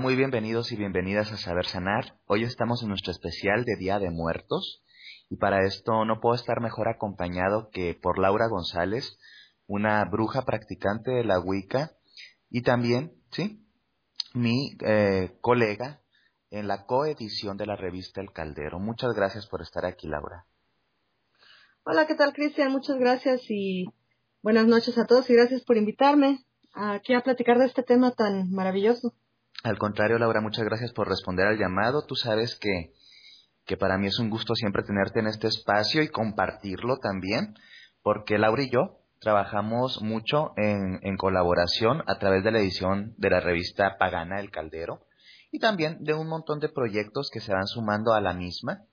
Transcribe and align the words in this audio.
Muy 0.00 0.14
bienvenidos 0.14 0.72
y 0.72 0.76
bienvenidas 0.76 1.32
a 1.32 1.38
Saber 1.38 1.64
Sanar. 1.64 2.18
Hoy 2.26 2.42
estamos 2.42 2.82
en 2.82 2.90
nuestro 2.90 3.12
especial 3.12 3.64
de 3.64 3.76
Día 3.76 3.98
de 3.98 4.10
Muertos 4.10 4.82
y 5.30 5.36
para 5.36 5.64
esto 5.64 6.04
no 6.04 6.20
puedo 6.20 6.34
estar 6.34 6.60
mejor 6.60 6.88
acompañado 6.88 7.70
que 7.70 7.94
por 7.94 8.18
Laura 8.18 8.46
González, 8.48 9.18
una 9.66 10.04
bruja 10.04 10.42
practicante 10.42 11.12
de 11.12 11.24
la 11.24 11.40
Wicca 11.40 11.92
y 12.50 12.62
también, 12.62 13.14
¿sí? 13.30 13.64
Mi 14.34 14.76
eh, 14.84 15.38
colega 15.40 16.02
en 16.50 16.68
la 16.68 16.84
coedición 16.84 17.56
de 17.56 17.66
la 17.66 17.76
revista 17.76 18.20
El 18.20 18.32
Caldero. 18.32 18.78
Muchas 18.78 19.14
gracias 19.14 19.46
por 19.46 19.62
estar 19.62 19.86
aquí, 19.86 20.08
Laura. 20.08 20.44
Hola, 21.84 22.06
¿qué 22.06 22.16
tal, 22.16 22.34
Cristian? 22.34 22.70
Muchas 22.70 22.98
gracias 22.98 23.40
y 23.48 23.86
buenas 24.42 24.66
noches 24.66 24.98
a 24.98 25.06
todos 25.06 25.30
y 25.30 25.34
gracias 25.34 25.64
por 25.64 25.78
invitarme 25.78 26.44
aquí 26.74 27.14
a 27.14 27.22
platicar 27.22 27.58
de 27.58 27.64
este 27.66 27.82
tema 27.82 28.10
tan 28.10 28.50
maravilloso. 28.50 29.14
Al 29.62 29.78
contrario, 29.78 30.18
Laura, 30.18 30.40
muchas 30.40 30.64
gracias 30.64 30.92
por 30.92 31.08
responder 31.08 31.46
al 31.46 31.58
llamado. 31.58 32.04
Tú 32.06 32.14
sabes 32.14 32.56
que, 32.56 32.92
que 33.64 33.76
para 33.76 33.98
mí 33.98 34.06
es 34.06 34.18
un 34.18 34.30
gusto 34.30 34.54
siempre 34.54 34.82
tenerte 34.82 35.20
en 35.20 35.26
este 35.26 35.48
espacio 35.48 36.02
y 36.02 36.08
compartirlo 36.08 36.98
también, 36.98 37.54
porque 38.02 38.38
Laura 38.38 38.62
y 38.62 38.70
yo 38.70 39.00
trabajamos 39.20 40.02
mucho 40.02 40.52
en, 40.56 41.00
en 41.02 41.16
colaboración 41.16 42.02
a 42.06 42.18
través 42.18 42.44
de 42.44 42.52
la 42.52 42.58
edición 42.58 43.14
de 43.16 43.30
la 43.30 43.40
revista 43.40 43.96
Pagana 43.98 44.38
El 44.38 44.50
Caldero 44.50 45.00
y 45.50 45.58
también 45.58 46.04
de 46.04 46.14
un 46.14 46.28
montón 46.28 46.60
de 46.60 46.68
proyectos 46.68 47.30
que 47.32 47.40
se 47.40 47.52
van 47.52 47.66
sumando 47.66 48.12
a 48.12 48.20
la 48.20 48.34
misma. 48.34 48.84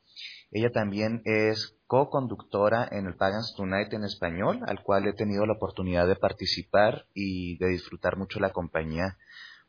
Ella 0.50 0.70
también 0.72 1.22
es 1.26 1.78
co-conductora 1.88 2.88
en 2.92 3.06
el 3.06 3.16
Pagans 3.16 3.54
Tonight 3.58 3.92
en 3.94 4.06
español, 4.06 4.60
al 4.68 4.82
cual 4.82 5.08
he 5.08 5.14
tenido 5.14 5.46
la 5.46 5.54
oportunidad 5.54 6.08
de 6.08 6.16
participar 6.16 7.06
y 7.14 7.58
de 7.58 7.68
disfrutar 7.68 8.18
mucho 8.18 8.40
la 8.40 8.52
compañía 8.52 9.18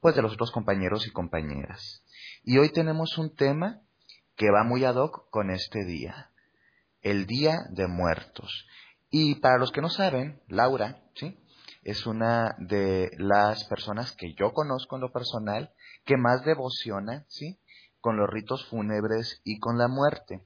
pues 0.04 0.16
de 0.16 0.20
los 0.20 0.34
otros 0.34 0.50
compañeros 0.50 1.06
y 1.06 1.12
compañeras. 1.12 2.04
Y 2.42 2.58
hoy 2.58 2.68
tenemos 2.68 3.16
un 3.16 3.34
tema 3.34 3.80
que 4.36 4.50
va 4.50 4.62
muy 4.62 4.84
ad 4.84 4.96
hoc 4.96 5.30
con 5.30 5.50
este 5.50 5.82
día, 5.86 6.30
el 7.00 7.24
Día 7.24 7.60
de 7.70 7.86
Muertos. 7.86 8.66
Y 9.08 9.36
para 9.36 9.56
los 9.56 9.72
que 9.72 9.80
no 9.80 9.88
saben, 9.88 10.42
Laura, 10.46 11.02
¿sí? 11.14 11.40
Es 11.84 12.06
una 12.06 12.54
de 12.58 13.12
las 13.16 13.64
personas 13.64 14.12
que 14.12 14.34
yo 14.34 14.52
conozco 14.52 14.96
en 14.96 15.00
lo 15.00 15.10
personal 15.10 15.72
que 16.04 16.18
más 16.18 16.44
devociona, 16.44 17.24
¿sí? 17.28 17.58
Con 18.02 18.18
los 18.18 18.28
ritos 18.28 18.68
fúnebres 18.68 19.40
y 19.42 19.58
con 19.58 19.78
la 19.78 19.88
muerte. 19.88 20.44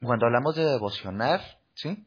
Cuando 0.00 0.24
hablamos 0.24 0.56
de 0.56 0.64
devocionar, 0.64 1.42
¿sí? 1.74 2.06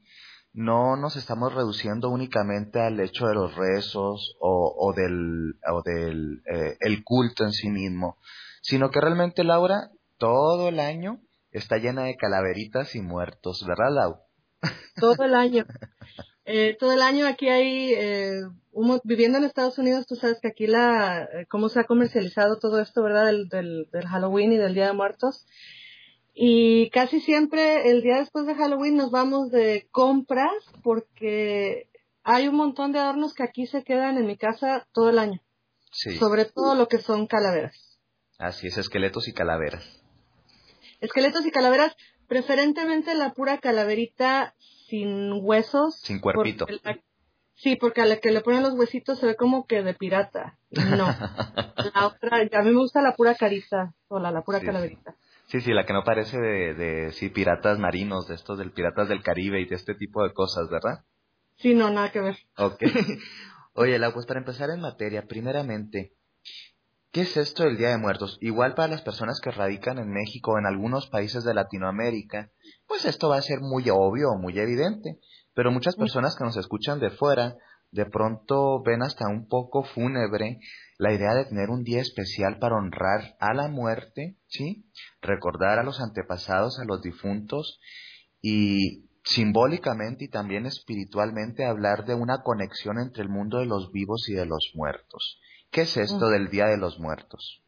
No 0.53 0.96
nos 0.97 1.16
estamos 1.16 1.53
reduciendo 1.53 2.09
únicamente 2.09 2.80
al 2.80 3.00
hecho 3.00 3.25
de 3.25 3.34
los 3.34 3.56
rezos 3.56 4.36
o, 4.40 4.94
del, 4.96 5.56
o 5.68 5.81
del 5.84 6.44
eh, 6.46 6.78
el 6.80 7.03
culto 7.03 7.44
en 7.44 7.52
sí 7.52 7.69
mismo, 7.69 8.18
sino 8.62 8.91
que 8.91 9.02
realmente, 9.02 9.44
Laura, 9.44 9.90
todo 10.18 10.69
el 10.69 10.80
año 10.80 11.19
está 11.52 11.78
llena 11.78 12.03
de 12.03 12.16
calaveritas 12.16 12.96
y 12.96 13.02
muertos, 13.02 13.66
¿verdad, 13.68 13.94
Lau? 13.94 14.18
Todo 14.96 15.25
el 15.25 15.36
año. 15.36 15.66
Eh, 16.46 16.75
todo 16.78 16.91
el 16.91 17.02
año 17.02 17.25
aquí 17.25 17.47
hay, 17.47 17.94
eh, 17.94 18.41
viviendo 19.03 19.38
en 19.38 19.46
Estados 19.46 19.78
Unidos, 19.78 20.06
tú 20.06 20.16
sabes 20.16 20.40
que 20.41 20.50
aquí 20.50 20.68
la, 20.68 21.24
eh, 21.24 21.46
cómo 21.50 21.70
se 21.70 21.80
ha 21.80 21.85
comercializado 21.85 22.59
todo 22.59 22.81
esto, 22.81 23.02
¿verdad? 23.02 23.25
Del, 23.25 23.47
del 23.50 24.08
Halloween 24.08 24.52
y 24.52 24.58
del 24.58 24.74
Día 24.74 24.88
de 24.88 24.94
Muertos. 24.94 25.46
Y 26.34 26.90
casi 26.90 27.20
siempre 27.22 27.92
el 27.92 28.02
día 28.02 28.18
después 28.18 28.48
de 28.48 28.56
Halloween 28.56 28.98
nos 28.98 29.12
vamos 29.12 29.52
de 29.52 29.88
compras 29.92 30.52
porque 30.82 31.90
hay 32.24 32.48
un 32.48 32.56
montón 32.56 32.92
de 32.92 33.00
adornos 33.00 33.34
que 33.34 33.44
aquí 33.44 33.68
se 33.68 33.84
quedan 33.84 34.18
en 34.18 34.26
mi 34.26 34.38
casa 34.38 34.88
todo 34.94 35.10
el 35.10 35.20
año. 35.20 35.42
Sí. 35.92 36.18
Sobre 36.18 36.46
todo 36.46 36.74
lo 36.74 36.88
que 36.88 36.98
son 36.98 37.28
calaveras. 37.28 38.00
Así 38.40 38.68
es, 38.68 38.78
esqueletos 38.78 39.28
y 39.28 39.34
calaveras. 39.34 40.04
Esqueletos 41.02 41.46
y 41.46 41.52
calaveras, 41.52 41.96
preferentemente 42.28 43.14
la 43.14 43.34
pura 43.34 43.60
calaverita 43.60 44.56
sin 44.88 45.34
huesos. 45.34 46.00
Sin 46.02 46.20
cuerpito. 46.20 46.66
sí, 47.54 47.76
porque 47.76 48.02
a 48.02 48.06
la 48.06 48.18
que 48.18 48.32
le 48.32 48.42
ponen 48.42 48.64
los 48.64 48.74
huesitos 48.74 49.20
se 49.20 49.28
ve 49.28 49.36
como 49.36 49.68
que 49.68 49.84
de 49.84 49.94
pirata. 49.94 50.58
No. 50.72 51.06
la 51.94 52.08
otra, 52.08 52.38
a 52.38 52.62
mí 52.64 52.72
me 52.72 52.78
gusta 52.78 53.02
la 53.02 53.16
pura 53.16 53.36
carita, 53.36 53.94
sola, 54.08 54.32
la 54.32 54.42
pura 54.42 54.62
calaverita. 54.62 55.12
Sí, 55.12 55.22
sí, 55.48 55.74
la 55.74 55.86
que 55.86 55.94
no 55.94 56.04
parece 56.04 56.40
de, 56.40 56.74
de, 56.74 57.12
sí, 57.12 57.30
piratas 57.30 57.80
marinos, 57.80 58.28
de 58.28 58.36
estos 58.36 58.58
del 58.58 58.72
Piratas 58.72 59.09
del 59.09 59.22
Caribe 59.22 59.62
y 59.62 59.66
de 59.66 59.76
este 59.76 59.96
tipo 59.96 60.24
de 60.24 60.34
cosas, 60.34 60.70
¿verdad? 60.70 61.04
Sí, 61.58 61.74
no, 61.74 61.90
nada 61.90 62.12
que 62.12 62.22
ver. 62.22 62.38
Ok. 62.58 62.81
Oye, 63.76 63.98
Lau, 64.00 64.14
pues 64.14 64.26
para 64.26 64.40
empezar 64.40 64.70
en 64.70 64.82
materia, 64.82 65.26
primeramente, 65.28 66.14
¿qué 67.12 67.22
es 67.22 67.38
esto 67.38 67.64
del 67.64 67.78
Día 67.78 67.90
de 67.90 67.98
Muertos? 67.98 68.38
Igual 68.42 68.76
para 68.76 68.90
las 68.90 69.02
personas 69.02 69.40
que 69.42 69.52
radican 69.52 69.98
en 69.98 70.12
México 70.12 70.52
o 70.52 70.59
en 70.59 70.66
algunos 70.66 71.08
países 71.08 71.44
de 71.44 71.53
Latinoamérica, 71.53 72.52
pues 72.88 73.06
esto 73.06 73.30
va 73.30 73.38
a 73.38 73.42
ser 73.42 73.62
muy 73.62 73.90
obvio 73.90 74.30
o 74.30 74.38
muy 74.38 74.59
evidente, 74.59 75.20
pero 75.53 75.72
muchas 75.72 75.96
personas 75.96 76.36
que 76.36 76.44
nos 76.44 76.58
escuchan 76.58 77.00
de 77.00 77.12
fuera, 77.12 77.56
de 77.92 78.06
pronto 78.06 78.82
ven 78.84 79.03
hasta 79.03 79.28
un 79.28 79.48
poco 79.48 79.84
fúnebre 79.84 80.59
la 80.98 81.14
idea 81.14 81.34
de 81.34 81.46
tener 81.46 81.70
un 81.70 81.84
día 81.84 82.02
especial 82.02 82.59
para 82.59 82.76
honrar 82.76 83.36
a 83.40 83.54
la 83.54 83.68
muerte, 83.68 84.38
¿sí? 84.48 84.86
Recordar 85.22 85.80
a 85.80 85.84
los 85.84 86.00
antepasados, 86.02 86.80
a 86.80 86.86
los 86.86 87.02
difuntos 87.02 87.80
y 88.42 89.09
simbólicamente 89.24 90.26
y 90.26 90.30
también 90.30 90.66
espiritualmente 90.66 91.66
hablar 91.66 92.06
de 92.06 92.14
una 92.14 92.42
conexión 92.44 93.00
entre 93.00 93.24
el 93.24 93.30
mundo 93.30 93.59
de 93.59 93.66
los 93.66 93.92
vivos 93.92 94.28
y 94.30 94.34
de 94.34 94.46
los 94.46 94.72
muertos. 94.76 95.40
¿Qué 95.72 95.82
es 95.82 95.98
esto 95.98 96.30
del 96.30 96.50
Día 96.50 96.68
de 96.68 96.78
los 96.78 97.00
Muertos? 97.00 97.64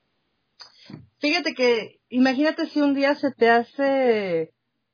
Fíjate 1.17 1.55
que, 1.55 2.01
imagínate 2.09 2.67
si 2.67 2.79
un 2.81 2.93
día 2.93 3.15
se 3.15 3.31
te 3.31 3.49
hace 3.49 4.53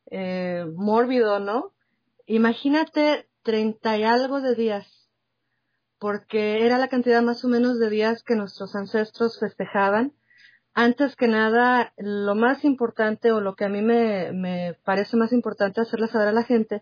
eh, 0.10 0.66
mórbido, 0.76 1.40
¿no? 1.40 1.74
Imagínate 2.26 3.28
treinta 3.44 3.98
y 3.98 4.04
algo 4.04 4.40
de 4.40 4.56
días 4.56 5.01
porque 6.02 6.66
era 6.66 6.80
la 6.80 6.88
cantidad 6.88 7.22
más 7.22 7.46
o 7.46 7.48
menos 7.48 7.78
de 7.78 7.92
días 7.92 8.24
que 8.24 8.36
nuestros 8.36 8.76
ancestros 8.76 9.40
festejaban. 9.40 10.14
Antes 10.74 11.16
que 11.16 11.28
nada, 11.28 11.94
lo 11.96 12.34
más 12.34 12.66
importante 12.66 13.32
o 13.32 13.40
lo 13.40 13.56
que 13.56 13.66
a 13.66 13.70
mí 13.70 13.84
me, 13.84 14.76
parece 14.84 15.16
más 15.16 15.32
importante 15.32 15.80
hacerle 15.80 16.08
saber 16.08 16.30
a 16.30 16.32
la 16.32 16.44
gente 16.44 16.82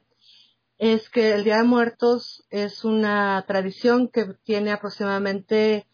es 0.77 1.09
que 1.09 1.33
el 1.33 1.43
Día 1.43 1.57
de 1.57 1.65
Muertos 1.65 2.45
es 2.49 2.85
una 2.85 3.43
tradición 3.45 4.07
que 4.07 4.35
tiene 4.45 4.71
aproximadamente, 4.71 5.85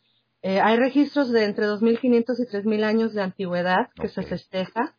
eh, 0.44 0.60
hay 0.62 0.78
registros 0.78 1.32
de 1.32 1.46
entre 1.46 1.66
2.500 1.66 2.04
y 2.38 2.46
3.000 2.46 2.84
años 2.84 3.14
de 3.16 3.24
antigüedad 3.24 3.90
que 3.96 4.10
se 4.10 4.22
festeja. 4.22 4.96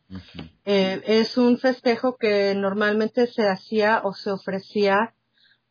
Eh, 0.65 1.01
es 1.05 1.37
un 1.37 1.59
festejo 1.59 2.17
que 2.17 2.53
normalmente 2.55 3.27
se 3.27 3.47
hacía 3.47 4.01
o 4.03 4.11
se 4.11 4.31
ofrecía 4.31 5.13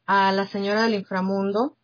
a 0.06 0.32
la 0.32 0.46
señora 0.46 0.84
del 0.84 0.94
inframundo 0.94 1.76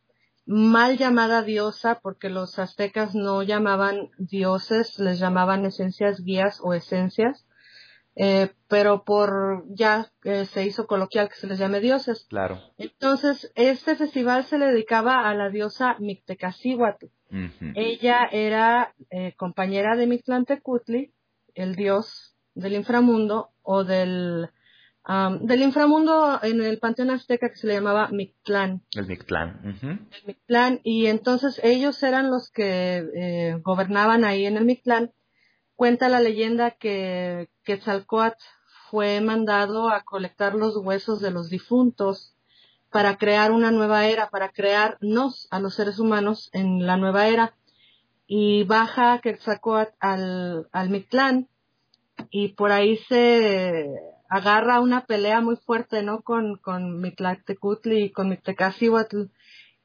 mal 0.47 0.99
llamada 0.99 1.43
diosa 1.43 2.00
porque 2.00 2.29
los 2.29 2.59
aztecas 2.59 3.15
no 3.15 3.43
llamaban 3.43 4.11
dioses, 4.19 4.99
les 4.99 5.19
llamaban 5.19 5.65
esencias 5.65 6.23
guías 6.23 6.61
o 6.62 6.75
esencias, 6.75 7.47
eh, 8.15 8.50
pero 8.69 9.05
por 9.05 9.65
ya 9.69 10.11
se 10.23 10.67
hizo 10.67 10.87
coloquial 10.87 11.29
que 11.29 11.37
se 11.37 11.47
les 11.47 11.59
llame 11.59 11.81
dioses. 11.81 12.27
Claro. 12.29 12.61
Entonces, 12.77 13.53
este 13.55 13.97
festival 13.97 14.44
se 14.44 14.59
le 14.59 14.67
dedicaba 14.67 15.29
a 15.29 15.35
la 15.35 15.49
diosa 15.49 15.97
Mictecacihuatl. 15.99 17.06
Ella 17.75 18.29
era 18.31 18.95
eh, 19.11 19.33
compañera 19.38 19.97
de 19.97 20.06
Mictlantecutli, 20.06 21.15
el 21.55 21.77
dios 21.77 22.37
del 22.55 22.75
inframundo 22.75 23.50
o 23.62 23.85
del 23.85 24.50
del 25.04 25.62
inframundo 25.62 26.38
en 26.43 26.62
el 26.62 26.78
panteón 26.78 27.10
azteca 27.10 27.49
que 27.49 27.56
se 27.56 27.66
le 27.66 27.75
llamaba 27.75 28.08
Mictlán. 28.08 28.82
El 28.93 29.06
Mictlán. 29.06 29.60
El 29.82 30.26
Mictlán. 30.26 30.81
Y 30.84 31.06
entonces 31.06 31.60
ellos 31.64 32.02
eran 32.02 32.31
los 32.31 32.50
que 32.50 33.04
eh, 33.14 33.60
gobernaban 33.64 34.25
ahí 34.25 34.46
en 34.46 34.56
el 34.56 34.64
Mictlán. 34.64 35.12
Cuenta 35.75 36.08
la 36.08 36.20
leyenda 36.20 36.70
que 36.70 37.49
Quetzalcoatl 37.64 38.43
fue 38.90 39.20
mandado 39.20 39.88
a 39.88 40.02
colectar 40.02 40.54
los 40.54 40.76
huesos 40.76 41.20
de 41.20 41.32
los 41.32 41.49
difuntos 41.49 42.37
para 42.90 43.16
crear 43.16 43.50
una 43.50 43.70
nueva 43.70 44.06
era, 44.06 44.28
para 44.28 44.50
crearnos 44.50 45.49
a 45.50 45.58
los 45.58 45.75
seres 45.75 45.99
humanos 45.99 46.50
en 46.52 46.87
la 46.87 46.96
nueva 46.96 47.26
era. 47.26 47.56
Y 48.26 48.62
baja 48.64 49.20
Quetzalcoatl 49.20 49.96
al, 49.99 50.69
al 50.70 50.90
Mictlán 50.90 51.49
y 52.31 52.49
por 52.49 52.70
ahí 52.70 52.99
se 53.08 53.90
agarra 54.32 54.81
una 54.81 55.05
pelea 55.05 55.43
muy 55.43 55.56
fuerte, 55.56 56.02
¿no? 56.02 56.23
Con, 56.23 56.56
con 56.56 57.02
Mictlactecutli 57.02 58.05
y 58.05 58.12
con 58.12 58.31
Mictecacihuatl. 58.31 59.25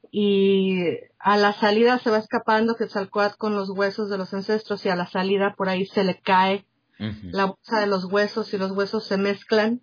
Y 0.09 0.85
a 1.19 1.35
la 1.35 1.51
salida 1.51 1.99
se 1.99 2.11
va 2.11 2.17
escapando 2.19 2.77
Quetzalcoatl 2.77 3.35
con 3.38 3.55
los 3.55 3.69
huesos 3.69 4.09
de 4.09 4.17
los 4.17 4.33
ancestros 4.33 4.85
y 4.85 4.89
a 4.89 4.95
la 4.95 5.05
salida 5.05 5.53
por 5.57 5.67
ahí 5.67 5.85
se 5.85 6.05
le 6.05 6.21
cae 6.21 6.65
la 6.97 7.45
bolsa 7.45 7.81
de 7.81 7.88
los 7.88 8.05
huesos 8.05 8.53
y 8.53 8.57
los 8.57 8.71
huesos 8.71 9.03
se 9.03 9.17
mezclan. 9.17 9.81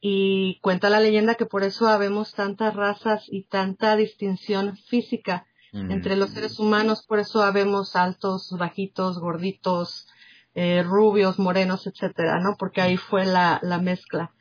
Y 0.00 0.60
cuenta 0.60 0.88
la 0.88 1.00
leyenda 1.00 1.34
que 1.34 1.46
por 1.46 1.64
eso 1.64 1.88
habemos 1.88 2.32
tantas 2.32 2.76
razas 2.76 3.24
y 3.26 3.42
tanta 3.42 3.96
distinción 3.96 4.76
física 4.76 5.48
mm. 5.72 5.90
entre 5.90 6.14
los 6.14 6.30
seres 6.30 6.60
humanos, 6.60 7.04
por 7.06 7.18
eso 7.18 7.42
habemos 7.42 7.96
altos, 7.96 8.54
bajitos, 8.56 9.18
gorditos, 9.18 10.06
eh, 10.54 10.82
rubios, 10.82 11.38
morenos, 11.38 11.86
etcétera, 11.86 12.40
¿no? 12.40 12.56
Porque 12.58 12.80
ahí 12.80 12.96
fue 12.96 13.24
la, 13.26 13.60
la 13.62 13.78
mezcla. 13.78 14.32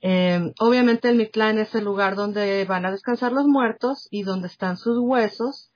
Eh, 0.00 0.52
obviamente 0.58 1.08
el 1.08 1.16
Mictlán 1.16 1.58
es 1.58 1.74
el 1.76 1.84
lugar 1.84 2.16
donde 2.16 2.64
van 2.64 2.84
a 2.84 2.90
descansar 2.90 3.32
los 3.32 3.46
muertos 3.46 4.08
y 4.10 4.24
donde 4.24 4.48
están 4.48 4.76
sus 4.76 4.98
huesos 4.98 5.70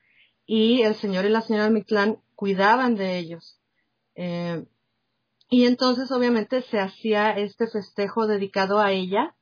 y 0.46 0.82
el 0.82 0.96
señor 0.96 1.24
y 1.26 1.28
la 1.28 1.42
señora 1.42 1.70
Mictlán 1.70 2.18
cuidaban 2.34 2.96
de 2.96 3.18
ellos. 3.18 3.60
Eh, 4.16 4.64
y 5.48 5.66
entonces 5.66 6.10
obviamente 6.10 6.62
se 6.62 6.80
hacía 6.80 7.30
este 7.30 7.68
festejo 7.68 8.26
dedicado 8.26 8.80
a 8.80 8.90
ella. 8.90 9.36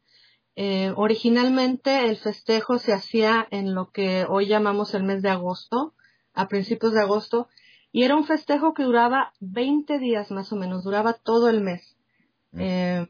Eh, 0.54 0.92
originalmente 0.96 2.08
el 2.08 2.16
festejo 2.16 2.78
se 2.78 2.92
hacía 2.92 3.46
en 3.50 3.74
lo 3.74 3.90
que 3.90 4.26
hoy 4.28 4.46
llamamos 4.46 4.94
el 4.94 5.02
mes 5.02 5.22
de 5.22 5.30
agosto, 5.30 5.94
a 6.34 6.48
principios 6.48 6.92
de 6.92 7.00
agosto, 7.00 7.48
y 7.94 8.02
era 8.02 8.16
un 8.16 8.26
festejo 8.26 8.74
que 8.74 8.82
duraba 8.82 9.32
20 9.38 10.00
días 10.00 10.32
más 10.32 10.52
o 10.52 10.56
menos, 10.56 10.82
duraba 10.82 11.12
todo 11.12 11.48
el 11.48 11.60
mes. 11.60 11.96
Mm. 12.50 12.60
Eh, 12.60 13.06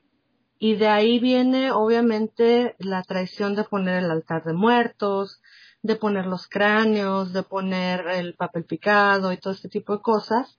y 0.58 0.74
de 0.74 0.88
ahí 0.88 1.18
viene 1.18 1.72
obviamente 1.72 2.76
la 2.78 3.02
tradición 3.02 3.54
de 3.54 3.64
poner 3.64 4.04
el 4.04 4.10
altar 4.10 4.44
de 4.44 4.52
muertos, 4.52 5.40
de 5.80 5.96
poner 5.96 6.26
los 6.26 6.48
cráneos, 6.48 7.32
de 7.32 7.42
poner 7.42 8.08
el 8.08 8.34
papel 8.34 8.66
picado 8.66 9.32
y 9.32 9.38
todo 9.38 9.54
este 9.54 9.70
tipo 9.70 9.96
de 9.96 10.02
cosas. 10.02 10.58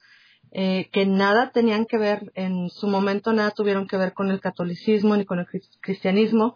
Eh, 0.50 0.89
que 0.92 1.06
nada 1.06 1.51
tenían 1.51 1.86
que 1.86 2.00
ver, 2.00 2.31
en 2.33 2.72
su 2.72 2.88
momento 2.88 3.31
nada 3.31 3.51
tuvieron 3.51 3.86
que 3.86 3.98
ver 3.98 4.13
con 4.13 4.31
el 4.31 4.39
catolicismo 4.39 5.16
ni 5.16 5.25
con 5.25 5.38
el 5.38 5.45
cristianismo. 5.81 6.56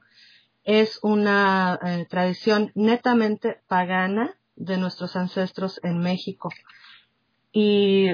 Es 0.63 0.97
una 1.03 1.79
eh, 1.85 2.07
tradición 2.09 2.71
netamente 2.73 3.61
pagana 3.67 4.33
de 4.55 4.77
nuestros 4.77 5.15
ancestros 5.15 5.79
en 5.83 5.99
México. 5.99 6.49
Y 7.51 8.09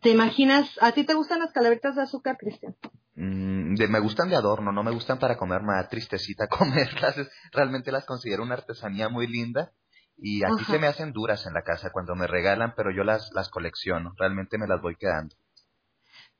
te 0.00 0.10
imaginas, 0.10 0.68
¿a 0.80 0.92
ti 0.92 1.04
te 1.04 1.14
gustan 1.14 1.40
las 1.40 1.52
calaveritas 1.52 1.96
de 1.96 2.02
azúcar, 2.02 2.36
Cristian? 2.38 2.76
Mm, 3.14 3.74
me 3.88 4.00
gustan 4.00 4.28
de 4.28 4.36
adorno, 4.36 4.72
no 4.72 4.82
me 4.82 4.90
gustan 4.90 5.18
para 5.18 5.36
comer, 5.36 5.62
me 5.62 5.74
da 5.74 5.88
tristecita 5.88 6.46
comerlas. 6.48 7.16
Realmente 7.52 7.92
las 7.92 8.04
considero 8.04 8.42
una 8.42 8.54
artesanía 8.54 9.08
muy 9.08 9.26
linda 9.26 9.72
y 10.16 10.44
aquí 10.44 10.64
se 10.64 10.78
me 10.78 10.86
hacen 10.86 11.12
duras 11.12 11.46
en 11.46 11.54
la 11.54 11.62
casa 11.62 11.90
cuando 11.90 12.14
me 12.14 12.26
regalan, 12.26 12.74
pero 12.76 12.90
yo 12.90 13.04
las, 13.04 13.30
las 13.32 13.48
colecciono, 13.48 14.12
realmente 14.16 14.58
me 14.58 14.66
las 14.66 14.80
voy 14.80 14.96
quedando. 14.96 15.34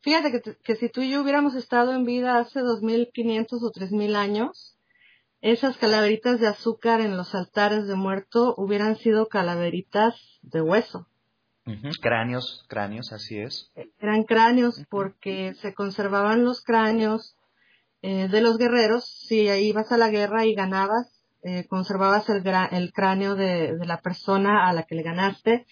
Fíjate 0.00 0.32
que, 0.32 0.56
que 0.62 0.76
si 0.76 0.88
tú 0.88 1.00
y 1.00 1.10
yo 1.10 1.22
hubiéramos 1.22 1.54
estado 1.54 1.92
en 1.92 2.04
vida 2.04 2.38
hace 2.38 2.60
2500 2.60 3.62
o 3.62 3.70
3000 3.70 4.16
años, 4.16 4.76
esas 5.40 5.76
calaveritas 5.76 6.40
de 6.40 6.48
azúcar 6.48 7.00
en 7.00 7.16
los 7.16 7.34
altares 7.34 7.86
de 7.86 7.94
muerto 7.94 8.54
hubieran 8.56 8.96
sido 8.96 9.28
calaveritas 9.28 10.14
de 10.42 10.60
hueso. 10.60 11.08
Cráneos, 12.00 12.64
cráneos, 12.68 13.12
así 13.12 13.38
es. 13.38 13.70
Eran 14.00 14.24
cráneos 14.24 14.82
porque 14.90 15.54
se 15.54 15.74
conservaban 15.74 16.44
los 16.44 16.62
cráneos 16.62 17.36
eh, 18.02 18.28
de 18.28 18.40
los 18.40 18.58
guerreros. 18.58 19.04
Si 19.28 19.48
ibas 19.48 19.92
a 19.92 19.96
la 19.96 20.10
guerra 20.10 20.44
y 20.44 20.54
ganabas, 20.54 21.24
eh, 21.44 21.66
conservabas 21.68 22.28
el, 22.28 22.42
el 22.72 22.92
cráneo 22.92 23.36
de, 23.36 23.76
de, 23.76 23.86
la 23.86 24.00
persona 24.00 24.68
a 24.68 24.72
la 24.72 24.82
que 24.84 24.94
le 24.94 25.02
ganaste 25.02 25.66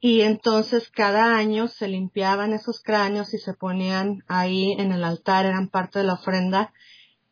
y 0.00 0.22
entonces 0.22 0.88
cada 0.90 1.36
año 1.36 1.68
se 1.68 1.86
limpiaban 1.86 2.54
esos 2.54 2.80
cráneos 2.82 3.34
y 3.34 3.38
se 3.38 3.52
ponían 3.52 4.24
ahí 4.28 4.72
en 4.78 4.92
el 4.92 5.04
altar, 5.04 5.44
eran 5.44 5.68
parte 5.68 5.98
de 5.98 6.06
la 6.06 6.14
ofrenda. 6.14 6.72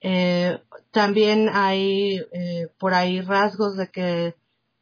Eh, 0.00 0.58
también 0.90 1.48
hay 1.50 2.18
eh, 2.32 2.68
por 2.78 2.92
ahí 2.92 3.22
rasgos 3.22 3.76
de 3.76 3.88
que 3.88 4.34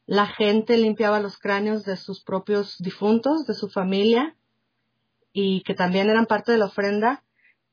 la 0.06 0.26
gente 0.26 0.76
limpiaba 0.76 1.20
los 1.20 1.38
cráneos 1.38 1.84
de 1.84 1.96
sus 1.96 2.22
propios 2.22 2.78
difuntos, 2.78 3.46
de 3.46 3.54
su 3.54 3.68
familia, 3.68 4.36
y 5.32 5.62
que 5.62 5.74
también 5.74 6.08
eran 6.08 6.26
parte 6.26 6.52
de 6.52 6.58
la 6.58 6.66
ofrenda. 6.66 7.22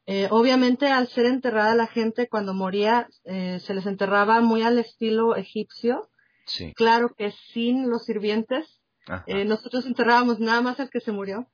Eh, 0.06 0.28
obviamente, 0.32 0.88
al 0.88 1.08
ser 1.08 1.26
enterrada 1.26 1.76
la 1.76 1.88
gente 1.88 2.28
cuando 2.28 2.54
moría, 2.54 3.08
eh, 3.24 3.60
se 3.62 3.74
les 3.74 3.86
enterraba 3.86 4.42
muy 4.42 4.64
al 4.64 4.80
estilo 4.80 5.36
egipcio. 5.36 6.10
Sí. 6.46 6.74
Claro 6.74 7.14
que 7.16 7.32
sin 7.54 7.90
los 7.90 8.06
sirvientes. 8.06 8.82
Eh, 9.28 9.46
nosotros 9.46 9.86
enterrábamos 9.86 10.40
nada 10.40 10.62
más 10.62 10.80
al 10.80 10.90
que 10.90 11.00
se 11.00 11.12
murió. 11.12 11.48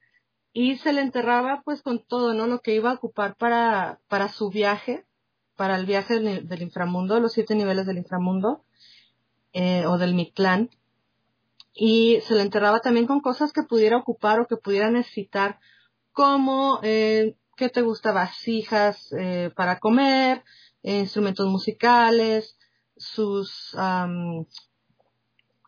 Y 0.52 0.78
se 0.78 0.94
le 0.94 1.02
enterraba 1.02 1.62
pues 1.64 1.84
con 1.84 2.04
todo, 2.04 2.34
¿no? 2.34 2.48
Lo 2.48 2.62
que 2.62 2.74
iba 2.74 2.90
a 2.90 2.96
ocupar 2.96 3.36
para, 3.36 4.00
para 4.08 4.30
su 4.30 4.50
viaje, 4.50 5.06
para 5.56 5.76
el 5.76 5.86
viaje 5.86 6.20
del, 6.20 6.62
inframundo, 6.62 7.20
los 7.20 7.34
siete 7.34 7.54
niveles 7.54 7.86
del 7.86 7.98
inframundo, 7.98 8.64
o 9.54 9.98
del 9.98 10.16
Mictlán. 10.16 10.70
Y 11.74 12.20
se 12.28 12.36
le 12.36 12.42
enterraba 12.42 12.80
también 12.80 13.08
con 13.08 13.22
cosas 13.22 13.54
que 13.54 13.64
pudiera 13.64 13.98
ocupar 13.98 14.40
o 14.40 14.48
que 14.48 14.58
pudiera 14.58 14.92
necesitar, 14.92 15.60
como 16.12 16.80
eh, 16.84 17.36
¿qué 17.56 17.70
te 17.70 17.82
gusta? 17.82 18.12
Vasijas 18.12 19.12
eh, 19.20 19.52
para 19.56 19.80
comer, 19.80 20.44
eh, 20.82 21.00
instrumentos 21.00 21.46
musicales, 21.48 22.58
sus 22.96 23.76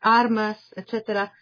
armas, 0.01 0.57
etcétera. 0.75 1.33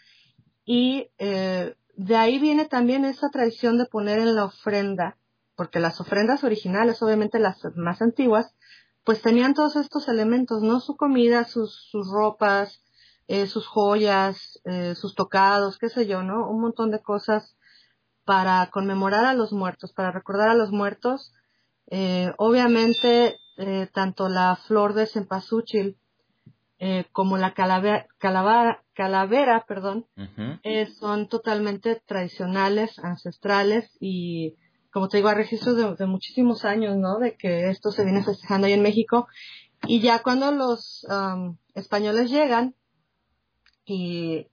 Y 0.66 1.12
eh, 1.18 1.76
de 1.96 2.16
ahí 2.16 2.40
viene 2.40 2.66
también 2.66 3.06
esa 3.06 3.30
tradición 3.30 3.78
de 3.78 3.86
poner 3.86 4.20
en 4.20 4.36
la 4.36 4.46
ofrenda, 4.46 5.18
porque 5.56 5.80
las 5.80 6.00
ofrendas 6.02 6.44
originales, 6.44 7.02
obviamente 7.02 7.40
las 7.40 7.60
más 7.76 8.02
antiguas, 8.02 8.54
pues 9.10 9.24
tenían 9.24 9.56
todos 9.56 9.76
estos 9.76 10.08
elementos, 10.08 10.62
¿no? 10.62 10.80
Su 10.82 10.96
comida, 10.96 11.44
sus, 11.44 11.74
sus 11.90 12.12
ropas, 12.12 12.84
eh, 13.28 13.48
sus 13.48 13.66
joyas, 13.66 14.62
eh, 14.66 14.94
sus 14.94 15.16
tocados, 15.16 15.80
qué 15.80 15.90
sé 15.90 16.06
yo, 16.06 16.22
¿no? 16.22 16.48
Un 16.48 16.62
montón 16.62 16.92
de 16.92 17.02
cosas 17.02 17.58
para 18.24 18.70
conmemorar 18.72 19.26
a 19.26 19.34
los 19.34 19.52
muertos, 19.52 19.94
para 19.94 20.12
recordar 20.12 20.50
a 20.50 20.54
los 20.54 20.70
muertos. 20.70 21.34
Eh, 21.88 22.32
obviamente, 22.38 23.40
tanto 23.94 24.30
la 24.30 24.56
flor 24.68 24.94
de 24.94 25.08
cempasúchil 25.08 25.98
eh, 26.78 27.06
como 27.12 27.40
la 27.40 27.56
calavera, 27.56 28.06
calavera 28.94 29.66
perdón, 29.68 30.06
son 31.00 31.30
totalmente 31.30 32.00
tradicionales, 32.06 33.00
ancestrales 33.00 33.90
y, 34.00 34.56
como 34.92 35.08
te 35.08 35.18
digo, 35.18 35.30
a 35.30 35.36
registros 35.36 35.98
de, 35.98 36.06
muchísimos 36.06 36.66
años, 36.66 36.98
¿no? 36.98 37.20
De 37.20 37.36
que 37.36 37.70
esto 37.70 37.92
se 37.92 38.04
viene 38.04 38.24
festejando 38.24 38.68
ahí 38.68 38.74
en 38.74 38.82
México. 38.82 39.28
Y 39.88 40.02
ya 40.02 40.22
cuando 40.22 40.52
los 40.52 41.06
españoles 41.74 42.30
llegan 42.30 42.76
y 43.86 44.48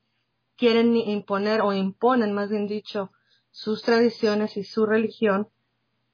quieren 0.57 0.97
imponer 0.97 1.61
o 1.61 1.73
imponen, 1.73 2.33
más 2.33 2.51
bien 2.51 2.67
dicho, 2.67 3.11
sus 3.51 3.83
tradiciones 3.83 4.57
y 4.57 4.65
su 4.65 4.87
religión, 4.87 5.49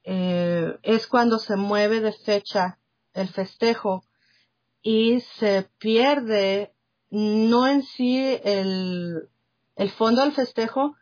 eh, 0.03 0.77
es 0.81 1.07
cuando 1.07 1.39
se 1.39 1.55
mueve 1.55 2.01
de 2.01 2.11
fecha 2.11 2.79
el 3.13 3.29
festejo 3.29 4.03
y 4.81 5.21
se 5.21 5.69
pierde 5.77 6.73
no 7.09 7.67
en 7.67 7.83
sí 7.83 8.37
el, 8.43 9.29
el 9.75 9.91
fondo 9.91 10.21
del 10.23 10.33
festejo, 10.33 10.95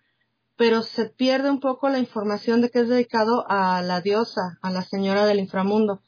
pero 0.62 0.84
se 0.84 1.06
pierde 1.06 1.50
un 1.50 1.60
poco 1.60 1.90
la 1.90 1.98
información 1.98 2.62
de 2.62 2.70
que 2.70 2.82
es 2.82 2.88
dedicado 2.88 3.46
a 3.50 3.82
la 3.82 4.00
diosa, 4.00 4.60
a 4.62 4.70
la 4.70 4.84
señora 4.84 5.26
del 5.26 5.40
inframundo. 5.40 6.04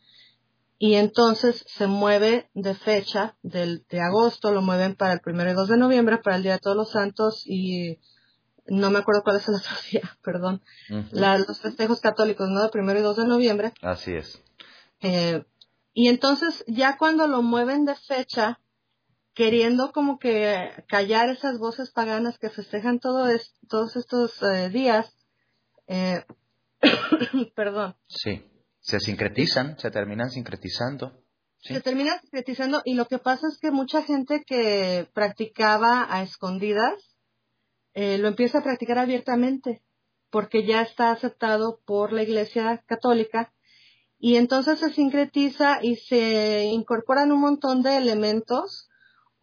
Y 0.77 0.93
entonces 0.93 1.65
se 1.67 1.87
mueve 1.87 2.51
de 2.53 2.75
fecha 2.75 3.35
del, 3.41 3.83
de 3.89 3.99
agosto, 3.99 4.51
lo 4.51 4.61
mueven 4.61 4.93
para 4.93 5.13
el 5.13 5.21
primero 5.21 5.49
y 5.49 5.55
2 5.55 5.69
de 5.69 5.77
noviembre, 5.77 6.19
para 6.19 6.35
el 6.35 6.43
Día 6.43 6.51
de 6.51 6.59
Todos 6.59 6.77
los 6.77 6.91
Santos 6.91 7.41
y 7.47 7.97
no 8.67 8.91
me 8.91 8.99
acuerdo 8.99 9.23
cuál 9.23 9.37
es 9.37 9.47
el 9.47 9.55
otro 9.55 9.71
día, 9.91 10.17
perdón, 10.21 10.61
los 11.09 11.59
festejos 11.59 11.99
católicos, 11.99 12.47
¿no? 12.47 12.69
Primero 12.69 12.99
y 12.99 13.01
2 13.01 13.17
de 13.17 13.25
noviembre. 13.25 13.73
Así 13.81 14.13
es. 14.13 14.39
Eh, 15.01 15.43
y 15.95 16.09
entonces 16.09 16.63
ya 16.67 16.99
cuando 16.99 17.25
lo 17.25 17.41
mueven 17.41 17.85
de 17.85 17.95
fecha, 17.95 18.59
queriendo 19.33 19.91
como 19.91 20.19
que 20.19 20.69
callar 20.87 21.29
esas 21.29 21.57
voces 21.57 21.91
paganas 21.91 22.37
que 22.37 22.49
festejan 22.49 22.99
todo 22.99 23.27
todos 23.67 23.95
estos 23.95 24.41
eh, 24.43 24.69
días, 24.69 25.17
eh, 25.87 26.23
perdón. 27.55 27.95
Sí, 28.07 28.43
se 28.79 28.99
sincretizan, 28.99 29.77
se 29.79 29.91
terminan 29.91 30.29
sincretizando. 30.29 31.23
Se 31.61 31.79
terminan 31.79 32.19
sincretizando 32.19 32.81
y 32.83 32.95
lo 32.95 33.05
que 33.05 33.19
pasa 33.19 33.47
es 33.47 33.57
que 33.57 33.71
mucha 33.71 34.03
gente 34.03 34.43
que 34.45 35.07
practicaba 35.13 36.05
a 36.13 36.21
escondidas, 36.21 37.15
eh, 37.93 38.17
lo 38.17 38.27
empieza 38.27 38.59
a 38.59 38.63
practicar 38.63 38.97
abiertamente 38.97 39.81
porque 40.29 40.65
ya 40.65 40.81
está 40.81 41.11
aceptado 41.11 41.79
por 41.85 42.11
la 42.11 42.23
Iglesia 42.23 42.83
Católica 42.85 43.53
y 44.19 44.35
entonces 44.35 44.79
se 44.79 44.91
sincretiza 44.91 45.79
y 45.81 45.95
se 45.95 46.65
incorporan 46.65 47.31
un 47.31 47.39
montón 47.39 47.81
de 47.81 47.97
elementos 47.97 48.89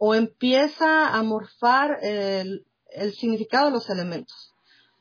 o 0.03 0.15
empieza 0.15 1.15
a 1.15 1.21
morfar 1.21 1.99
el, 2.01 2.65
el 2.87 3.13
significado 3.13 3.67
de 3.67 3.73
los 3.73 3.87
elementos. 3.87 4.51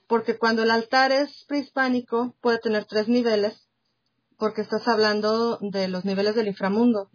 Porque 0.06 0.36
cuando 0.36 0.62
el 0.62 0.70
altar 0.70 1.10
es 1.10 1.46
prehispánico 1.48 2.36
puede 2.42 2.58
tener 2.58 2.84
tres 2.84 3.08
niveles 3.08 3.66
porque 4.36 4.60
estás 4.60 4.86
hablando 4.86 5.56
de 5.62 5.88
los 5.88 6.04
niveles 6.04 6.34
del 6.34 6.48
inframundo. 6.48 7.08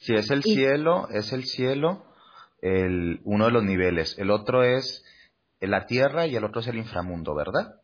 Si 0.00 0.12
es 0.14 0.28
el 0.32 0.42
cielo, 0.42 1.08
es 1.10 1.32
el 1.32 1.44
cielo, 1.44 2.04
el, 2.60 3.20
uno 3.22 3.44
de 3.44 3.52
los 3.52 3.62
niveles. 3.62 4.18
El 4.18 4.32
otro 4.32 4.64
es 4.64 5.04
la 5.60 5.86
tierra 5.86 6.26
y 6.26 6.34
el 6.34 6.42
otro 6.42 6.62
es 6.62 6.66
el 6.66 6.78
inframundo, 6.78 7.36
¿verdad? 7.36 7.80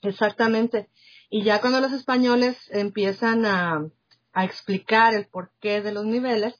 Exactamente. 0.00 0.88
Y 1.28 1.44
ya 1.44 1.60
cuando 1.60 1.82
los 1.82 1.92
españoles 1.92 2.56
empiezan 2.70 3.44
a, 3.44 3.86
a 4.32 4.44
explicar 4.46 5.12
el 5.12 5.26
porqué 5.26 5.82
de 5.82 5.92
los 5.92 6.06
niveles, 6.06 6.54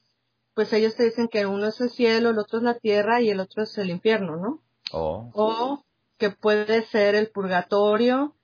pues 0.53 0.73
ellos 0.73 0.95
te 0.95 1.03
dicen 1.03 1.27
que 1.27 1.45
uno 1.45 1.67
es 1.67 1.79
el 1.81 1.89
cielo, 1.89 2.29
el 2.29 2.39
otro 2.39 2.59
es 2.59 2.63
la 2.63 2.77
tierra 2.77 3.21
y 3.21 3.29
el 3.29 3.39
otro 3.39 3.63
es 3.63 3.77
el 3.77 3.89
infierno, 3.89 4.35
¿no? 4.37 4.61
Oh. 4.91 5.29
O 5.33 5.85
que 6.17 6.29
puede 6.29 6.85
ser 6.87 7.15
el 7.15 7.29
purgatorio, 7.29 8.35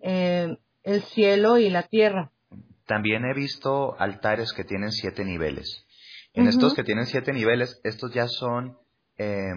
eh, 0.00 0.56
el 0.82 1.02
cielo 1.02 1.58
y 1.58 1.68
la 1.68 1.82
tierra. 1.82 2.30
También 2.86 3.24
he 3.24 3.34
visto 3.34 3.98
altares 3.98 4.52
que 4.52 4.64
tienen 4.64 4.92
siete 4.92 5.24
niveles. 5.24 5.84
En 6.32 6.46
estos 6.46 6.74
que 6.74 6.84
tienen 6.84 7.06
siete 7.06 7.32
niveles, 7.32 7.80
estos 7.82 8.12
ya 8.12 8.28
son 8.28 8.78
eh, 9.16 9.54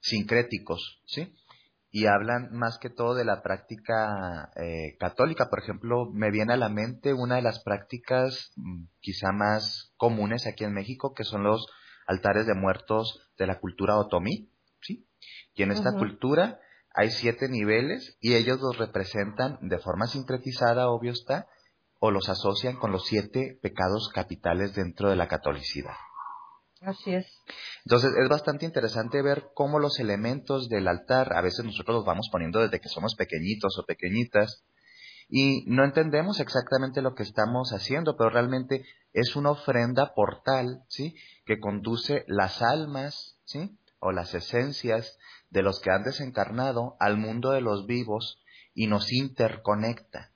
sincréticos, 0.00 1.02
¿sí? 1.06 1.34
Y 1.96 2.06
hablan 2.06 2.48
más 2.50 2.78
que 2.78 2.90
todo 2.90 3.14
de 3.14 3.24
la 3.24 3.40
práctica 3.40 4.50
eh, 4.56 4.96
católica. 4.98 5.48
Por 5.48 5.60
ejemplo, 5.60 6.10
me 6.12 6.32
viene 6.32 6.54
a 6.54 6.56
la 6.56 6.68
mente 6.68 7.12
una 7.14 7.36
de 7.36 7.42
las 7.42 7.62
prácticas 7.62 8.50
mm, 8.56 8.86
quizá 8.98 9.30
más 9.30 9.92
comunes 9.96 10.48
aquí 10.48 10.64
en 10.64 10.72
México, 10.72 11.14
que 11.14 11.22
son 11.22 11.44
los 11.44 11.68
altares 12.08 12.46
de 12.46 12.54
muertos 12.54 13.30
de 13.38 13.46
la 13.46 13.60
cultura 13.60 13.96
otomí, 13.96 14.50
¿sí? 14.82 15.06
Y 15.54 15.62
en 15.62 15.70
esta 15.70 15.92
cultura 15.92 16.58
hay 16.92 17.12
siete 17.12 17.48
niveles 17.48 18.18
y 18.20 18.34
ellos 18.34 18.58
los 18.60 18.76
representan 18.76 19.58
de 19.60 19.78
forma 19.78 20.08
sincretizada, 20.08 20.88
obvio 20.88 21.12
está, 21.12 21.46
o 22.00 22.10
los 22.10 22.28
asocian 22.28 22.74
con 22.74 22.90
los 22.90 23.06
siete 23.06 23.56
pecados 23.62 24.10
capitales 24.12 24.74
dentro 24.74 25.10
de 25.10 25.16
la 25.16 25.28
catolicidad. 25.28 25.94
Así 26.84 27.14
es. 27.14 27.26
Entonces 27.84 28.12
es 28.16 28.28
bastante 28.28 28.66
interesante 28.66 29.22
ver 29.22 29.48
cómo 29.54 29.78
los 29.78 29.98
elementos 29.98 30.68
del 30.68 30.86
altar, 30.86 31.32
a 31.34 31.40
veces 31.40 31.64
nosotros 31.64 31.96
los 31.96 32.04
vamos 32.04 32.28
poniendo 32.30 32.60
desde 32.60 32.80
que 32.80 32.88
somos 32.88 33.14
pequeñitos 33.14 33.78
o 33.78 33.86
pequeñitas, 33.86 34.64
y 35.28 35.64
no 35.66 35.84
entendemos 35.84 36.40
exactamente 36.40 37.00
lo 37.00 37.14
que 37.14 37.22
estamos 37.22 37.70
haciendo, 37.72 38.16
pero 38.16 38.28
realmente 38.28 38.84
es 39.14 39.34
una 39.36 39.52
ofrenda 39.52 40.12
portal, 40.14 40.84
¿sí? 40.88 41.16
Que 41.46 41.58
conduce 41.58 42.24
las 42.28 42.60
almas, 42.60 43.38
¿sí? 43.44 43.78
O 44.00 44.12
las 44.12 44.34
esencias 44.34 45.16
de 45.48 45.62
los 45.62 45.80
que 45.80 45.90
han 45.90 46.02
desencarnado 46.02 46.96
al 47.00 47.16
mundo 47.16 47.52
de 47.52 47.62
los 47.62 47.86
vivos 47.86 48.42
y 48.74 48.86
nos 48.86 49.10
interconecta. 49.12 50.32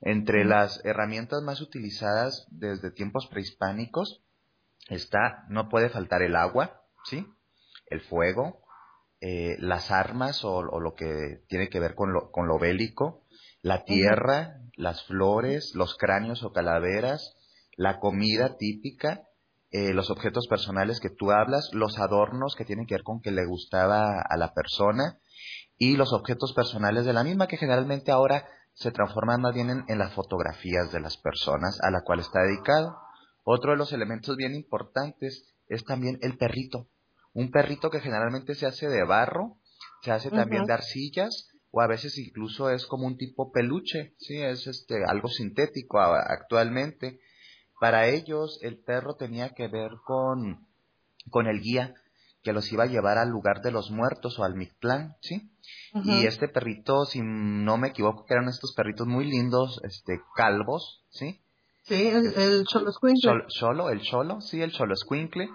Entre 0.00 0.44
las 0.44 0.84
herramientas 0.84 1.42
más 1.42 1.62
utilizadas 1.62 2.46
desde 2.50 2.90
tiempos 2.90 3.26
prehispánicos 3.30 4.22
está, 4.88 5.44
no 5.48 5.68
puede 5.68 5.90
faltar 5.90 6.22
el 6.22 6.36
agua, 6.36 6.82
¿sí? 7.04 7.26
El 7.86 8.00
fuego, 8.02 8.62
eh, 9.20 9.56
las 9.58 9.90
armas 9.90 10.44
o, 10.44 10.62
lo 10.62 10.94
que 10.94 11.42
tiene 11.48 11.68
que 11.68 11.80
ver 11.80 11.94
con 11.94 12.12
lo, 12.12 12.30
con 12.30 12.46
lo 12.46 12.58
bélico, 12.58 13.24
la 13.62 13.84
tierra, 13.84 14.60
las 14.76 15.04
flores, 15.04 15.72
los 15.74 15.96
cráneos 15.96 16.42
o 16.44 16.52
calaveras, 16.52 17.36
la 17.76 17.98
comida 18.00 18.56
típica, 18.56 19.28
eh, 19.70 19.92
los 19.92 20.10
objetos 20.10 20.46
personales 20.48 21.00
que 21.00 21.10
tú 21.10 21.30
hablas, 21.30 21.68
los 21.72 21.98
adornos 21.98 22.54
que 22.56 22.64
tienen 22.64 22.86
que 22.86 22.94
ver 22.94 23.02
con 23.02 23.20
que 23.20 23.30
le 23.30 23.44
gustaba 23.44 24.22
a 24.22 24.36
la 24.36 24.54
persona 24.54 25.20
y 25.76 25.96
los 25.96 26.12
objetos 26.12 26.54
personales 26.54 27.04
de 27.04 27.12
la 27.12 27.22
misma 27.22 27.46
que 27.46 27.56
generalmente 27.56 28.10
ahora 28.10 28.46
se 28.72 28.92
transforman 28.92 29.42
más 29.42 29.54
bien 29.54 29.84
en, 29.86 29.98
las 29.98 30.14
fotografías 30.14 30.90
de 30.92 31.00
las 31.00 31.16
personas 31.18 31.78
a 31.82 31.90
la 31.90 32.02
cual 32.02 32.20
está 32.20 32.40
dedicado. 32.42 32.96
Otro 33.50 33.70
de 33.70 33.78
los 33.78 33.94
elementos 33.94 34.36
bien 34.36 34.54
importantes 34.54 35.48
es 35.68 35.82
también 35.84 36.18
el 36.20 36.36
perrito. 36.36 36.90
Un 37.32 37.50
perrito 37.50 37.88
que 37.88 38.00
generalmente 38.00 38.54
se 38.54 38.66
hace 38.66 38.90
de 38.90 39.04
barro, 39.04 39.56
se 40.02 40.10
hace 40.10 40.30
también 40.30 40.66
de 40.66 40.74
arcillas 40.74 41.48
o 41.70 41.80
a 41.80 41.86
veces 41.86 42.18
incluso 42.18 42.68
es 42.68 42.84
como 42.84 43.06
un 43.06 43.16
tipo 43.16 43.50
peluche, 43.50 44.14
sí, 44.18 44.36
es 44.36 44.66
este 44.66 45.02
algo 45.06 45.28
sintético 45.28 45.98
actualmente. 45.98 47.20
Para 47.80 48.08
ellos 48.08 48.58
el 48.60 48.80
perro 48.80 49.16
tenía 49.16 49.54
que 49.54 49.66
ver 49.68 49.92
con 50.04 50.68
con 51.30 51.46
el 51.46 51.62
guía 51.62 51.94
que 52.42 52.52
los 52.52 52.70
iba 52.70 52.84
a 52.84 52.88
llevar 52.88 53.16
al 53.16 53.30
lugar 53.30 53.62
de 53.62 53.70
los 53.70 53.90
muertos 53.90 54.38
o 54.38 54.44
al 54.44 54.56
Mictlán, 54.56 55.16
¿sí? 55.22 55.50
Y 56.04 56.26
este 56.26 56.48
perrito, 56.48 57.06
si 57.06 57.20
no 57.22 57.78
me 57.78 57.88
equivoco, 57.88 58.26
que 58.26 58.34
eran 58.34 58.48
estos 58.50 58.74
perritos 58.74 59.06
muy 59.06 59.24
lindos, 59.24 59.80
este, 59.84 60.20
calvos, 60.36 61.02
¿sí? 61.08 61.40
Sí, 61.88 62.06
el, 62.06 62.64
cholo. 62.66 62.92
Cholo, 63.48 63.90
el 63.90 64.00
cholo, 64.02 64.40
sí, 64.40 64.60
el 64.60 64.72
cholo 64.72 64.94
squinkle. 64.94 65.48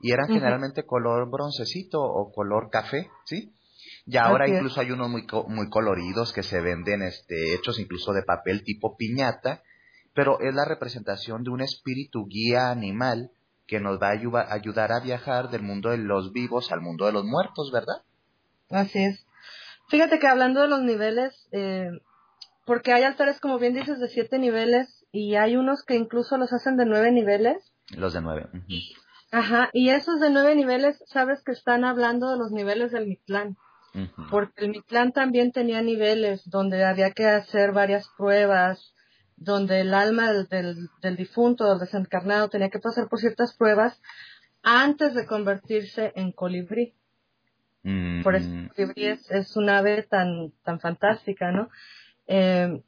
Y 0.00 0.12
eran 0.12 0.28
generalmente 0.28 0.86
color 0.86 1.28
broncecito 1.30 2.00
o 2.00 2.32
color 2.32 2.70
café, 2.70 3.10
¿sí? 3.24 3.52
Y 4.06 4.16
ahora 4.16 4.48
incluso 4.48 4.80
hay 4.80 4.92
unos 4.92 5.10
muy, 5.10 5.26
muy 5.48 5.68
coloridos 5.68 6.32
que 6.32 6.42
se 6.42 6.60
venden, 6.60 7.02
este, 7.02 7.54
hechos 7.54 7.78
incluso 7.78 8.12
de 8.12 8.22
papel 8.22 8.62
tipo 8.64 8.96
piñata, 8.96 9.62
pero 10.14 10.40
es 10.40 10.54
la 10.54 10.64
representación 10.64 11.42
de 11.42 11.50
un 11.50 11.60
espíritu 11.60 12.26
guía 12.26 12.70
animal 12.70 13.30
que 13.66 13.78
nos 13.78 14.00
va 14.00 14.08
a 14.08 14.54
ayudar 14.54 14.90
a 14.92 15.00
viajar 15.00 15.50
del 15.50 15.62
mundo 15.62 15.90
de 15.90 15.98
los 15.98 16.32
vivos 16.32 16.72
al 16.72 16.80
mundo 16.80 17.06
de 17.06 17.12
los 17.12 17.24
muertos, 17.24 17.70
¿verdad? 17.72 18.02
Así 18.70 19.04
es. 19.04 19.26
Fíjate 19.88 20.18
que 20.18 20.26
hablando 20.26 20.62
de 20.62 20.68
los 20.68 20.82
niveles, 20.82 21.48
eh, 21.52 21.90
porque 22.64 22.92
hay 22.92 23.02
altares, 23.02 23.38
como 23.38 23.58
bien 23.58 23.74
dices, 23.74 24.00
de 24.00 24.08
siete 24.08 24.38
niveles 24.38 24.99
y 25.12 25.34
hay 25.36 25.56
unos 25.56 25.84
que 25.84 25.96
incluso 25.96 26.36
los 26.36 26.52
hacen 26.52 26.76
de 26.76 26.86
nueve 26.86 27.10
niveles. 27.12 27.72
Los 27.96 28.12
de 28.12 28.20
nueve. 28.20 28.48
Ajá, 29.32 29.70
y 29.72 29.90
esos 29.90 30.20
de 30.20 30.30
nueve 30.30 30.54
niveles, 30.54 31.02
sabes 31.06 31.42
que 31.42 31.52
están 31.52 31.84
hablando 31.84 32.30
de 32.30 32.38
los 32.38 32.52
niveles 32.52 32.92
del 32.92 33.06
Mictlán. 33.06 33.56
Porque 34.30 34.64
el 34.64 34.70
Mictlán 34.70 35.10
también 35.10 35.50
tenía 35.50 35.82
niveles 35.82 36.48
donde 36.48 36.84
había 36.84 37.10
que 37.10 37.26
hacer 37.26 37.72
varias 37.72 38.08
pruebas, 38.16 38.94
donde 39.36 39.80
el 39.80 39.94
alma 39.94 40.32
del, 40.32 40.88
del, 41.02 41.16
difunto, 41.16 41.68
del 41.68 41.80
desencarnado, 41.80 42.48
tenía 42.48 42.70
que 42.70 42.78
pasar 42.78 43.08
por 43.08 43.18
ciertas 43.18 43.56
pruebas 43.56 44.00
antes 44.62 45.14
de 45.14 45.26
convertirse 45.26 46.12
en 46.14 46.30
colibrí. 46.30 46.94
Por 48.22 48.36
eso 48.36 48.48
es, 48.76 49.30
es 49.30 49.56
un 49.56 49.70
ave 49.70 50.02
tan, 50.02 50.52
tan 50.62 50.78
fantástica, 50.80 51.50
¿no? 51.50 51.70
Eh, 52.26 52.82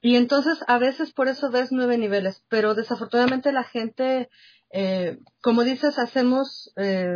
y 0.00 0.16
entonces 0.16 0.62
a 0.66 0.78
veces 0.78 1.12
por 1.12 1.28
eso 1.28 1.50
ves 1.50 1.72
nueve 1.72 1.98
niveles, 1.98 2.44
pero 2.48 2.74
desafortunadamente 2.74 3.52
la 3.52 3.64
gente, 3.64 4.28
eh, 4.72 5.18
como 5.42 5.64
dices, 5.64 5.98
hacemos 5.98 6.72
eh, 6.76 7.08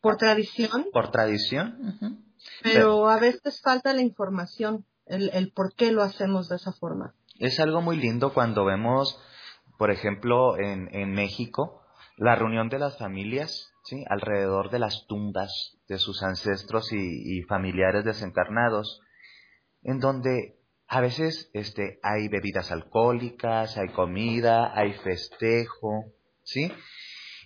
por 0.00 0.16
tradición. 0.16 0.86
Por 0.92 1.10
tradición. 1.10 2.24
pero, 2.62 3.08
a 3.08 3.18
veces 3.18 3.60
falta 3.62 3.92
la 3.92 4.02
información, 4.02 4.84
el, 5.06 5.30
el 5.32 5.52
por 5.52 5.74
qué 5.74 5.92
lo 5.92 6.02
hacemos 6.02 6.48
de 6.48 6.56
esa 6.56 6.72
forma. 6.72 7.14
Es 7.38 7.60
algo 7.60 7.80
muy 7.80 7.96
lindo 7.96 8.34
cuando 8.34 8.64
vemos, 8.64 9.18
por 9.78 9.90
ejemplo, 9.90 10.58
en, 10.58 10.94
en 10.94 11.12
México, 11.12 11.82
la 12.18 12.34
reunión 12.34 12.68
de 12.68 12.80
las 12.80 12.98
familias, 12.98 13.72
¿sí? 13.84 14.04
Alrededor 14.10 14.70
de 14.70 14.80
las 14.80 15.06
tumbas 15.06 15.78
de 15.86 15.98
sus 15.98 16.22
ancestros 16.22 16.92
y, 16.92 17.42
familiares 17.42 18.04
desencarnados, 18.04 19.00
en 19.82 20.00
donde 20.00 20.57
a 20.88 21.00
veces 21.02 21.50
este, 21.52 22.00
hay 22.02 22.28
bebidas 22.28 22.72
alcohólicas, 22.72 23.76
hay 23.76 23.88
comida, 23.88 24.72
hay 24.74 24.94
festejo, 24.94 26.06
¿sí? 26.42 26.72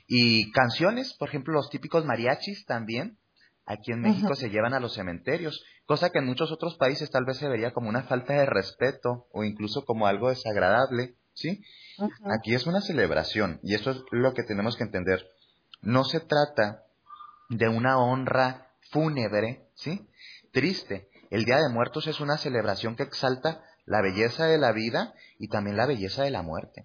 Y 0.06 0.52
canciones, 0.52 1.14
por 1.14 1.28
ejemplo, 1.28 1.52
los 1.52 1.68
típicos 1.68 2.04
mariachis 2.04 2.64
también, 2.66 3.18
aquí 3.66 3.90
en 3.90 4.00
México 4.00 4.34
se 4.36 4.50
llevan 4.50 4.74
a 4.74 4.80
los 4.80 4.94
cementerios, 4.94 5.64
cosa 5.86 6.10
que 6.10 6.20
en 6.20 6.26
muchos 6.26 6.52
otros 6.52 6.76
países 6.76 7.10
tal 7.10 7.24
vez 7.24 7.38
se 7.38 7.48
vería 7.48 7.72
como 7.72 7.88
una 7.88 8.04
falta 8.04 8.32
de 8.34 8.46
respeto 8.46 9.26
o 9.32 9.42
incluso 9.42 9.84
como 9.84 10.06
algo 10.06 10.28
desagradable, 10.28 11.16
¿sí? 11.34 11.64
Aquí 12.38 12.54
es 12.54 12.66
una 12.66 12.80
celebración 12.80 13.58
y 13.64 13.74
eso 13.74 13.90
es 13.90 14.02
lo 14.12 14.34
que 14.34 14.44
tenemos 14.44 14.76
que 14.76 14.84
entender. 14.84 15.26
No 15.80 16.04
se 16.04 16.20
trata 16.20 16.84
de 17.48 17.68
una 17.68 17.98
honra 17.98 18.68
fúnebre, 18.90 19.66
¿sí? 19.74 20.08
Triste. 20.52 21.08
El 21.32 21.46
Día 21.46 21.56
de 21.56 21.70
Muertos 21.70 22.06
es 22.08 22.20
una 22.20 22.36
celebración 22.36 22.94
que 22.94 23.04
exalta 23.04 23.64
la 23.86 24.02
belleza 24.02 24.44
de 24.44 24.58
la 24.58 24.70
vida 24.70 25.14
y 25.38 25.48
también 25.48 25.78
la 25.78 25.86
belleza 25.86 26.24
de 26.24 26.30
la 26.30 26.42
muerte. 26.42 26.84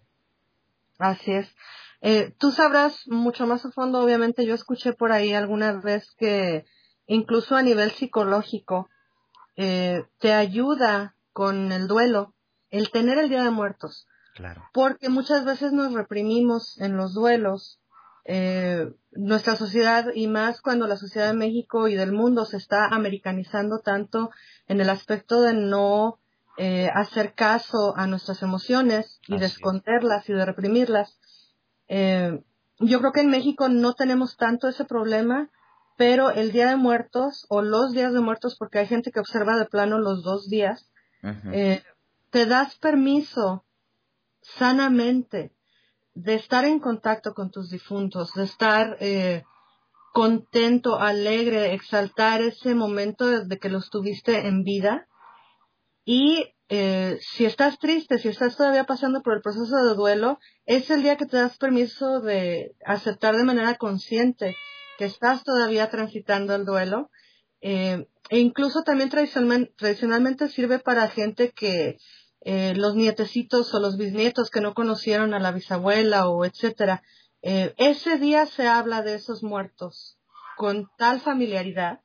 Así 0.97 1.33
es. 1.33 1.53
Eh, 1.99 2.33
tú 2.39 2.51
sabrás 2.51 3.05
mucho 3.07 3.45
más 3.45 3.65
a 3.65 3.71
fondo, 3.71 4.01
obviamente 4.01 4.45
yo 4.45 4.53
escuché 4.53 4.93
por 4.93 5.11
ahí 5.11 5.33
alguna 5.33 5.73
vez 5.73 6.09
que 6.17 6.65
incluso 7.07 7.57
a 7.57 7.61
nivel 7.61 7.91
psicológico 7.91 8.87
eh, 9.57 10.05
te 10.19 10.31
ayuda 10.31 11.13
con 11.33 11.73
el 11.73 11.89
duelo 11.89 12.33
el 12.69 12.89
tener 12.89 13.17
el 13.17 13.27
Día 13.27 13.43
de 13.43 13.51
Muertos. 13.51 14.07
Claro. 14.33 14.63
Porque 14.71 15.09
muchas 15.09 15.43
veces 15.43 15.73
nos 15.73 15.91
reprimimos 15.91 16.79
en 16.79 16.95
los 16.95 17.13
duelos 17.13 17.81
eh, 18.29 18.91
nuestra 19.13 19.55
sociedad 19.55 20.07
y 20.13 20.27
más 20.27 20.59
cuando 20.61 20.85
la 20.85 20.97
sociedad 20.97 21.27
de 21.27 21.37
México 21.37 21.87
y 21.87 21.95
del 21.95 22.11
mundo 22.11 22.43
se 22.43 22.57
está 22.57 22.87
americanizando 22.87 23.79
tanto 23.79 24.31
en 24.67 24.81
el 24.81 24.89
aspecto 24.89 25.41
de 25.41 25.53
no 25.53 26.19
eh, 26.57 26.89
hacer 26.93 27.35
caso 27.35 27.95
a 27.95 28.05
nuestras 28.05 28.43
emociones 28.43 29.21
y 29.27 29.37
de 29.37 29.45
esconderlas 29.45 30.27
y 30.29 30.33
de 30.33 30.45
reprimirlas, 30.45 31.17
eh, 31.87 32.43
yo 32.79 32.99
creo 32.99 33.13
que 33.13 33.21
en 33.21 33.29
México 33.29 33.69
no 33.69 33.93
tenemos 33.93 34.35
tanto 34.35 34.67
ese 34.67 34.83
problema, 34.83 35.49
pero 35.95 36.29
el 36.29 36.51
Día 36.51 36.69
de 36.69 36.75
Muertos 36.75 37.45
o 37.47 37.61
los 37.61 37.93
días 37.93 38.11
de 38.11 38.19
muertos, 38.19 38.57
porque 38.59 38.79
hay 38.79 38.87
gente 38.87 39.11
que 39.11 39.21
observa 39.21 39.57
de 39.57 39.65
plano 39.65 39.99
los 39.99 40.21
dos 40.21 40.49
días, 40.49 40.91
eh, 41.53 41.81
te 42.29 42.45
das 42.45 42.75
permiso 42.75 43.65
sanamente 44.41 45.56
de 46.23 46.35
estar 46.35 46.65
en 46.65 46.79
contacto 46.79 47.33
con 47.33 47.51
tus 47.51 47.69
difuntos, 47.69 48.33
de 48.33 48.43
estar 48.43 48.97
eh, 48.99 49.43
contento, 50.13 50.99
alegre, 50.99 51.73
exaltar 51.73 52.41
ese 52.41 52.73
momento 52.73 53.45
de 53.45 53.57
que 53.59 53.69
los 53.69 53.89
tuviste 53.89 54.47
en 54.47 54.63
vida. 54.63 55.07
Y 56.03 56.55
eh, 56.69 57.19
si 57.21 57.45
estás 57.45 57.77
triste, 57.77 58.17
si 58.17 58.29
estás 58.29 58.57
todavía 58.57 58.85
pasando 58.85 59.21
por 59.21 59.35
el 59.35 59.41
proceso 59.41 59.75
de 59.75 59.93
duelo, 59.93 60.39
es 60.65 60.89
el 60.89 61.03
día 61.03 61.17
que 61.17 61.27
te 61.27 61.37
das 61.37 61.57
permiso 61.57 62.19
de 62.19 62.75
aceptar 62.83 63.35
de 63.35 63.43
manera 63.43 63.75
consciente 63.75 64.55
que 64.97 65.05
estás 65.05 65.43
todavía 65.43 65.89
transitando 65.91 66.55
el 66.55 66.65
duelo. 66.65 67.11
Eh, 67.61 68.07
e 68.29 68.39
incluso 68.39 68.83
también 68.83 69.09
tradicionalmente 69.09 70.49
sirve 70.49 70.79
para 70.79 71.07
gente 71.09 71.51
que 71.51 71.97
eh, 72.41 72.73
los 72.75 72.95
nietecitos 72.95 73.73
o 73.73 73.79
los 73.79 73.97
bisnietos 73.97 74.49
que 74.49 74.61
no 74.61 74.73
conocieron 74.73 75.33
a 75.33 75.39
la 75.39 75.51
bisabuela 75.51 76.27
o 76.27 76.45
etcétera. 76.45 77.03
Eh, 77.41 77.73
ese 77.77 78.17
día 78.17 78.45
se 78.45 78.67
habla 78.67 79.01
de 79.01 79.15
esos 79.15 79.43
muertos 79.43 80.17
con 80.55 80.89
tal 80.97 81.21
familiaridad 81.21 82.01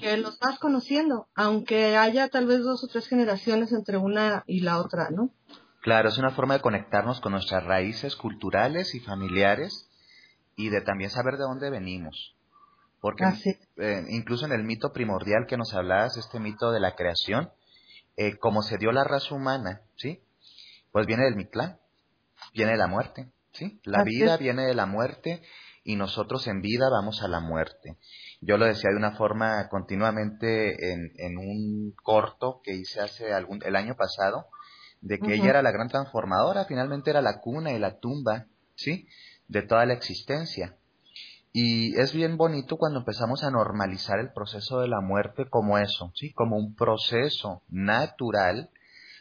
que 0.00 0.16
los 0.16 0.38
vas 0.40 0.58
conociendo, 0.58 1.28
aunque 1.34 1.96
haya 1.96 2.28
tal 2.28 2.46
vez 2.46 2.64
dos 2.64 2.82
o 2.82 2.88
tres 2.88 3.06
generaciones 3.06 3.72
entre 3.72 3.96
una 3.96 4.42
y 4.46 4.60
la 4.60 4.80
otra, 4.80 5.10
¿no? 5.10 5.30
Claro, 5.82 6.08
es 6.08 6.18
una 6.18 6.30
forma 6.30 6.54
de 6.54 6.60
conectarnos 6.60 7.20
con 7.20 7.32
nuestras 7.32 7.62
raíces 7.62 8.16
culturales 8.16 8.94
y 8.94 9.00
familiares 9.00 9.88
y 10.56 10.68
de 10.70 10.80
también 10.80 11.10
saber 11.10 11.34
de 11.34 11.44
dónde 11.44 11.70
venimos. 11.70 12.34
Porque 13.00 13.24
eh, 13.76 14.02
incluso 14.08 14.46
en 14.46 14.52
el 14.52 14.64
mito 14.64 14.92
primordial 14.92 15.46
que 15.46 15.56
nos 15.56 15.72
hablabas, 15.74 16.16
este 16.16 16.40
mito 16.40 16.72
de 16.72 16.80
la 16.80 16.96
creación, 16.96 17.50
eh, 18.16 18.36
como 18.38 18.62
se 18.62 18.78
dio 18.78 18.92
la 18.92 19.04
raza 19.04 19.34
humana, 19.34 19.82
¿sí? 19.96 20.22
Pues 20.92 21.06
viene 21.06 21.24
del 21.24 21.36
Mictlán, 21.36 21.78
viene 22.54 22.72
de 22.72 22.78
la 22.78 22.86
muerte, 22.86 23.30
¿sí? 23.52 23.80
La 23.84 24.04
vida 24.04 24.36
viene 24.36 24.64
de 24.64 24.74
la 24.74 24.86
muerte 24.86 25.42
y 25.84 25.96
nosotros 25.96 26.46
en 26.46 26.62
vida 26.62 26.88
vamos 26.90 27.22
a 27.22 27.28
la 27.28 27.40
muerte. 27.40 27.96
Yo 28.40 28.56
lo 28.56 28.66
decía 28.66 28.90
de 28.90 28.96
una 28.96 29.12
forma 29.12 29.68
continuamente 29.68 30.92
en, 30.92 31.12
en 31.16 31.38
un 31.38 31.94
corto 32.02 32.60
que 32.64 32.74
hice 32.74 33.00
hace 33.00 33.32
algún, 33.32 33.60
el 33.64 33.76
año 33.76 33.94
pasado, 33.96 34.46
de 35.00 35.18
que 35.18 35.34
ella 35.34 35.50
era 35.50 35.62
la 35.62 35.70
gran 35.70 35.88
transformadora, 35.88 36.64
finalmente 36.64 37.10
era 37.10 37.20
la 37.22 37.40
cuna 37.40 37.72
y 37.72 37.78
la 37.78 37.98
tumba, 37.98 38.46
¿sí? 38.74 39.06
De 39.46 39.62
toda 39.62 39.86
la 39.86 39.94
existencia. 39.94 40.76
Y 41.58 41.98
es 41.98 42.12
bien 42.12 42.36
bonito 42.36 42.76
cuando 42.76 42.98
empezamos 42.98 43.42
a 43.42 43.50
normalizar 43.50 44.18
el 44.18 44.30
proceso 44.30 44.80
de 44.80 44.88
la 44.88 45.00
muerte 45.00 45.46
como 45.48 45.78
eso, 45.78 46.12
¿sí? 46.14 46.34
Como 46.34 46.58
un 46.58 46.74
proceso 46.74 47.62
natural 47.70 48.68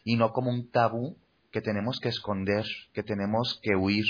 y 0.04 0.18
no 0.18 0.34
como 0.34 0.50
un 0.50 0.70
tabú 0.70 1.16
que 1.54 1.62
tenemos 1.62 1.98
que 2.02 2.10
esconder, 2.10 2.66
que 2.92 3.04
tenemos 3.04 3.58
que 3.64 3.78
huir, 3.78 4.04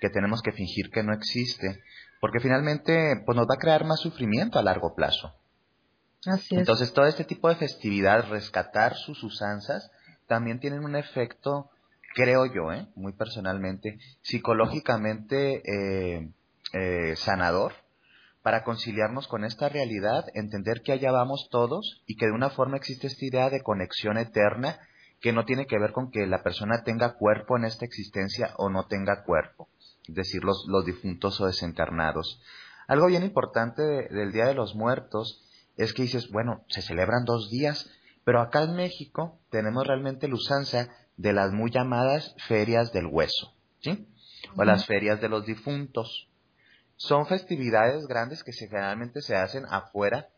que 0.00 0.08
tenemos 0.08 0.40
que 0.40 0.52
fingir 0.52 0.88
que 0.90 1.02
no 1.02 1.12
existe, 1.12 1.82
porque 2.18 2.40
finalmente 2.40 3.22
pues 3.26 3.36
nos 3.36 3.44
va 3.44 3.56
a 3.56 3.60
crear 3.60 3.84
más 3.84 4.00
sufrimiento 4.00 4.58
a 4.58 4.62
largo 4.62 4.94
plazo. 4.94 5.34
Así 6.24 6.54
es. 6.54 6.60
Entonces 6.60 6.94
todo 6.94 7.04
este 7.04 7.24
tipo 7.24 7.50
de 7.50 7.56
festividad, 7.56 8.26
rescatar 8.30 8.94
sus 8.94 9.22
usanzas, 9.22 9.90
también 10.26 10.60
tienen 10.60 10.82
un 10.82 10.96
efecto, 10.96 11.68
creo 12.14 12.46
yo, 12.46 12.72
¿eh? 12.72 12.88
muy 12.94 13.12
personalmente, 13.12 13.98
psicológicamente 14.22 15.60
eh, 15.70 16.30
eh, 16.72 17.14
sanador 17.16 17.72
para 18.42 18.62
conciliarnos 18.62 19.26
con 19.26 19.44
esta 19.44 19.68
realidad, 19.68 20.24
entender 20.34 20.82
que 20.82 20.92
allá 20.92 21.10
vamos 21.10 21.48
todos 21.50 22.02
y 22.06 22.16
que 22.16 22.26
de 22.26 22.32
una 22.32 22.50
forma 22.50 22.76
existe 22.76 23.08
esta 23.08 23.24
idea 23.24 23.50
de 23.50 23.62
conexión 23.62 24.18
eterna 24.18 24.78
que 25.20 25.32
no 25.32 25.44
tiene 25.44 25.66
que 25.66 25.78
ver 25.78 25.92
con 25.92 26.10
que 26.10 26.26
la 26.26 26.42
persona 26.42 26.84
tenga 26.84 27.14
cuerpo 27.14 27.56
en 27.56 27.64
esta 27.64 27.84
existencia 27.84 28.54
o 28.58 28.70
no 28.70 28.86
tenga 28.86 29.24
cuerpo, 29.24 29.68
es 30.06 30.14
decir, 30.14 30.44
los, 30.44 30.64
los 30.68 30.84
difuntos 30.84 31.40
o 31.40 31.46
desencarnados. 31.46 32.40
Algo 32.86 33.06
bien 33.06 33.24
importante 33.24 33.82
del 33.82 34.32
Día 34.32 34.46
de 34.46 34.54
los 34.54 34.74
Muertos 34.74 35.42
es 35.76 35.92
que 35.92 36.02
dices, 36.02 36.30
bueno, 36.30 36.64
se 36.68 36.82
celebran 36.82 37.24
dos 37.24 37.50
días, 37.50 37.90
pero 38.24 38.40
acá 38.40 38.62
en 38.62 38.76
México 38.76 39.40
tenemos 39.50 39.86
realmente 39.86 40.28
la 40.28 40.34
usanza 40.34 40.88
de 41.16 41.32
las 41.32 41.52
muy 41.52 41.70
llamadas 41.70 42.34
ferias 42.46 42.92
del 42.92 43.06
hueso, 43.06 43.54
¿sí? 43.80 44.06
O 44.56 44.64
las 44.64 44.86
ferias 44.86 45.20
de 45.20 45.28
los 45.28 45.44
difuntos. 45.46 46.28
Son 46.96 47.26
festividades 47.26 48.06
grandes 48.06 48.42
que 48.42 48.52
generalmente 48.52 49.20
se 49.20 49.36
hacen 49.36 49.64
afuera 49.68 50.28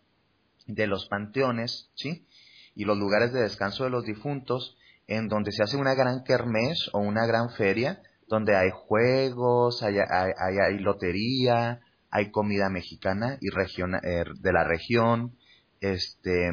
de 0.66 0.87
los 0.87 1.07
panteones, 1.07 1.90
¿sí? 1.94 2.27
Y 2.75 2.85
los 2.85 2.99
lugares 2.99 3.33
de 3.33 3.40
descanso 3.40 3.85
de 3.85 3.90
los 3.90 4.05
difuntos, 4.05 4.77
en 5.07 5.29
donde 5.29 5.53
se 5.53 5.62
hace 5.62 5.77
una 5.77 5.94
gran 5.94 6.23
kermés 6.25 6.90
o 6.92 6.99
una 6.99 7.27
gran 7.27 7.51
feria, 7.51 8.03
donde 8.29 8.55
hay 8.57 8.71
juegos, 8.71 9.83
hay, 9.83 9.97
hay, 9.99 10.79
lotería, 10.79 11.81
hay 12.11 12.31
comida 12.31 12.68
mexicana 12.68 13.38
y 13.40 13.49
region, 13.51 13.94
eh, 13.94 14.25
de 14.38 14.53
la 14.53 14.64
región, 14.64 15.37
este, 15.81 16.51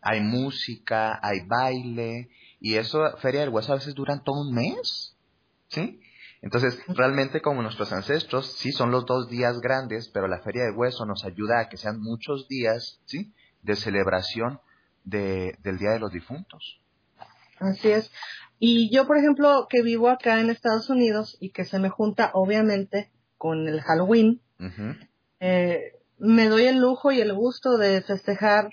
hay 0.00 0.20
música, 0.20 1.20
hay 1.22 1.40
baile, 1.46 2.30
y 2.60 2.74
eso, 2.74 3.16
Feria 3.18 3.40
del 3.40 3.50
Hueso 3.50 3.72
a 3.72 3.76
veces 3.76 3.94
duran 3.94 4.24
todo 4.24 4.40
un 4.40 4.54
mes, 4.54 5.16
¿sí? 5.68 5.99
Entonces, 6.42 6.78
realmente 6.88 7.42
como 7.42 7.62
nuestros 7.62 7.92
ancestros, 7.92 8.52
sí 8.56 8.72
son 8.72 8.90
los 8.90 9.04
dos 9.04 9.28
días 9.28 9.60
grandes, 9.60 10.08
pero 10.08 10.26
la 10.26 10.40
feria 10.40 10.64
de 10.64 10.72
hueso 10.72 11.04
nos 11.04 11.24
ayuda 11.24 11.60
a 11.60 11.68
que 11.68 11.76
sean 11.76 12.00
muchos 12.00 12.48
días, 12.48 13.00
¿sí? 13.04 13.34
De 13.62 13.76
celebración 13.76 14.60
de, 15.04 15.58
del 15.62 15.78
Día 15.78 15.90
de 15.90 15.98
los 15.98 16.12
Difuntos. 16.12 16.80
Así 17.58 17.90
es. 17.90 18.10
Y 18.58 18.94
yo, 18.94 19.06
por 19.06 19.18
ejemplo, 19.18 19.66
que 19.68 19.82
vivo 19.82 20.08
acá 20.08 20.40
en 20.40 20.50
Estados 20.50 20.88
Unidos 20.88 21.36
y 21.40 21.50
que 21.50 21.64
se 21.64 21.78
me 21.78 21.90
junta, 21.90 22.30
obviamente, 22.34 23.10
con 23.36 23.68
el 23.68 23.80
Halloween, 23.82 24.40
eh, 25.40 25.92
me 26.18 26.48
doy 26.48 26.66
el 26.66 26.78
lujo 26.78 27.12
y 27.12 27.20
el 27.20 27.32
gusto 27.32 27.78
de 27.78 28.02
festejar 28.02 28.70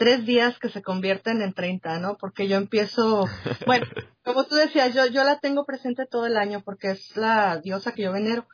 tres 0.00 0.24
días 0.24 0.58
que 0.58 0.70
se 0.70 0.80
convierten 0.80 1.42
en 1.42 1.52
30, 1.52 1.98
¿no? 1.98 2.16
Porque 2.16 2.48
yo 2.48 2.56
empiezo, 2.56 3.28
bueno, 3.66 3.84
como 4.24 4.46
tú 4.46 4.54
decías, 4.54 4.94
yo, 4.94 5.04
yo 5.04 5.24
la 5.24 5.40
tengo 5.40 5.66
presente 5.66 6.06
todo 6.06 6.24
el 6.24 6.38
año 6.38 6.62
porque 6.64 6.92
es 6.92 7.14
la 7.18 7.58
diosa 7.58 7.92
que 7.92 8.04
yo 8.04 8.12
venero. 8.12 8.48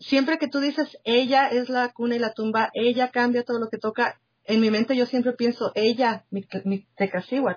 Siempre 0.00 0.38
que 0.38 0.48
tú 0.48 0.58
dices, 0.58 0.98
ella 1.04 1.46
es 1.50 1.68
la 1.68 1.92
cuna 1.92 2.16
y 2.16 2.18
la 2.18 2.32
tumba, 2.32 2.70
ella 2.74 3.12
cambia 3.12 3.44
todo 3.44 3.60
lo 3.60 3.68
que 3.68 3.78
toca, 3.78 4.20
en 4.42 4.60
mi 4.60 4.72
mente 4.72 4.96
yo 4.96 5.06
siempre 5.06 5.34
pienso, 5.34 5.70
ella, 5.76 6.24
mi, 6.30 6.44
mi 6.64 6.84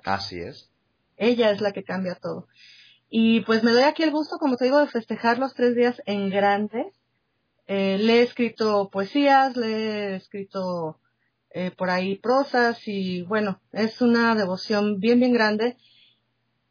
Así 0.06 0.40
es. 0.40 0.70
Ella 1.18 1.50
es 1.50 1.62
la 1.62 1.72
que 1.72 1.84
cambia 1.84 2.14
todo. 2.14 2.48
Y 3.10 3.42
pues 3.42 3.64
me 3.64 3.72
doy 3.72 3.84
aquí 3.84 4.04
el 4.04 4.12
gusto, 4.12 4.38
como 4.38 4.56
te 4.56 4.66
digo, 4.66 4.80
de 4.80 4.88
festejar 4.88 5.40
los 5.40 5.56
tres 5.56 5.76
días 5.76 6.00
en 6.06 6.30
grande. 6.30 6.92
Eh, 7.66 7.98
le 7.98 8.20
he 8.20 8.22
escrito 8.22 8.92
poesías, 8.92 9.58
le 9.58 9.68
he 9.68 10.16
escrito 10.18 11.00
eh, 11.54 11.72
por 11.72 11.90
ahí 11.90 12.16
prosas 12.16 12.80
y 12.88 13.24
bueno, 13.24 13.60
es 13.72 14.02
una 14.02 14.36
devoción 14.36 15.00
bien, 15.00 15.20
bien 15.20 15.34
grande 15.34 15.78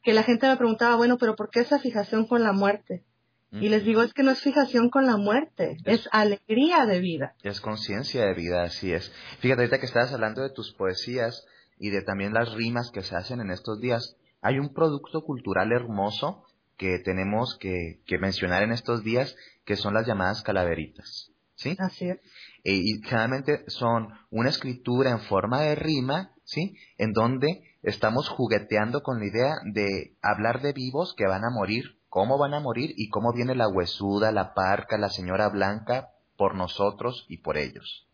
que 0.03 0.13
la 0.13 0.23
gente 0.23 0.49
me 0.49 0.57
preguntaba, 0.57 0.97
bueno, 0.97 1.19
pero 1.19 1.37
¿por 1.37 1.51
qué 1.51 1.61
esa 1.61 1.79
fijación 1.79 2.27
con 2.27 2.43
la 2.43 2.53
muerte? 2.53 3.05
Y 3.53 3.69
les 3.69 3.85
digo, 3.85 4.03
es 4.03 4.15
que 4.15 4.23
no 4.23 4.31
es 4.31 4.41
fijación 4.41 4.91
con 4.91 5.07
la 5.07 5.17
muerte, 5.17 5.77
es, 5.85 6.09
alegría 6.13 6.87
de 6.87 7.01
vida. 7.01 7.35
Es 7.43 7.61
conciencia 7.61 8.25
de 8.25 8.33
vida, 8.33 8.63
así 8.63 8.93
es. 8.93 9.11
Fíjate, 9.41 9.63
ahorita 9.63 9.81
que 9.81 9.87
estabas 9.87 10.13
hablando 10.13 10.41
de 10.43 10.51
tus 10.51 10.73
poesías 10.75 11.45
y 11.77 11.91
de 11.91 12.03
también 12.03 12.33
las 12.33 12.53
rimas 12.53 12.93
que 12.93 13.03
se 13.03 13.17
hacen 13.17 13.41
en 13.41 13.51
estos 13.51 13.81
días, 13.81 14.17
hay 14.41 14.61
un 14.61 14.73
producto 14.73 15.25
cultural 15.25 15.73
hermoso 15.73 16.45
que 16.77 17.01
tenemos 17.01 17.59
que, 17.59 18.01
que 18.07 18.19
mencionar 18.19 18.63
en 18.63 18.71
estos 18.71 19.03
días, 19.03 19.35
que 19.65 19.75
son 19.75 19.95
las 19.95 20.07
llamadas 20.07 20.43
calaveritas. 20.43 21.33
¿Sí? 21.57 21.77
Así 21.81 22.09
es. 22.09 22.21
Eh, 22.65 22.75
y 22.75 23.03
generalmente 23.03 23.65
son 23.69 24.09
una 24.31 24.51
escritura 24.51 25.11
en 25.11 25.21
forma 25.21 25.63
de 25.63 25.75
rima, 25.75 26.33
¿sí? 26.45 26.77
En 26.99 27.13
donde 27.13 27.63
estamos 27.83 28.29
jugueteando 28.29 29.03
con 29.03 29.19
la 29.19 29.27
idea 29.27 29.55
de 29.73 30.17
hablar 30.23 30.61
de 30.61 30.73
vivos 30.73 31.15
que 31.17 31.27
van 31.27 31.45
a 31.45 31.51
morir, 31.51 31.99
cómo 32.09 32.39
van 32.39 32.55
a 32.55 32.61
morir 32.61 32.93
y 32.97 33.09
cómo 33.09 33.33
viene 33.33 33.55
la 33.55 33.69
huesuda, 33.69 34.33
la 34.33 34.53
parca, 34.53 34.99
la 34.99 35.09
señora 35.09 35.49
blanca 35.49 36.11
por 36.37 36.55
nosotros 36.55 37.27
y 37.29 37.39
por 37.39 37.57
ellos. 37.57 38.07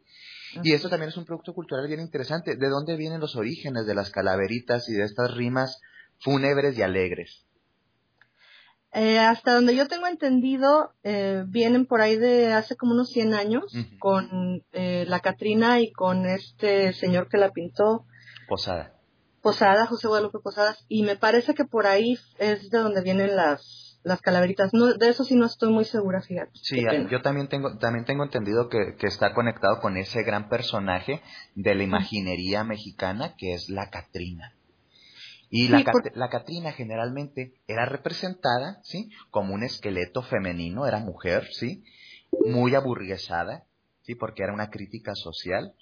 Y 0.63 0.73
esto 0.73 0.89
también 0.89 1.11
es 1.11 1.17
un 1.17 1.25
producto 1.25 1.53
cultural 1.53 1.87
bien 1.87 2.01
interesante. 2.01 2.57
¿De 2.57 2.69
dónde 2.69 2.97
vienen 2.97 3.21
los 3.21 3.37
orígenes 3.37 3.87
de 3.87 3.95
las 3.95 4.11
calaveritas 4.11 4.89
y 4.89 4.95
de 4.95 5.05
estas 5.05 5.35
rimas 5.35 5.81
fúnebres 6.21 6.79
y 6.79 6.83
alegres? 6.83 7.46
Eh, 8.99 9.19
hasta 9.19 9.53
donde 9.53 9.77
yo 9.77 9.89
tengo 9.89 10.07
entendido, 10.07 10.95
eh, 11.03 11.45
vienen 11.49 11.85
por 11.85 12.01
ahí 12.01 12.17
de 12.17 12.55
hace 12.55 12.77
como 12.77 12.93
unos 12.95 13.11
100 13.11 13.35
años 13.35 13.65
con 13.99 14.65
eh, 14.73 15.05
la 15.07 15.21
Catrina 15.21 15.81
y 15.81 15.93
con 15.93 16.25
este 16.25 16.95
señor 16.95 17.29
que 17.29 17.37
la 17.37 17.51
pintó. 17.51 18.07
Posada. 18.49 18.95
Posada, 19.43 19.85
José 19.85 20.09
Guadalupe 20.09 20.39
Posadas. 20.43 20.87
Y 20.89 21.03
me 21.03 21.17
parece 21.17 21.53
que 21.53 21.67
por 21.67 21.87
ahí 21.87 22.19
es 22.39 22.71
de 22.71 22.79
donde 22.79 23.03
vienen 23.03 23.37
las, 23.37 24.01
las 24.03 24.23
calaveritas. 24.23 24.73
No, 24.73 24.95
de 24.95 25.09
eso 25.11 25.25
sí 25.25 25.37
no 25.37 25.45
estoy 25.45 25.71
muy 25.71 25.85
segura, 25.85 26.23
fíjate. 26.23 26.53
Sí, 26.55 26.83
yo 27.11 27.21
también 27.21 27.49
tengo, 27.49 27.77
también 27.77 28.07
tengo 28.07 28.25
entendido 28.25 28.71
que, 28.71 28.97
que, 28.99 29.09
está 29.09 29.35
conectado 29.35 29.79
con 29.83 29.99
ese 29.99 30.23
gran 30.23 30.49
personaje 30.49 31.21
de 31.55 31.75
la 31.75 31.83
imaginería 31.83 32.65
mexicana 32.65 33.35
que 33.37 33.53
es 33.53 33.69
la 33.69 33.91
Catrina. 33.91 34.55
Y 35.51 35.69
la, 35.69 35.85
la 36.15 36.29
Catrina 36.29 36.73
generalmente 36.73 37.55
era 37.67 37.87
representada, 37.87 38.81
¿sí? 38.83 39.11
Como 39.31 39.55
un 39.55 39.63
esqueleto 39.63 40.23
femenino, 40.23 40.87
era 40.87 40.99
mujer, 40.99 41.47
¿sí? 41.53 41.85
Muy 42.47 42.75
aburguesada, 42.75 43.65
¿sí? 44.03 44.15
Porque 44.15 44.43
era 44.43 44.53
una 44.53 44.71
crítica 44.71 45.15
social 45.15 45.75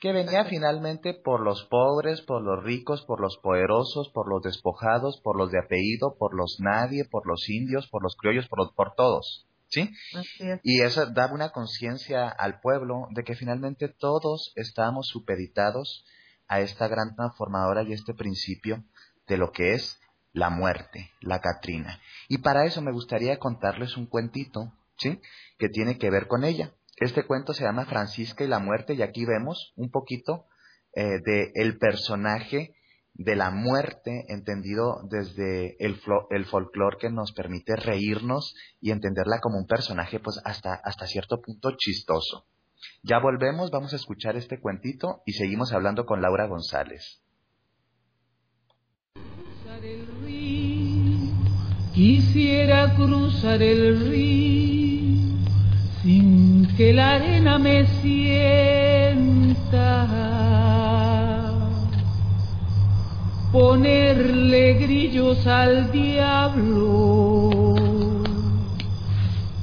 que 0.00 0.12
venía 0.12 0.44
finalmente 0.44 1.12
por 1.12 1.40
los 1.40 1.64
pobres, 1.64 2.22
por 2.22 2.42
los 2.42 2.62
ricos, 2.62 3.04
por 3.04 3.20
los 3.20 3.38
poderosos, 3.38 4.10
por 4.10 4.28
los 4.28 4.42
despojados, 4.42 5.20
por 5.22 5.36
los 5.36 5.50
de 5.50 5.58
apellido, 5.58 6.16
por 6.18 6.36
los 6.36 6.58
nadie, 6.60 7.04
por 7.10 7.26
los 7.26 7.48
indios, 7.48 7.88
por 7.88 8.02
los 8.02 8.16
criollos, 8.16 8.46
por, 8.48 8.74
por 8.74 8.94
todos. 8.94 9.46
¿Sí? 9.70 9.90
Y 10.62 10.80
eso 10.80 11.04
daba 11.06 11.34
una 11.34 11.50
conciencia 11.50 12.26
al 12.28 12.60
pueblo 12.60 13.06
de 13.10 13.22
que 13.22 13.34
finalmente 13.34 13.88
todos 13.88 14.52
estábamos 14.56 15.08
supeditados 15.08 16.06
a 16.46 16.60
esta 16.60 16.88
gran 16.88 17.14
transformadora 17.14 17.82
y 17.82 17.92
este 17.92 18.14
principio 18.14 18.84
de 19.28 19.36
lo 19.36 19.52
que 19.52 19.72
es 19.72 20.00
la 20.32 20.50
muerte, 20.50 21.10
la 21.20 21.40
Catrina. 21.40 22.00
Y 22.28 22.38
para 22.38 22.64
eso 22.64 22.82
me 22.82 22.92
gustaría 22.92 23.38
contarles 23.38 23.96
un 23.96 24.06
cuentito, 24.06 24.72
¿sí? 24.96 25.20
Que 25.58 25.68
tiene 25.68 25.98
que 25.98 26.10
ver 26.10 26.26
con 26.26 26.44
ella. 26.44 26.72
Este 26.96 27.24
cuento 27.24 27.54
se 27.54 27.64
llama 27.64 27.86
Francisca 27.86 28.44
y 28.44 28.48
la 28.48 28.58
muerte 28.58 28.94
y 28.94 29.02
aquí 29.02 29.24
vemos 29.24 29.72
un 29.76 29.90
poquito 29.90 30.46
eh, 30.94 31.20
de 31.24 31.52
el 31.54 31.78
personaje 31.78 32.74
de 33.14 33.34
la 33.34 33.50
muerte 33.50 34.26
entendido 34.28 35.00
desde 35.10 35.76
el, 35.84 36.00
el 36.30 36.46
folclore 36.46 36.98
que 36.98 37.10
nos 37.10 37.32
permite 37.32 37.74
reírnos 37.74 38.54
y 38.80 38.92
entenderla 38.92 39.40
como 39.40 39.58
un 39.58 39.66
personaje 39.66 40.20
pues 40.20 40.40
hasta, 40.44 40.74
hasta 40.74 41.06
cierto 41.06 41.40
punto 41.40 41.72
chistoso. 41.76 42.46
Ya 43.02 43.18
volvemos, 43.18 43.70
vamos 43.70 43.92
a 43.92 43.96
escuchar 43.96 44.36
este 44.36 44.60
cuentito 44.60 45.22
y 45.26 45.32
seguimos 45.32 45.72
hablando 45.72 46.06
con 46.06 46.22
Laura 46.22 46.46
González. 46.46 47.22
Quisiera 51.98 52.94
cruzar 52.94 53.60
el 53.60 54.08
río 54.08 55.34
sin 56.00 56.68
que 56.76 56.92
la 56.92 57.16
arena 57.16 57.58
me 57.58 57.86
sienta. 58.00 59.26
Ponerle 63.50 64.74
grillos 64.74 65.44
al 65.44 65.90
diablo. 65.90 67.74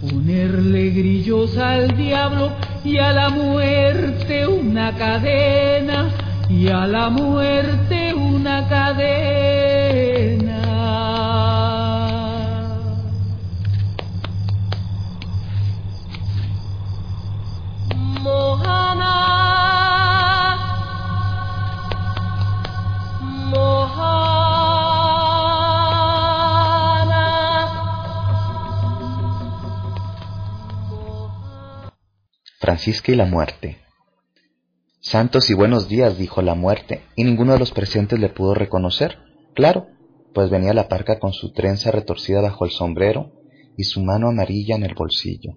Ponerle 0.01 0.89
grillos 0.89 1.57
al 1.57 1.95
diablo 1.95 2.51
y 2.83 2.97
a 2.97 3.13
la 3.13 3.29
muerte 3.29 4.45
una 4.45 4.93
cadena 4.97 6.09
y 6.49 6.67
a 6.67 6.85
la 6.85 7.09
muerte 7.09 8.13
una 8.13 8.67
cadena. 8.67 9.64
Francisca 32.75 33.13
y 33.13 33.15
la 33.15 33.25
muerte. 33.25 33.77
Santos 34.99 35.49
y 35.49 35.53
buenos 35.53 35.87
días, 35.87 36.17
dijo 36.17 36.41
la 36.41 36.55
muerte, 36.55 37.03
y 37.15 37.23
ninguno 37.23 37.53
de 37.53 37.59
los 37.59 37.71
presentes 37.71 38.19
le 38.19 38.27
pudo 38.27 38.53
reconocer. 38.53 39.17
Claro, 39.53 39.87
pues 40.33 40.49
venía 40.49 40.73
la 40.73 40.89
parca 40.89 41.17
con 41.17 41.31
su 41.31 41.53
trenza 41.53 41.91
retorcida 41.91 42.41
bajo 42.41 42.65
el 42.65 42.71
sombrero 42.71 43.31
y 43.77 43.85
su 43.85 44.01
mano 44.03 44.27
amarilla 44.27 44.75
en 44.75 44.83
el 44.83 44.93
bolsillo. 44.93 45.53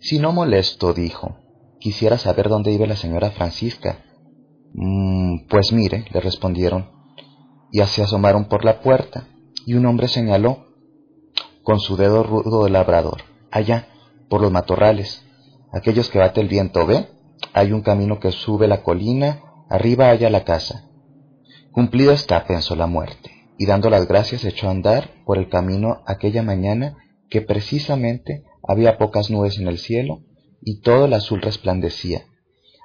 Si 0.00 0.18
no 0.18 0.32
molesto, 0.32 0.92
dijo, 0.92 1.38
quisiera 1.78 2.18
saber 2.18 2.48
dónde 2.48 2.72
vive 2.72 2.88
la 2.88 2.96
señora 2.96 3.30
Francisca. 3.30 4.00
Mm, 4.72 5.46
pues 5.48 5.72
mire, 5.72 6.04
le 6.12 6.18
respondieron, 6.18 6.90
y 7.70 7.78
así 7.78 8.02
asomaron 8.02 8.46
por 8.46 8.64
la 8.64 8.80
puerta, 8.80 9.28
y 9.66 9.74
un 9.74 9.86
hombre 9.86 10.08
señaló 10.08 10.66
con 11.62 11.78
su 11.78 11.96
dedo 11.96 12.24
rudo 12.24 12.64
de 12.64 12.70
labrador, 12.70 13.22
allá, 13.52 13.86
por 14.28 14.40
los 14.40 14.50
matorrales, 14.50 15.24
aquellos 15.74 16.08
que 16.08 16.18
bate 16.18 16.40
el 16.40 16.48
viento, 16.48 16.86
¿ve? 16.86 17.08
Hay 17.52 17.72
un 17.72 17.82
camino 17.82 18.20
que 18.20 18.30
sube 18.30 18.68
la 18.68 18.82
colina, 18.82 19.42
arriba 19.68 20.10
haya 20.10 20.30
la 20.30 20.44
casa. 20.44 20.88
Cumplido 21.72 22.12
está, 22.12 22.44
pensó 22.44 22.76
la 22.76 22.86
muerte, 22.86 23.32
y 23.58 23.66
dando 23.66 23.90
las 23.90 24.06
gracias 24.06 24.44
echó 24.44 24.68
a 24.68 24.70
andar 24.70 25.10
por 25.26 25.36
el 25.36 25.48
camino 25.48 26.02
aquella 26.06 26.42
mañana 26.42 26.96
que 27.28 27.42
precisamente 27.42 28.44
había 28.66 28.96
pocas 28.96 29.30
nubes 29.30 29.58
en 29.58 29.66
el 29.66 29.78
cielo 29.78 30.20
y 30.62 30.80
todo 30.80 31.06
el 31.06 31.12
azul 31.12 31.42
resplandecía. 31.42 32.26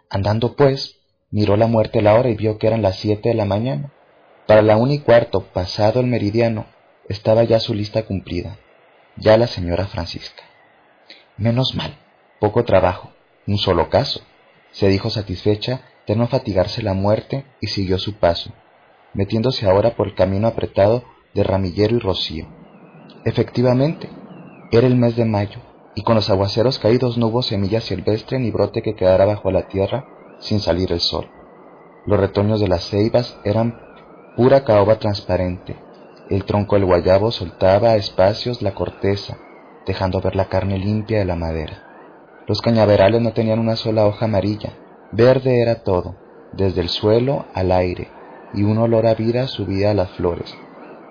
Andando 0.09 0.55
pues, 0.55 0.95
miró 1.29 1.55
la 1.55 1.67
muerte 1.67 2.01
la 2.01 2.15
hora 2.15 2.29
y 2.29 2.35
vio 2.35 2.57
que 2.57 2.67
eran 2.67 2.81
las 2.81 2.97
siete 2.97 3.29
de 3.29 3.35
la 3.35 3.45
mañana. 3.45 3.93
Para 4.47 4.63
la 4.63 4.77
una 4.77 4.95
y 4.95 4.99
cuarto, 4.99 5.41
pasado 5.53 5.99
el 5.99 6.07
meridiano, 6.07 6.65
estaba 7.07 7.43
ya 7.43 7.59
su 7.59 7.75
lista 7.75 8.03
cumplida, 8.03 8.57
ya 9.15 9.37
la 9.37 9.45
señora 9.45 9.85
Francisca. 9.85 10.43
Menos 11.37 11.75
mal, 11.75 11.95
poco 12.39 12.63
trabajo, 12.63 13.11
un 13.47 13.57
solo 13.57 13.89
caso, 13.89 14.21
se 14.71 14.87
dijo 14.87 15.09
satisfecha 15.09 15.81
de 16.07 16.15
no 16.15 16.27
fatigarse 16.27 16.81
la 16.81 16.93
muerte 16.93 17.45
y 17.61 17.67
siguió 17.67 17.99
su 17.99 18.15
paso, 18.15 18.51
metiéndose 19.13 19.69
ahora 19.69 19.95
por 19.95 20.07
el 20.07 20.15
camino 20.15 20.47
apretado 20.47 21.03
de 21.33 21.43
ramillero 21.43 21.95
y 21.95 21.99
rocío. 21.99 22.47
Efectivamente, 23.25 24.09
era 24.71 24.87
el 24.87 24.95
mes 24.95 25.15
de 25.15 25.25
mayo, 25.25 25.59
y 25.95 26.03
con 26.03 26.15
los 26.15 26.29
aguaceros 26.29 26.79
caídos 26.79 27.17
no 27.17 27.27
hubo 27.27 27.41
semilla 27.41 27.81
silvestre 27.81 28.39
ni 28.39 28.51
brote 28.51 28.81
que 28.81 28.95
quedara 28.95 29.25
bajo 29.25 29.51
la 29.51 29.67
tierra 29.67 30.05
sin 30.39 30.59
salir 30.59 30.91
el 30.91 31.01
sol. 31.01 31.29
Los 32.05 32.19
retoños 32.19 32.59
de 32.61 32.67
las 32.67 32.87
ceibas 32.89 33.37
eran 33.43 33.79
pura 34.37 34.63
caoba 34.63 34.97
transparente. 34.99 35.75
El 36.29 36.45
tronco 36.45 36.75
del 36.75 36.85
guayabo 36.85 37.31
soltaba 37.31 37.89
a 37.89 37.95
espacios 37.97 38.61
la 38.61 38.73
corteza, 38.73 39.37
dejando 39.85 40.21
ver 40.21 40.35
la 40.35 40.45
carne 40.45 40.77
limpia 40.77 41.19
de 41.19 41.25
la 41.25 41.35
madera. 41.35 41.88
Los 42.49 42.63
cañaverales 42.63 43.21
no 43.21 43.31
tenían 43.31 43.59
una 43.59 43.75
sola 43.75 44.07
hoja 44.07 44.25
amarilla, 44.25 44.73
verde 45.11 45.61
era 45.61 45.83
todo, 45.83 46.15
desde 46.51 46.81
el 46.81 46.89
suelo 46.89 47.45
al 47.53 47.71
aire, 47.71 48.09
y 48.55 48.63
un 48.63 48.79
olor 48.79 49.05
a 49.05 49.13
vida 49.13 49.45
subía 49.45 49.91
a 49.91 49.93
las 49.93 50.09
flores. 50.13 50.51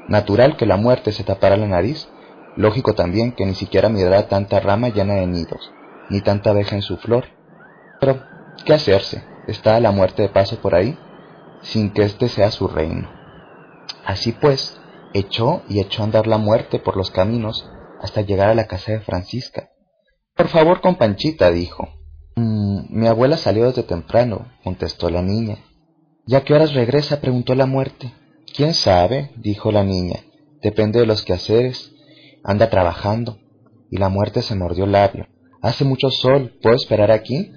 Natural 0.08 0.56
que 0.56 0.66
la 0.66 0.76
muerte 0.76 1.12
se 1.12 1.22
tapara 1.22 1.56
la 1.56 1.68
nariz, 1.68 2.08
lógico 2.56 2.94
también 2.94 3.30
que 3.30 3.46
ni 3.46 3.54
siquiera 3.54 3.88
mirara 3.88 4.26
tanta 4.26 4.58
rama 4.58 4.88
llena 4.88 5.14
de 5.14 5.28
nidos, 5.28 5.70
ni 6.10 6.20
tanta 6.22 6.50
abeja 6.50 6.74
en 6.74 6.82
su 6.82 6.96
flor. 6.96 7.26
Pero, 8.00 8.20
¿qué 8.64 8.74
hacerse? 8.74 9.22
Está 9.46 9.78
la 9.78 9.92
muerte 9.92 10.22
de 10.22 10.30
paso 10.30 10.56
por 10.56 10.74
ahí, 10.74 10.98
sin 11.62 11.92
que 11.92 12.02
éste 12.02 12.28
sea 12.28 12.50
su 12.50 12.66
reino. 12.66 13.08
Así 14.04 14.32
pues, 14.32 14.80
echó 15.14 15.62
y 15.68 15.78
echó 15.78 16.02
a 16.02 16.06
andar 16.06 16.26
la 16.26 16.38
muerte 16.38 16.80
por 16.80 16.96
los 16.96 17.12
caminos 17.12 17.70
hasta 18.02 18.22
llegar 18.22 18.48
a 18.48 18.56
la 18.56 18.66
casa 18.66 18.90
de 18.90 19.00
Francisca, 19.02 19.68
por 20.38 20.48
favor, 20.48 20.80
con 20.80 20.94
Panchita, 20.94 21.50
dijo. 21.50 21.88
Mm, 22.36 22.82
mi 22.90 23.08
abuela 23.08 23.36
salió 23.36 23.66
desde 23.66 23.82
temprano, 23.82 24.46
contestó 24.62 25.10
la 25.10 25.20
niña. 25.20 25.58
¿Y 26.28 26.36
a 26.36 26.44
qué 26.44 26.54
horas 26.54 26.74
regresa? 26.74 27.20
preguntó 27.20 27.56
la 27.56 27.66
muerte. 27.66 28.14
¿Quién 28.54 28.72
sabe? 28.72 29.32
dijo 29.36 29.72
la 29.72 29.82
niña. 29.82 30.20
Depende 30.62 31.00
de 31.00 31.06
los 31.06 31.24
quehaceres. 31.24 31.90
Anda 32.44 32.70
trabajando. 32.70 33.38
Y 33.90 33.96
la 33.96 34.10
muerte 34.10 34.42
se 34.42 34.54
mordió 34.54 34.84
el 34.84 34.92
labio. 34.92 35.26
Hace 35.60 35.84
mucho 35.84 36.08
sol. 36.08 36.54
¿Puedo 36.62 36.76
esperar 36.76 37.10
aquí? 37.10 37.50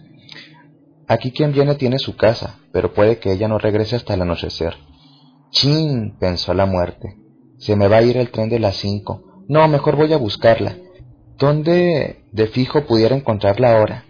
Aquí 1.07 1.31
quien 1.31 1.53
viene 1.53 1.75
tiene 1.75 1.99
su 1.99 2.15
casa, 2.15 2.61
pero 2.73 2.95
puede 2.95 3.19
que 3.19 3.31
ella 3.31 3.47
no 3.47 3.59
regrese 3.59 3.95
hasta 3.95 4.15
el 4.15 4.23
anochecer. 4.23 4.75
Chin, 5.51 6.17
pensó 6.19 6.55
la 6.55 6.65
muerte. 6.65 7.15
Se 7.59 7.75
me 7.75 7.87
va 7.87 7.97
a 7.97 8.01
ir 8.01 8.17
el 8.17 8.31
tren 8.31 8.49
de 8.49 8.57
las 8.57 8.77
cinco. 8.77 9.43
No, 9.47 9.67
mejor 9.67 9.97
voy 9.97 10.11
a 10.13 10.17
buscarla. 10.17 10.77
¿Dónde 11.37 12.20
de 12.31 12.47
fijo 12.47 12.85
pudiera 12.85 13.15
encontrarla 13.15 13.77
ahora? 13.77 14.05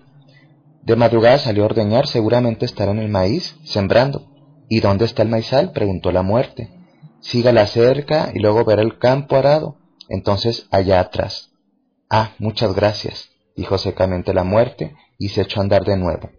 De 0.83 0.95
madrugada 0.95 1.37
salió 1.37 1.63
a 1.63 1.67
ordeñar, 1.67 2.07
seguramente 2.07 2.65
estará 2.65 2.91
en 2.91 2.99
el 2.99 3.09
maíz, 3.09 3.55
sembrando. 3.63 4.27
¿Y 4.69 4.79
dónde 4.79 5.05
está 5.05 5.23
el 5.23 5.29
maizal? 5.29 5.71
preguntó 5.71 6.11
la 6.11 6.23
muerte. 6.23 6.69
Sígala 7.19 7.67
cerca 7.67 8.31
y 8.33 8.39
luego 8.39 8.65
verá 8.65 8.81
el 8.81 8.97
campo 8.97 9.35
arado. 9.35 9.77
Entonces 10.09 10.67
allá 10.71 10.99
atrás. 10.99 11.51
Ah, 12.09 12.31
muchas 12.39 12.75
gracias, 12.75 13.29
dijo 13.55 13.77
secamente 13.77 14.33
la 14.33 14.43
muerte 14.43 14.95
y 15.17 15.29
se 15.29 15.41
echó 15.41 15.59
a 15.59 15.63
andar 15.63 15.85
de 15.85 15.97
nuevo. 15.97 16.29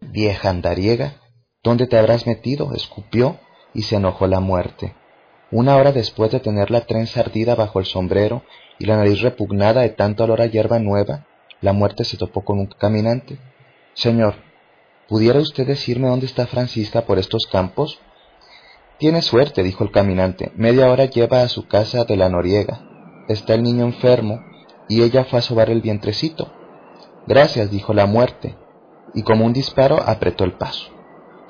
Vieja 0.00 0.48
andariega, 0.48 1.20
¿dónde 1.62 1.86
te 1.86 1.98
habrás 1.98 2.26
metido? 2.26 2.72
escupió 2.74 3.38
y 3.74 3.82
se 3.82 3.96
enojó 3.96 4.26
la 4.26 4.40
muerte. 4.40 4.94
Una 5.50 5.76
hora 5.76 5.92
después 5.92 6.30
de 6.30 6.40
tener 6.40 6.70
la 6.70 6.82
trenza 6.82 7.20
ardida 7.20 7.54
bajo 7.54 7.80
el 7.80 7.86
sombrero 7.86 8.42
y 8.78 8.86
la 8.86 8.96
nariz 8.96 9.20
repugnada 9.20 9.82
de 9.82 9.90
tanto 9.90 10.24
olor 10.24 10.40
a 10.40 10.46
hierba 10.46 10.78
nueva, 10.78 11.26
la 11.60 11.72
muerte 11.72 12.04
se 12.04 12.16
topó 12.16 12.44
con 12.44 12.58
un 12.58 12.66
caminante. 12.66 13.38
Señor, 13.94 14.34
¿pudiera 15.08 15.40
usted 15.40 15.66
decirme 15.66 16.08
dónde 16.08 16.26
está 16.26 16.46
Francisca 16.46 17.02
por 17.02 17.18
estos 17.18 17.46
campos? 17.50 18.00
Tiene 18.98 19.22
suerte, 19.22 19.62
dijo 19.62 19.84
el 19.84 19.90
caminante. 19.90 20.52
Media 20.56 20.90
hora 20.90 21.06
lleva 21.06 21.42
a 21.42 21.48
su 21.48 21.66
casa 21.66 22.04
de 22.04 22.16
la 22.16 22.28
Noriega. 22.28 22.80
Está 23.28 23.54
el 23.54 23.62
niño 23.62 23.84
enfermo 23.84 24.40
y 24.88 25.02
ella 25.02 25.24
fue 25.24 25.40
a 25.40 25.42
sobar 25.42 25.70
el 25.70 25.80
vientrecito. 25.80 26.50
Gracias, 27.26 27.70
dijo 27.70 27.92
la 27.92 28.06
muerte, 28.06 28.56
y 29.14 29.22
como 29.22 29.44
un 29.44 29.52
disparo 29.52 30.00
apretó 30.06 30.44
el 30.44 30.54
paso. 30.54 30.88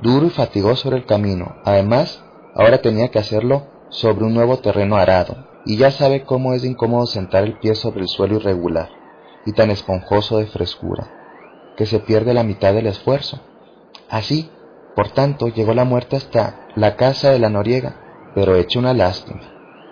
Duro 0.03 0.27
y 0.27 0.31
fatigoso 0.31 0.89
era 0.89 0.97
el 0.97 1.07
camino. 1.07 1.57
Además, 1.65 2.23
ahora 2.55 2.81
tenía 2.81 3.11
que 3.11 3.19
hacerlo 3.19 3.69
sobre 3.91 4.25
un 4.25 4.35
nuevo 4.35 4.59
terreno 4.59 4.97
arado, 4.97 5.47
y 5.67 5.77
ya 5.77 5.91
sabe 5.91 6.23
cómo 6.25 6.55
es 6.55 6.65
incómodo 6.65 7.07
sentar 7.07 7.45
el 7.45 7.59
pie 7.59 7.75
sobre 7.75 8.01
el 8.01 8.09
suelo 8.09 8.37
irregular 8.37 8.98
y 9.47 9.53
tan 9.53 9.71
esponjoso 9.71 10.39
de 10.39 10.47
frescura, 10.47 11.09
que 11.77 11.87
se 11.87 12.01
pierde 12.01 12.35
la 12.35 12.45
mitad 12.45 12.73
del 12.73 12.87
esfuerzo. 12.87 13.41
Así, 14.09 14.51
por 14.95 15.11
tanto, 15.11 15.49
llegó 15.49 15.75
la 15.75 15.85
muerte 15.85 16.17
hasta 16.17 16.69
la 16.75 16.97
casa 16.97 17.31
de 17.31 17.39
la 17.39 17.49
Noriega, 17.49 17.97
pero 18.35 18.57
hecho 18.57 18.79
una 18.79 18.95
lástima. 18.95 19.41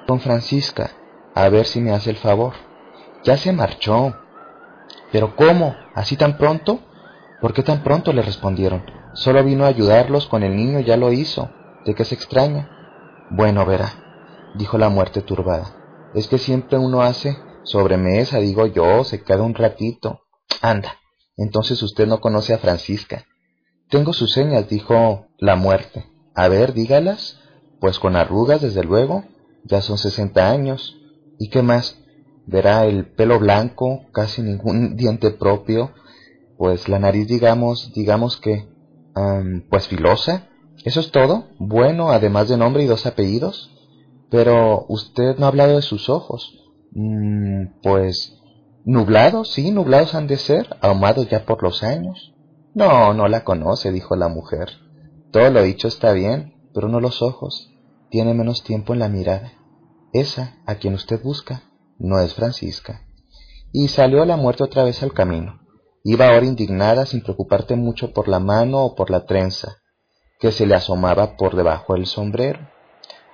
Con 0.07 0.21
Francisca, 0.21 0.91
a 1.35 1.49
ver 1.49 1.67
si 1.67 1.81
me 1.81 1.93
hace 1.93 2.11
el 2.11 2.17
favor. 2.17 2.55
Ya 3.25 3.37
se 3.37 3.53
marchó. 3.53 4.15
¿Pero 5.13 5.37
cómo? 5.37 5.75
¿Así 5.95 6.17
tan 6.17 6.39
pronto? 6.39 6.81
¿Por 7.41 7.53
qué 7.53 7.63
tan 7.63 7.83
pronto? 7.83 8.13
le 8.13 8.23
respondieron. 8.23 8.85
Solo 9.15 9.43
vino 9.45 9.65
a 9.65 9.69
ayudarlos 9.69 10.27
con 10.27 10.43
el 10.43 10.57
niño, 10.57 10.81
ya 10.81 10.97
lo 10.97 11.13
hizo. 11.13 11.51
¿De 11.85 11.95
qué 11.95 12.05
se 12.05 12.15
extraña? 12.15 12.69
Bueno, 13.31 13.65
verá, 13.65 13.93
dijo 14.55 14.79
la 14.79 14.89
muerte 14.89 15.23
turbada. 15.23 15.67
Es 16.15 16.29
que 16.29 16.39
siempre 16.39 16.79
uno 16.79 17.03
hace 17.03 17.37
sobremesa, 17.67 18.39
digo 18.39 18.67
yo, 18.67 19.05
se 19.05 19.23
queda 19.23 19.43
un 19.43 19.55
ratito. 19.55 20.21
Anda, 20.63 20.99
entonces 21.37 21.83
usted 21.83 22.07
no 22.07 22.21
conoce 22.21 22.55
a 22.55 22.59
Francisca. 22.59 23.27
Tengo 23.91 24.13
sus 24.13 24.33
señas, 24.33 24.69
dijo 24.69 25.27
la 25.39 25.55
muerte. 25.55 26.07
A 26.35 26.49
ver, 26.49 26.73
dígalas. 26.73 27.39
Pues 27.81 27.99
con 27.99 28.17
arrugas, 28.17 28.63
desde 28.63 28.83
luego. 28.83 29.25
Ya 29.65 29.83
son 29.83 29.99
sesenta 29.99 30.51
años. 30.51 30.97
¿Y 31.39 31.51
qué 31.51 31.63
más? 31.63 31.99
Verá 32.47 32.87
el 32.87 33.07
pelo 33.13 33.39
blanco, 33.39 34.03
casi 34.13 34.43
ningún 34.43 34.97
diente 34.97 35.31
propio. 35.31 35.93
Pues 36.57 36.89
la 36.89 36.99
nariz, 36.99 37.29
digamos, 37.29 37.93
digamos 37.95 38.39
que, 38.39 38.67
pues 39.71 39.87
filosa. 39.89 40.49
¿Eso 40.85 41.01
es 41.01 41.11
todo? 41.11 41.49
Bueno, 41.59 42.11
además 42.11 42.49
de 42.49 42.57
nombre 42.57 42.83
y 42.83 42.87
dos 42.87 43.07
apellidos. 43.07 43.71
Pero 44.31 44.85
usted 44.89 45.37
no 45.39 45.47
ha 45.47 45.49
hablado 45.49 45.77
de 45.77 45.83
sus 45.83 46.09
ojos. 46.09 46.66
Mm, 46.99 47.83
pues 47.83 48.41
nublados, 48.87 49.53
sí, 49.53 49.71
nublados 49.71 50.15
han 50.15 50.27
de 50.27 50.39
ser, 50.39 50.67
ahumados 50.81 51.29
ya 51.29 51.45
por 51.45 51.63
los 51.63 51.83
años. 51.83 52.33
No, 52.75 53.13
no 53.13 53.29
la 53.29 53.45
conoce, 53.45 53.93
dijo 53.93 54.17
la 54.17 54.29
mujer. 54.29 54.71
Todo 55.31 55.51
lo 55.51 55.63
dicho 55.63 55.89
está 55.89 56.13
bien, 56.13 56.55
pero 56.73 56.89
no 56.89 57.01
los 57.01 57.21
ojos. 57.21 57.71
Tiene 58.09 58.33
menos 58.33 58.65
tiempo 58.65 58.95
en 58.95 59.01
la 59.01 59.11
mirada. 59.11 59.53
Esa, 60.15 60.57
a 60.65 60.77
quien 60.77 60.95
usted 60.95 61.23
busca, 61.23 61.65
no 61.99 62.19
es 62.19 62.33
Francisca. 62.33 63.03
Y 63.73 63.89
salió 63.89 64.25
la 64.25 64.39
muerte 64.39 64.65
otra 64.65 64.83
vez 64.83 65.03
al 65.03 65.13
camino. 65.13 65.61
Iba 66.03 66.29
ahora 66.29 66.47
indignada 66.47 67.05
sin 67.05 67.21
preocuparte 67.21 67.77
mucho 67.77 68.15
por 68.15 68.27
la 68.27 68.39
mano 68.39 68.83
o 68.83 68.95
por 68.95 69.11
la 69.11 69.27
trenza, 69.27 69.83
que 70.41 70.51
se 70.51 70.65
le 70.65 70.75
asomaba 70.75 71.37
por 71.37 71.57
debajo 71.57 71.93
del 71.93 72.07
sombrero. 72.07 72.61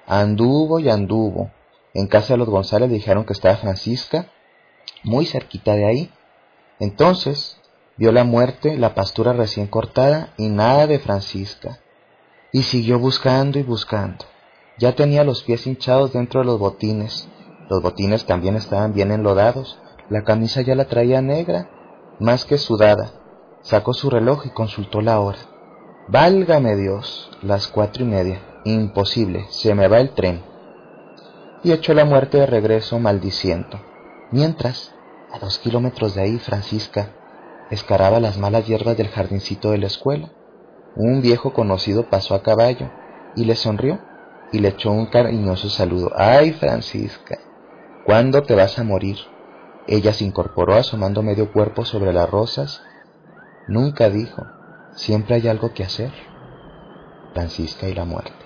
Anduvo 0.09 0.81
y 0.81 0.89
anduvo. 0.89 1.53
En 1.95 2.07
casa 2.07 2.35
de 2.35 2.39
los 2.39 2.49
González 2.49 2.89
le 2.89 2.97
dijeron 2.97 3.25
que 3.25 3.33
estaba 3.33 3.57
Francisca, 3.57 4.27
muy 5.03 5.27
cerquita 5.27 5.75
de 5.75 5.85
ahí. 5.85 6.11
Entonces 6.79 7.59
vio 7.97 8.13
la 8.13 8.25
muerte, 8.25 8.77
la 8.79 8.95
pastura 8.95 9.33
recién 9.33 9.67
cortada 9.67 10.33
y 10.37 10.49
nada 10.49 10.87
de 10.87 10.99
Francisca. 10.99 11.81
Y 12.51 12.63
siguió 12.63 12.99
buscando 12.99 13.59
y 13.59 13.63
buscando. 13.63 14.25
Ya 14.79 14.95
tenía 14.95 15.25
los 15.25 15.43
pies 15.43 15.67
hinchados 15.67 16.13
dentro 16.13 16.41
de 16.41 16.47
los 16.47 16.59
botines. 16.59 17.29
Los 17.69 17.83
botines 17.83 18.25
también 18.25 18.57
estaban 18.57 18.93
bien 18.93 19.13
enlodados. 19.13 19.79
La 20.09 20.25
camisa 20.25 20.61
ya 20.63 20.75
la 20.75 20.87
traía 20.87 21.23
negra, 21.23 21.71
más 22.19 22.45
que 22.45 22.59
sudada. 22.59 23.13
Sacó 23.63 23.95
su 23.95 24.11
reloj 24.11 24.47
y 24.47 24.51
consultó 24.51 25.01
la 25.01 25.21
hora. 25.21 25.39
Válgame 26.09 26.77
Dios, 26.77 27.31
las 27.43 27.69
cuatro 27.69 28.05
y 28.05 28.07
media. 28.07 28.43
Imposible, 28.65 29.47
se 29.51 29.75
me 29.75 29.89
va 29.89 30.01
el 30.01 30.11
tren. 30.11 30.52
Y 31.63 31.73
echó 31.73 31.95
la 31.95 32.05
muerte 32.05 32.39
de 32.39 32.47
regreso 32.47 32.99
maldiciendo. 32.99 33.81
Mientras, 34.31 34.95
a 35.33 35.39
dos 35.39 35.59
kilómetros 35.59 36.15
de 36.15 36.23
ahí, 36.23 36.39
Francisca 36.39 37.11
escaraba 37.71 38.21
las 38.21 38.37
malas 38.39 38.67
hierbas 38.67 38.97
del 38.97 39.09
jardincito 39.09 39.71
de 39.71 39.79
la 39.79 39.87
escuela. 39.87 40.31
Un 40.97 41.23
viejo 41.23 41.53
conocido 41.53 42.11
pasó 42.11 42.35
a 42.35 42.43
caballo 42.43 42.91
y 43.37 43.45
le 43.45 43.55
sonrió 43.55 44.01
y 44.53 44.59
le 44.59 44.69
echó 44.69 44.91
un 44.91 45.07
cariñoso 45.07 45.71
saludo. 45.71 46.11
¡Ay, 46.17 46.53
Francisca! 46.53 47.39
¿Cuándo 48.05 48.43
te 48.43 48.55
vas 48.55 48.79
a 48.79 48.85
morir? 48.85 49.17
Ella 49.87 50.13
se 50.13 50.25
incorporó 50.25 50.75
asomando 50.75 51.23
medio 51.23 51.53
cuerpo 51.53 51.85
sobre 51.85 52.13
las 52.13 52.29
rosas. 52.29 52.83
Nunca 53.69 54.11
dijo, 54.11 54.43
Siempre 54.95 55.37
hay 55.37 55.49
algo 55.49 55.73
que 55.73 55.85
hacer. 55.85 56.13
Francisca 57.33 57.89
y 57.89 57.95
la 57.95 58.05
muerte. 58.05 58.42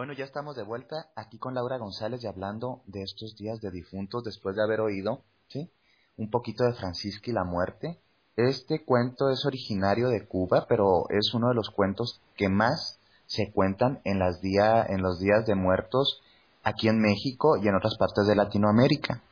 Bueno, 0.00 0.14
ya 0.14 0.24
estamos 0.24 0.56
de 0.56 0.62
vuelta 0.62 1.10
aquí 1.14 1.36
con 1.36 1.52
Laura 1.52 1.76
González 1.76 2.24
y 2.24 2.26
hablando 2.26 2.80
de 2.86 3.02
estos 3.02 3.36
días 3.36 3.60
de 3.60 3.70
difuntos 3.70 4.24
después 4.24 4.56
de 4.56 4.62
haber 4.62 4.80
oído, 4.80 5.24
¿sí? 5.48 5.70
Un 6.16 6.30
poquito 6.30 6.64
de 6.64 6.72
Francisca 6.72 7.30
y 7.30 7.34
la 7.34 7.44
muerte. 7.44 8.00
Este 8.34 8.82
cuento 8.82 9.28
es 9.28 9.44
originario 9.44 10.08
de 10.08 10.26
Cuba, 10.26 10.64
pero 10.66 11.04
es 11.10 11.34
uno 11.34 11.50
de 11.50 11.54
los 11.54 11.68
cuentos 11.68 12.22
que 12.34 12.48
más 12.48 12.98
se 13.26 13.52
cuentan 13.52 14.00
en, 14.04 14.20
las 14.20 14.40
en 14.42 15.02
los 15.02 15.20
días 15.20 15.44
de 15.44 15.54
muertos 15.54 16.22
aquí 16.62 16.88
en 16.88 16.98
México 16.98 17.58
y 17.62 17.68
en 17.68 17.74
otras 17.74 17.98
partes 17.98 18.26
de 18.26 18.36
Latinoamérica. 18.36 19.22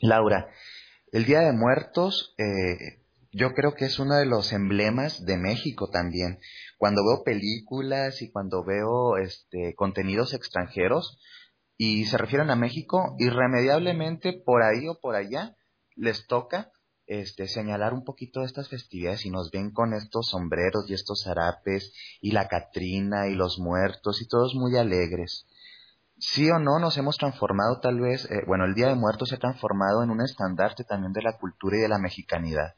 Laura, 0.00 0.48
el 1.12 1.26
Día 1.26 1.42
de 1.42 1.52
Muertos 1.52 2.34
eh, 2.38 2.98
yo 3.36 3.52
creo 3.52 3.74
que 3.74 3.84
es 3.84 3.98
uno 3.98 4.14
de 4.14 4.24
los 4.24 4.52
emblemas 4.52 5.26
de 5.26 5.36
México 5.36 5.90
también. 5.90 6.38
Cuando 6.78 7.02
veo 7.04 7.22
películas 7.22 8.22
y 8.22 8.30
cuando 8.30 8.64
veo 8.64 9.18
este, 9.18 9.74
contenidos 9.76 10.32
extranjeros 10.32 11.18
y 11.76 12.06
se 12.06 12.16
refieren 12.16 12.50
a 12.50 12.56
México, 12.56 13.14
irremediablemente 13.18 14.32
por 14.32 14.62
ahí 14.62 14.88
o 14.88 14.98
por 15.00 15.16
allá 15.16 15.54
les 15.96 16.26
toca 16.26 16.72
este, 17.06 17.46
señalar 17.46 17.92
un 17.92 18.04
poquito 18.04 18.40
de 18.40 18.46
estas 18.46 18.70
festividades 18.70 19.26
y 19.26 19.30
nos 19.30 19.50
ven 19.50 19.70
con 19.70 19.92
estos 19.92 20.30
sombreros 20.30 20.88
y 20.88 20.94
estos 20.94 21.22
zarapes 21.24 21.92
y 22.22 22.32
la 22.32 22.48
Catrina 22.48 23.28
y 23.28 23.34
los 23.34 23.58
muertos 23.58 24.22
y 24.22 24.28
todos 24.28 24.54
muy 24.54 24.78
alegres 24.78 25.46
sí 26.18 26.50
o 26.50 26.58
no 26.58 26.78
nos 26.78 26.96
hemos 26.96 27.18
transformado 27.18 27.80
tal 27.80 28.00
vez, 28.00 28.24
eh, 28.30 28.42
bueno, 28.46 28.64
el 28.64 28.74
Día 28.74 28.88
de 28.88 28.94
Muertos 28.94 29.28
se 29.28 29.34
ha 29.34 29.38
transformado 29.38 30.02
en 30.02 30.08
un 30.08 30.22
estandarte 30.22 30.84
también 30.84 31.12
de 31.12 31.20
la 31.20 31.36
cultura 31.36 31.76
y 31.76 31.80
de 31.80 31.88
la 31.88 31.98
mexicanidad. 31.98 32.74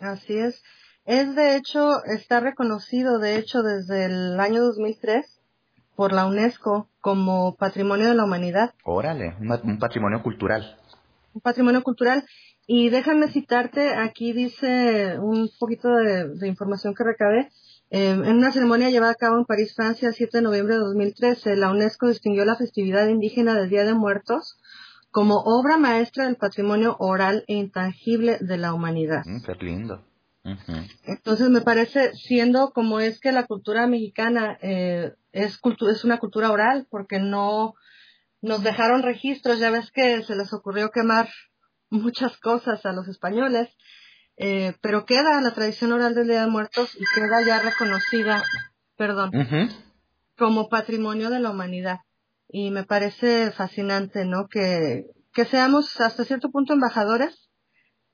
Así 0.00 0.38
es. 0.38 0.62
Es 1.04 1.34
de 1.34 1.56
hecho, 1.56 2.04
está 2.04 2.40
reconocido 2.40 3.18
de 3.18 3.36
hecho 3.36 3.62
desde 3.62 4.04
el 4.04 4.38
año 4.38 4.62
2003 4.62 5.40
por 5.96 6.12
la 6.12 6.26
UNESCO 6.26 6.88
como 7.00 7.56
Patrimonio 7.56 8.08
de 8.08 8.14
la 8.14 8.24
Humanidad. 8.24 8.74
Órale, 8.84 9.34
un, 9.40 9.78
patrimonio 9.78 10.22
cultural. 10.22 10.78
Un 11.34 11.40
patrimonio 11.40 11.82
cultural. 11.82 12.24
Y 12.66 12.90
déjame 12.90 13.28
citarte, 13.28 13.94
aquí 13.94 14.32
dice 14.32 15.18
un 15.18 15.48
poquito 15.58 15.88
de, 15.88 16.28
de 16.28 16.46
información 16.46 16.94
que 16.94 17.04
recabé. 17.04 17.48
Em, 17.90 18.22
en 18.22 18.36
una 18.36 18.52
ceremonia 18.52 18.90
llevada 18.90 19.12
a 19.12 19.16
cabo 19.16 19.38
en 19.38 19.46
París, 19.46 19.74
Francia, 19.74 20.08
el 20.08 20.14
7 20.14 20.38
de 20.38 20.42
noviembre 20.42 20.74
de 20.74 20.80
2013, 20.80 21.56
la 21.56 21.70
UNESCO 21.70 22.08
distinguió 22.08 22.44
la 22.44 22.56
festividad 22.56 23.08
indígena 23.08 23.54
del 23.54 23.70
Día 23.70 23.84
de 23.84 23.94
Muertos 23.94 24.58
como 25.10 25.36
obra 25.44 25.78
maestra 25.78 26.24
del 26.24 26.36
patrimonio 26.36 26.96
oral 26.98 27.44
e 27.46 27.54
intangible 27.54 28.38
de 28.40 28.58
la 28.58 28.74
humanidad. 28.74 29.22
Mm, 29.24 29.42
qué 29.42 29.54
lindo. 29.64 30.04
Entonces 31.04 31.50
me 31.50 31.60
parece, 31.60 32.14
siendo 32.14 32.70
como 32.70 33.00
es 33.00 33.20
que 33.20 33.32
la 33.32 33.46
cultura 33.46 33.86
mexicana 33.86 34.56
eh, 34.62 35.12
es, 35.32 35.60
es 35.90 36.04
una 36.04 36.18
cultura 36.18 36.50
oral, 36.50 36.86
porque 36.90 37.18
no 37.18 37.74
nos 38.40 38.62
dejaron 38.62 39.02
registros, 39.02 39.58
ya 39.58 39.70
ves 39.70 39.90
que 39.90 40.22
se 40.22 40.36
les 40.36 40.52
ocurrió 40.52 40.90
quemar 40.90 41.28
muchas 41.90 42.38
cosas 42.38 42.84
a 42.86 42.92
los 42.92 43.08
españoles, 43.08 43.68
eh, 44.36 44.74
pero 44.80 45.04
queda 45.04 45.40
la 45.40 45.52
tradición 45.52 45.92
oral 45.92 46.14
del 46.14 46.28
Día 46.28 46.42
de 46.42 46.50
Muertos 46.50 46.96
y 46.96 47.04
queda 47.14 47.42
ya 47.44 47.60
reconocida, 47.60 48.42
perdón, 48.96 49.32
como 50.36 50.68
patrimonio 50.68 51.30
de 51.30 51.40
la 51.40 51.50
humanidad. 51.50 51.98
Y 52.48 52.70
me 52.70 52.84
parece 52.84 53.50
fascinante, 53.52 54.24
¿no? 54.24 54.48
Que, 54.48 55.06
que 55.32 55.44
seamos 55.44 56.00
hasta 56.00 56.24
cierto 56.24 56.50
punto 56.50 56.72
embajadores 56.72 57.50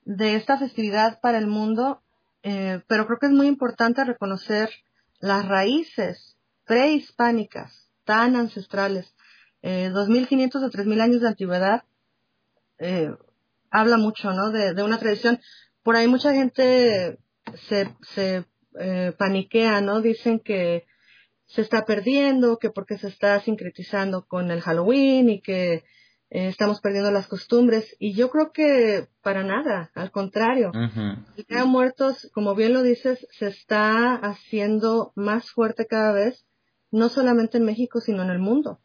de 0.03 0.35
esta 0.35 0.57
festividad 0.57 1.19
para 1.21 1.37
el 1.37 1.47
mundo 1.47 2.03
eh, 2.47 2.83
pero 2.87 3.07
creo 3.07 3.17
que 3.17 3.25
es 3.25 3.31
muy 3.31 3.47
importante 3.47 4.05
reconocer 4.05 4.69
las 5.19 5.47
raíces 5.47 6.37
prehispánicas 6.65 7.89
tan 8.03 8.35
ancestrales. 8.35 9.15
Eh, 9.63 9.89
2.500 9.91 10.63
o 10.63 10.69
3.000 10.69 11.01
años 11.01 11.21
de 11.21 11.27
antigüedad 11.27 11.85
eh, 12.77 13.09
habla 13.71 13.97
mucho, 13.97 14.31
¿no? 14.31 14.51
De, 14.51 14.75
de, 14.75 14.83
una 14.83 14.99
tradición. 14.99 15.39
Por 15.81 15.95
ahí 15.95 16.07
mucha 16.07 16.33
gente 16.33 17.17
se, 17.67 17.91
se 18.13 18.45
eh, 18.79 19.11
paniquea, 19.17 19.81
¿no? 19.81 20.01
Dicen 20.01 20.39
que 20.39 20.85
se 21.45 21.61
está 21.61 21.85
perdiendo, 21.85 22.57
que 22.57 22.69
porque 22.69 22.97
se 22.97 23.07
está 23.07 23.39
sincretizando 23.39 24.25
con 24.25 24.51
el 24.51 24.61
Halloween 24.61 25.29
y 25.29 25.41
que 25.41 25.83
eh, 26.29 26.47
estamos 26.47 26.81
perdiendo 26.81 27.11
las 27.11 27.27
costumbres. 27.27 27.95
Y 27.99 28.13
yo 28.13 28.29
creo 28.29 28.51
que 28.51 29.07
para 29.21 29.43
nada, 29.43 29.91
al 29.93 30.11
contrario. 30.11 30.71
El 30.73 31.45
Día 31.47 31.59
de 31.59 31.65
Muertos, 31.65 32.29
como 32.33 32.55
bien 32.55 32.73
lo 32.73 32.81
dices, 32.81 33.25
se 33.31 33.47
está 33.47 34.15
haciendo 34.15 35.13
más 35.15 35.51
fuerte 35.51 35.85
cada 35.87 36.11
vez, 36.11 36.45
no 36.91 37.09
solamente 37.09 37.57
en 37.57 37.65
México, 37.65 37.99
sino 37.99 38.23
en 38.23 38.29
el 38.29 38.39
mundo. 38.39 38.79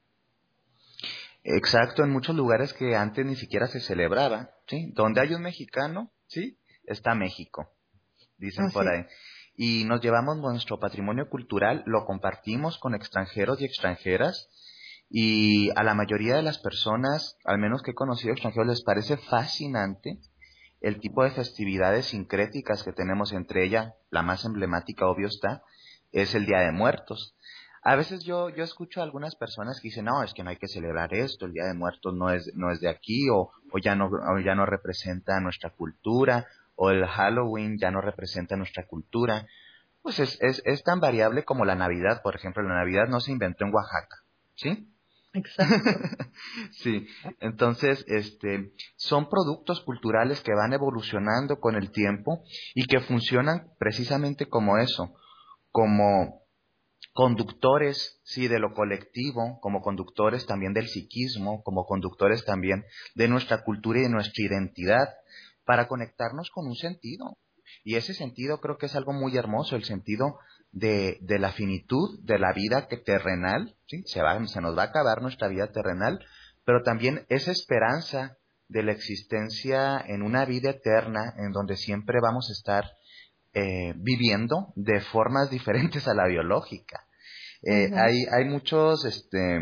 Exacto, 1.42 2.04
en 2.04 2.10
muchos 2.10 2.36
lugares 2.36 2.74
que 2.74 2.94
antes 2.94 3.24
ni 3.24 3.34
siquiera 3.34 3.66
se 3.66 3.80
celebraba, 3.80 4.50
¿sí? 4.66 4.92
Donde 4.94 5.22
hay 5.22 5.32
un 5.32 5.42
mexicano, 5.42 6.12
¿sí? 6.26 6.58
Está 6.84 7.14
México, 7.14 7.72
dicen 8.36 8.70
por 8.70 8.86
ahí. 8.86 9.06
Y 9.62 9.84
nos 9.84 10.00
llevamos 10.00 10.38
nuestro 10.38 10.80
patrimonio 10.80 11.28
cultural, 11.28 11.82
lo 11.84 12.06
compartimos 12.06 12.78
con 12.78 12.94
extranjeros 12.94 13.60
y 13.60 13.66
extranjeras, 13.66 14.48
y 15.10 15.68
a 15.76 15.82
la 15.82 15.92
mayoría 15.92 16.34
de 16.34 16.42
las 16.42 16.56
personas, 16.56 17.36
al 17.44 17.58
menos 17.58 17.82
que 17.82 17.90
he 17.90 17.94
conocido 17.94 18.32
extranjeros, 18.32 18.68
les 18.68 18.82
parece 18.82 19.18
fascinante 19.18 20.18
el 20.80 20.98
tipo 20.98 21.24
de 21.24 21.32
festividades 21.32 22.06
sincréticas 22.06 22.82
que 22.82 22.94
tenemos 22.94 23.34
entre 23.34 23.66
ellas. 23.66 23.92
La 24.08 24.22
más 24.22 24.46
emblemática, 24.46 25.06
obvio 25.06 25.26
está, 25.26 25.62
es 26.10 26.34
el 26.34 26.46
Día 26.46 26.60
de 26.60 26.72
Muertos. 26.72 27.36
A 27.82 27.96
veces 27.96 28.24
yo, 28.24 28.48
yo 28.48 28.64
escucho 28.64 29.00
a 29.00 29.04
algunas 29.04 29.36
personas 29.36 29.78
que 29.78 29.88
dicen, 29.88 30.06
no, 30.06 30.22
es 30.22 30.32
que 30.32 30.42
no 30.42 30.48
hay 30.48 30.56
que 30.56 30.68
celebrar 30.68 31.12
esto, 31.12 31.44
el 31.44 31.52
Día 31.52 31.66
de 31.66 31.74
Muertos 31.74 32.14
no 32.14 32.30
es, 32.30 32.50
no 32.54 32.70
es 32.70 32.80
de 32.80 32.88
aquí, 32.88 33.28
o, 33.28 33.50
o, 33.72 33.78
ya 33.78 33.94
no, 33.94 34.06
o 34.06 34.38
ya 34.38 34.54
no 34.54 34.64
representa 34.64 35.38
nuestra 35.40 35.68
cultura, 35.68 36.46
o 36.82 36.90
el 36.90 37.04
Halloween 37.04 37.76
ya 37.78 37.90
no 37.90 38.00
representa 38.00 38.56
nuestra 38.56 38.86
cultura. 38.86 39.46
Pues 40.00 40.18
es, 40.18 40.38
es, 40.40 40.62
es 40.64 40.82
tan 40.82 40.98
variable 40.98 41.44
como 41.44 41.66
la 41.66 41.74
Navidad, 41.74 42.22
por 42.22 42.34
ejemplo, 42.34 42.62
la 42.62 42.76
Navidad 42.76 43.06
no 43.06 43.20
se 43.20 43.32
inventó 43.32 43.66
en 43.66 43.74
Oaxaca, 43.74 44.24
¿sí? 44.54 44.88
Exacto. 45.34 45.74
sí, 46.72 47.06
entonces, 47.40 48.02
este, 48.08 48.72
son 48.96 49.28
productos 49.28 49.82
culturales 49.82 50.40
que 50.40 50.54
van 50.54 50.72
evolucionando 50.72 51.60
con 51.60 51.76
el 51.76 51.90
tiempo 51.90 52.44
y 52.74 52.86
que 52.86 53.00
funcionan 53.00 53.72
precisamente 53.78 54.46
como 54.46 54.78
eso, 54.78 55.14
como 55.72 56.46
conductores, 57.12 58.22
sí, 58.24 58.48
de 58.48 58.58
lo 58.58 58.72
colectivo, 58.72 59.58
como 59.60 59.82
conductores 59.82 60.46
también 60.46 60.72
del 60.72 60.88
psiquismo, 60.88 61.62
como 61.62 61.84
conductores 61.84 62.42
también 62.46 62.86
de 63.14 63.28
nuestra 63.28 63.64
cultura 63.64 63.98
y 63.98 64.04
de 64.04 64.08
nuestra 64.08 64.42
identidad, 64.46 65.08
para 65.70 65.86
conectarnos 65.86 66.50
con 66.50 66.66
un 66.66 66.74
sentido. 66.74 67.38
Y 67.84 67.94
ese 67.94 68.12
sentido 68.12 68.58
creo 68.58 68.76
que 68.76 68.86
es 68.86 68.96
algo 68.96 69.12
muy 69.12 69.36
hermoso, 69.36 69.76
el 69.76 69.84
sentido 69.84 70.36
de, 70.72 71.18
de 71.20 71.38
la 71.38 71.52
finitud 71.52 72.18
de 72.24 72.40
la 72.40 72.52
vida 72.52 72.88
que 72.88 72.96
terrenal, 72.96 73.76
¿sí? 73.86 74.02
se, 74.04 74.20
va, 74.20 74.44
se 74.48 74.60
nos 74.60 74.76
va 74.76 74.82
a 74.82 74.86
acabar 74.86 75.22
nuestra 75.22 75.46
vida 75.46 75.70
terrenal, 75.70 76.18
pero 76.64 76.82
también 76.82 77.24
esa 77.28 77.52
esperanza 77.52 78.36
de 78.66 78.82
la 78.82 78.90
existencia 78.90 80.04
en 80.04 80.22
una 80.22 80.44
vida 80.44 80.70
eterna 80.70 81.34
en 81.36 81.52
donde 81.52 81.76
siempre 81.76 82.18
vamos 82.20 82.50
a 82.50 82.52
estar 82.52 82.90
eh, 83.54 83.94
viviendo 83.94 84.72
de 84.74 85.00
formas 85.00 85.50
diferentes 85.56 86.08
a 86.08 86.14
la 86.14 86.26
biológica. 86.26 87.06
Eh, 87.62 87.92
hay, 87.94 88.24
hay 88.24 88.44
muchos, 88.44 89.04
este, 89.04 89.60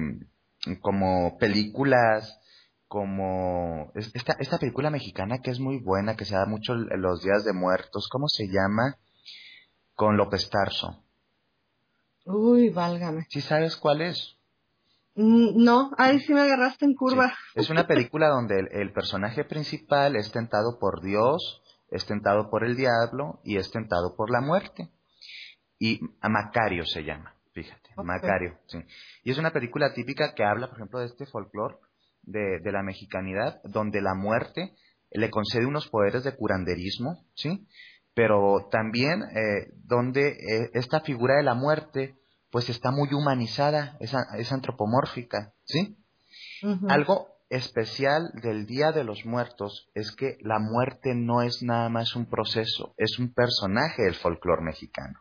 como 0.81 1.37
películas, 1.37 2.40
como 2.88 3.92
esta, 3.94 4.35
esta 4.38 4.59
película 4.59 4.90
mexicana 4.90 5.40
que 5.42 5.51
es 5.51 5.61
muy 5.61 5.79
buena, 5.79 6.16
que 6.16 6.24
se 6.24 6.35
da 6.35 6.46
mucho 6.46 6.74
los 6.74 7.22
días 7.22 7.44
de 7.44 7.53
muertos, 7.53 8.09
¿cómo 8.11 8.29
se 8.29 8.46
llama? 8.46 8.96
Con 9.94 10.16
López 10.16 10.48
Tarso. 10.48 11.05
Uy, 12.24 12.70
válgame. 12.70 13.27
¿Sí 13.29 13.42
sabes 13.42 13.77
cuál 13.77 14.01
es? 14.01 14.37
No, 15.14 15.90
ahí 15.98 16.20
sí 16.20 16.33
me 16.33 16.40
agarraste 16.40 16.85
en 16.85 16.94
curva. 16.94 17.29
Sí. 17.53 17.61
Es 17.61 17.70
una 17.70 17.87
película 17.87 18.29
donde 18.29 18.61
el, 18.61 18.68
el 18.72 18.92
personaje 18.92 19.44
principal 19.44 20.16
es 20.16 20.31
tentado 20.31 20.79
por 20.79 21.03
Dios, 21.03 21.62
es 21.90 22.07
tentado 22.07 22.51
por 22.51 22.64
el 22.64 22.77
diablo 22.77 23.40
y 23.44 23.57
es 23.57 23.70
tentado 23.70 24.14
por 24.16 24.31
la 24.31 24.40
muerte. 24.40 24.88
Y 25.79 26.01
Macario 26.22 26.87
se 26.87 27.05
llama, 27.05 27.35
fíjate, 27.53 27.90
okay. 27.92 28.05
Macario, 28.05 28.59
sí. 28.66 28.79
Y 29.24 29.31
es 29.31 29.38
una 29.38 29.53
película 29.53 29.92
típica 29.92 30.35
que 30.35 30.44
habla, 30.44 30.68
por 30.68 30.79
ejemplo, 30.79 31.01
de 31.01 31.07
este 31.07 31.27
folclore 31.27 31.77
de, 32.29 32.61
de, 32.62 32.73
la 32.73 32.83
mexicanidad, 32.83 33.61
donde 33.64 34.01
la 34.01 34.14
muerte 34.14 34.75
le 35.11 35.31
concede 35.31 35.67
unos 35.67 35.88
poderes 35.88 36.25
de 36.25 36.37
curanderismo, 36.37 37.25
¿sí? 37.35 37.67
Pero 38.14 38.69
también 38.71 39.23
eh, 39.23 39.73
donde 39.85 40.29
eh, 40.29 40.71
esta 40.75 41.01
figura 41.01 41.37
de 41.37 41.45
la 41.45 41.55
muerte, 41.55 42.17
pues 42.51 42.69
está 42.69 42.91
muy 42.91 43.09
humanizada, 43.12 43.97
es, 44.01 44.12
es 44.37 44.53
antropomórfica, 44.53 45.53
¿sí? 45.64 45.97
Uh 46.62 46.75
-huh. 46.75 46.93
Algo 46.93 47.29
especial 47.51 48.31
del 48.43 48.67
Día 48.67 48.93
de 48.93 49.05
los 49.05 49.25
Muertos 49.25 49.88
es 49.95 50.12
que 50.14 50.37
la 50.41 50.59
muerte 50.59 51.14
no 51.14 51.43
es 51.43 51.62
nada 51.62 51.88
más 51.88 52.14
un 52.14 52.27
proceso, 52.27 52.95
es 52.97 53.19
un 53.19 53.33
personaje 53.33 54.03
del 54.03 54.14
folclore 54.14 54.62
mexicano. 54.62 55.21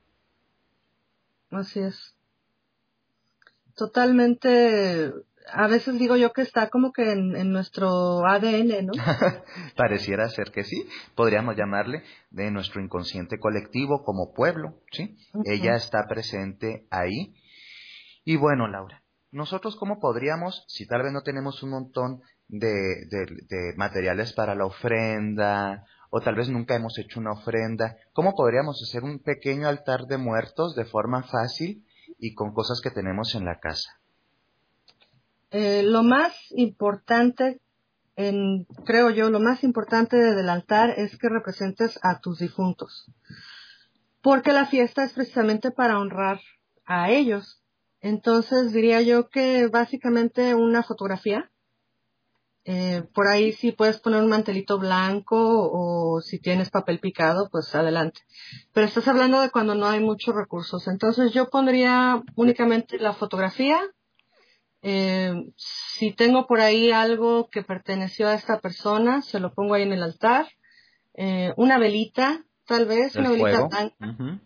Así 1.51 1.79
es. 1.79 2.15
Totalmente, 3.75 5.13
a 5.51 5.67
veces 5.67 5.97
digo 5.97 6.15
yo 6.17 6.33
que 6.33 6.41
está 6.41 6.69
como 6.69 6.91
que 6.91 7.11
en, 7.11 7.35
en 7.35 7.51
nuestro 7.51 8.25
ADN, 8.25 8.85
¿no? 8.85 8.93
Pareciera 9.75 10.29
ser 10.29 10.51
que 10.51 10.63
sí, 10.63 10.87
podríamos 11.15 11.55
llamarle 11.55 12.03
de 12.31 12.51
nuestro 12.51 12.81
inconsciente 12.81 13.39
colectivo 13.39 14.03
como 14.03 14.33
pueblo, 14.33 14.81
¿sí? 14.91 15.17
Uh 15.33 15.39
-huh. 15.39 15.43
Ella 15.45 15.75
está 15.75 16.07
presente 16.07 16.87
ahí. 16.91 17.35
Y 18.23 18.35
bueno, 18.35 18.67
Laura, 18.67 19.03
nosotros 19.31 19.75
cómo 19.75 19.99
podríamos, 19.99 20.65
si 20.67 20.85
tal 20.87 21.03
vez 21.03 21.11
no 21.11 21.21
tenemos 21.21 21.63
un 21.63 21.71
montón 21.71 22.21
de, 22.47 23.05
de, 23.09 23.25
de, 23.49 23.73
materiales 23.75 24.33
para 24.33 24.55
la 24.55 24.65
ofrenda, 24.65 25.85
o 26.09 26.21
tal 26.21 26.35
vez 26.35 26.49
nunca 26.49 26.75
hemos 26.75 26.97
hecho 26.97 27.19
una 27.19 27.33
ofrenda, 27.33 27.97
¿cómo 28.13 28.33
podríamos 28.35 28.81
hacer 28.81 29.03
un 29.03 29.19
pequeño 29.19 29.67
altar 29.67 30.05
de 30.07 30.17
muertos 30.17 30.75
de 30.75 30.85
forma 30.85 31.23
fácil 31.23 31.85
y 32.17 32.33
con 32.33 32.53
cosas 32.53 32.79
que 32.81 32.91
tenemos 32.91 33.35
en 33.35 33.45
la 33.45 33.59
casa? 33.59 33.99
Eh, 35.51 35.83
lo 35.83 36.03
más 36.03 36.33
importante, 36.51 37.61
en, 38.15 38.65
creo 38.85 39.09
yo, 39.09 39.29
lo 39.29 39.39
más 39.39 39.63
importante 39.63 40.17
del 40.17 40.49
altar 40.49 40.91
es 40.97 41.17
que 41.17 41.29
representes 41.29 41.99
a 42.03 42.19
tus 42.19 42.39
difuntos, 42.39 43.11
porque 44.21 44.51
la 44.51 44.65
fiesta 44.65 45.03
es 45.03 45.13
precisamente 45.13 45.71
para 45.71 45.99
honrar 45.99 46.39
a 46.85 47.11
ellos 47.11 47.61
entonces 48.01 48.73
diría 48.73 49.01
yo 49.01 49.29
que 49.29 49.67
básicamente 49.67 50.55
una 50.55 50.83
fotografía. 50.83 51.51
Eh, 52.69 53.03
por 53.13 53.27
ahí 53.27 53.53
sí 53.53 53.71
puedes 53.71 53.97
poner 53.99 54.21
un 54.21 54.29
mantelito 54.29 54.77
blanco 54.77 55.37
o 55.39 56.19
si 56.21 56.37
tienes 56.39 56.69
papel 56.69 56.99
picado, 56.99 57.49
pues 57.49 57.73
adelante. 57.75 58.21
Pero 58.73 58.87
estás 58.87 59.07
hablando 59.07 59.39
de 59.39 59.49
cuando 59.49 59.73
no 59.73 59.87
hay 59.87 60.01
muchos 60.01 60.35
recursos. 60.35 60.87
Entonces 60.87 61.33
yo 61.33 61.49
pondría 61.49 62.21
únicamente 62.35 62.97
la 62.99 63.13
fotografía. 63.13 63.79
Eh, 64.81 65.33
si 65.55 66.13
tengo 66.13 66.47
por 66.47 66.61
ahí 66.61 66.91
algo 66.91 67.49
que 67.49 67.63
perteneció 67.63 68.27
a 68.27 68.35
esta 68.35 68.59
persona, 68.59 69.21
se 69.21 69.39
lo 69.39 69.53
pongo 69.53 69.73
ahí 69.73 69.83
en 69.83 69.93
el 69.93 70.03
altar. 70.03 70.47
Eh, 71.13 71.53
una 71.57 71.77
velita, 71.77 72.45
tal 72.65 72.85
vez, 72.85 73.15
el 73.15 73.21
una 73.21 73.31
velita. 73.31 73.93
Uh 73.99 74.05
-huh 74.05 74.39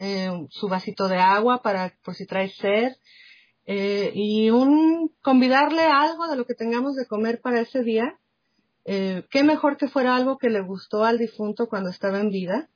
eh, 0.00 0.46
su 0.48 0.68
vasito 0.68 1.08
de 1.08 1.18
agua 1.18 1.62
para 1.62 1.94
por 2.02 2.14
si 2.14 2.26
trae 2.26 2.48
sed 2.48 2.92
eh, 3.66 4.10
y 4.14 4.50
un 4.50 5.12
convidarle 5.20 5.82
algo 5.82 6.26
de 6.26 6.36
lo 6.36 6.46
que 6.46 6.54
tengamos 6.54 6.96
de 6.96 7.06
comer 7.06 7.40
para 7.40 7.60
ese 7.60 7.84
día. 7.84 8.18
Eh, 8.86 9.26
qué 9.30 9.44
mejor 9.44 9.76
que 9.76 9.88
fuera 9.88 10.16
algo 10.16 10.38
que 10.38 10.48
le 10.48 10.62
gustó 10.62 11.04
al 11.04 11.18
difunto 11.18 11.68
cuando 11.68 11.90
estaba 11.90 12.18
en 12.18 12.30
vida. 12.30 12.70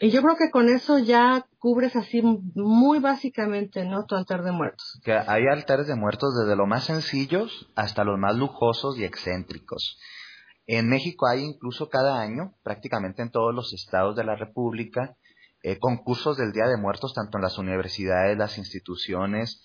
Y 0.00 0.10
yo 0.10 0.22
creo 0.22 0.36
que 0.36 0.50
con 0.50 0.68
eso 0.68 0.98
ya 0.98 1.46
cubres 1.58 1.96
así 1.96 2.22
muy 2.22 3.00
básicamente, 3.00 3.84
¿no? 3.84 4.06
Tu 4.06 4.14
altar 4.14 4.44
de 4.44 4.52
muertos. 4.52 5.00
Que 5.02 5.12
hay 5.12 5.42
altares 5.50 5.88
de 5.88 5.96
muertos 5.96 6.36
desde 6.40 6.56
los 6.56 6.68
más 6.68 6.84
sencillos 6.84 7.68
hasta 7.74 8.04
los 8.04 8.16
más 8.18 8.36
lujosos 8.36 8.96
y 8.98 9.04
excéntricos. 9.04 9.98
En 10.66 10.88
México 10.88 11.26
hay 11.26 11.42
incluso 11.42 11.88
cada 11.88 12.20
año, 12.20 12.54
prácticamente 12.62 13.22
en 13.22 13.30
todos 13.30 13.52
los 13.52 13.72
estados 13.72 14.14
de 14.14 14.22
la 14.22 14.36
República, 14.36 15.16
eh, 15.62 15.78
concursos 15.80 16.36
del 16.36 16.52
Día 16.52 16.66
de 16.66 16.76
Muertos, 16.76 17.14
tanto 17.14 17.38
en 17.38 17.42
las 17.42 17.58
universidades, 17.58 18.38
las 18.38 18.58
instituciones, 18.58 19.64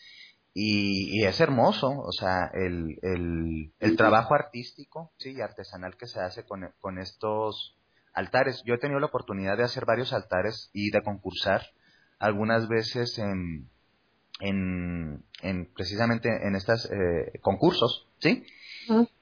y, 0.53 1.19
y 1.19 1.25
es 1.25 1.39
hermoso, 1.41 1.89
o 1.89 2.11
sea, 2.11 2.49
el, 2.53 2.97
el, 3.01 3.73
el, 3.79 3.97
trabajo 3.97 4.33
artístico 4.33 5.11
sí, 5.17 5.33
y 5.33 5.41
artesanal 5.41 5.97
que 5.97 6.07
se 6.07 6.19
hace 6.19 6.45
con, 6.45 6.73
con 6.79 6.99
estos 6.99 7.75
altares. 8.13 8.61
Yo 8.65 8.75
he 8.75 8.79
tenido 8.79 8.99
la 8.99 9.07
oportunidad 9.07 9.57
de 9.57 9.63
hacer 9.63 9.85
varios 9.85 10.13
altares 10.13 10.69
y 10.73 10.91
de 10.91 11.01
concursar 11.01 11.61
algunas 12.19 12.67
veces 12.67 13.17
en, 13.19 13.69
en, 14.39 15.23
en 15.41 15.65
precisamente 15.73 16.29
en 16.29 16.55
estos 16.55 16.89
eh, 16.91 17.39
concursos, 17.41 18.07
¿sí? 18.19 18.45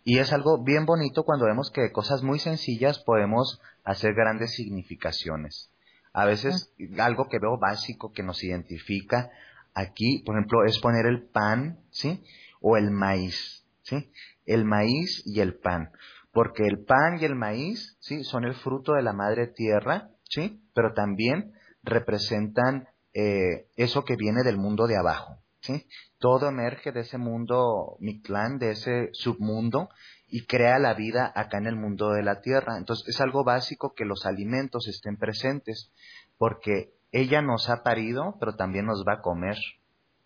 Y 0.04 0.18
es 0.18 0.34
algo 0.34 0.64
bien 0.64 0.86
bonito 0.86 1.24
cuando 1.24 1.46
vemos 1.46 1.70
que 1.72 1.92
cosas 1.92 2.24
muy 2.24 2.40
sencillas 2.40 3.00
podemos 3.00 3.62
hacer 3.84 4.14
grandes 4.14 4.54
significaciones. 4.56 5.72
A 6.14 6.26
veces 6.26 6.74
algo 7.00 7.28
que 7.30 7.40
veo 7.40 7.58
básico 7.58 8.12
que 8.12 8.24
nos 8.24 8.44
identifica 8.44 9.32
aquí, 9.74 10.24
por 10.26 10.36
ejemplo, 10.36 10.66
es 10.66 10.80
poner 10.80 11.06
el 11.06 11.24
pan, 11.24 11.80
¿sí? 11.92 12.24
O 12.60 12.76
el 12.76 12.92
maíz, 12.92 13.66
¿sí? 13.84 14.12
El 14.46 14.66
maíz 14.66 15.24
y 15.26 15.40
el 15.40 15.56
pan. 15.56 15.92
Porque 16.32 16.66
el 16.66 16.84
pan 16.86 17.20
y 17.20 17.26
el 17.26 17.36
maíz, 17.36 17.98
¿sí? 18.00 18.24
Son 18.24 18.46
el 18.46 18.56
fruto 18.56 18.94
de 18.94 19.04
la 19.04 19.14
madre 19.14 19.48
tierra, 19.48 20.10
¿sí? 20.30 20.64
Pero 20.74 20.94
también 20.94 21.54
representan 21.84 22.88
eh, 23.14 23.68
eso 23.76 24.06
que 24.06 24.16
viene 24.16 24.44
del 24.44 24.58
mundo 24.58 24.88
de 24.88 24.98
abajo, 24.98 25.38
¿sí? 25.60 25.88
Todo 26.20 26.48
emerge 26.48 26.92
de 26.92 27.02
ese 27.02 27.18
mundo 27.18 27.98
Mictlán, 28.00 28.58
de 28.58 28.72
ese 28.72 29.10
submundo, 29.12 29.90
y 30.28 30.46
crea 30.46 30.80
la 30.80 30.94
vida 30.94 31.32
acá 31.36 31.58
en 31.58 31.68
el 31.68 31.76
mundo 31.76 32.12
de 32.12 32.24
la 32.24 32.40
tierra. 32.40 32.78
Entonces 32.78 33.10
es 33.10 33.22
algo 33.22 33.44
básico 33.44 33.94
que 33.94 34.06
los 34.06 34.26
alimentos 34.26 34.88
estén 34.88 35.18
presentes, 35.18 35.92
porque 36.38 36.94
ella 37.12 37.42
nos 37.42 37.70
ha 37.70 37.84
parido, 37.84 38.38
pero 38.40 38.56
también 38.56 38.86
nos 38.86 39.04
va 39.06 39.16
a 39.16 39.22
comer 39.22 39.58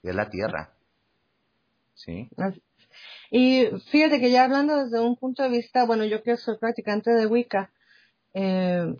de 0.03 0.13
la 0.13 0.29
tierra. 0.29 0.73
¿Sí? 1.95 2.29
Y 3.37 3.67
fíjate 3.87 4.21
que 4.21 4.31
ya 4.31 4.45
hablando 4.45 4.77
desde 4.77 5.01
un 5.01 5.17
punto 5.17 5.43
de 5.43 5.49
vista, 5.49 5.85
bueno, 5.85 6.05
yo 6.05 6.23
que 6.23 6.37
soy 6.37 6.57
practicante 6.57 7.11
de 7.11 7.27
Wicca, 7.27 7.69
eh, 8.33 8.95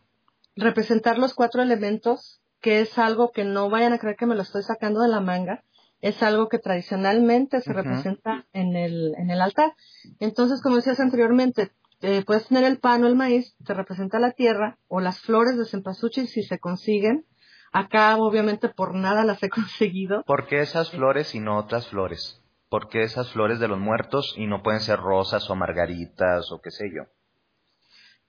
representar 0.58 1.18
los 1.18 1.34
cuatro 1.34 1.62
elementos, 1.62 2.42
que 2.60 2.82
es 2.82 3.00
algo 3.00 3.32
que 3.32 3.46
no 3.46 3.70
vayan 3.70 3.94
a 3.94 3.98
creer 3.98 4.18
que 4.18 4.26
me 4.26 4.36
lo 4.36 4.42
estoy 4.42 4.62
sacando 4.64 5.00
de 5.00 5.08
la 5.08 5.22
manga, 5.22 5.64
es 6.02 6.22
algo 6.22 6.50
que 6.50 6.60
tradicionalmente 6.60 7.62
se 7.62 7.72
representa 7.72 8.46
en 8.52 8.76
el, 8.76 9.14
en 9.18 9.30
el 9.30 9.40
altar. 9.40 9.74
Entonces, 10.20 10.62
como 10.62 10.76
decías 10.76 11.00
anteriormente, 11.00 11.72
eh, 12.02 12.22
puedes 12.26 12.50
tener 12.50 12.66
el 12.66 12.80
pan 12.80 13.06
o 13.06 13.08
el 13.08 13.16
maíz, 13.16 13.56
te 13.66 13.74
representa 13.74 14.20
la 14.20 14.32
tierra, 14.32 14.78
o 14.90 15.00
las 15.00 15.22
flores 15.22 15.58
de 15.58 15.64
cempasúchil 15.64 16.28
si 16.28 16.44
se 16.44 16.60
consiguen. 16.60 17.26
Acá, 17.72 18.18
obviamente, 18.18 18.68
por 18.68 18.96
nada 18.96 19.24
las 19.24 19.42
he 19.44 19.50
conseguido. 19.62 20.24
¿Por 20.24 20.46
qué 20.46 20.60
esas 20.60 20.92
flores 20.92 21.36
y 21.36 21.40
no 21.40 21.58
otras 21.58 21.88
flores? 21.88 22.42
¿Por 22.70 22.90
qué 22.90 23.04
esas 23.04 23.32
flores 23.32 23.60
de 23.60 23.68
los 23.68 23.80
muertos 23.80 24.34
y 24.38 24.48
no 24.48 24.64
pueden 24.64 24.82
ser 24.82 25.00
rosas 25.00 25.50
o 25.50 25.56
margaritas 25.56 26.52
o 26.52 26.62
qué 26.62 26.72
sé 26.72 26.90
yo? 26.94 27.04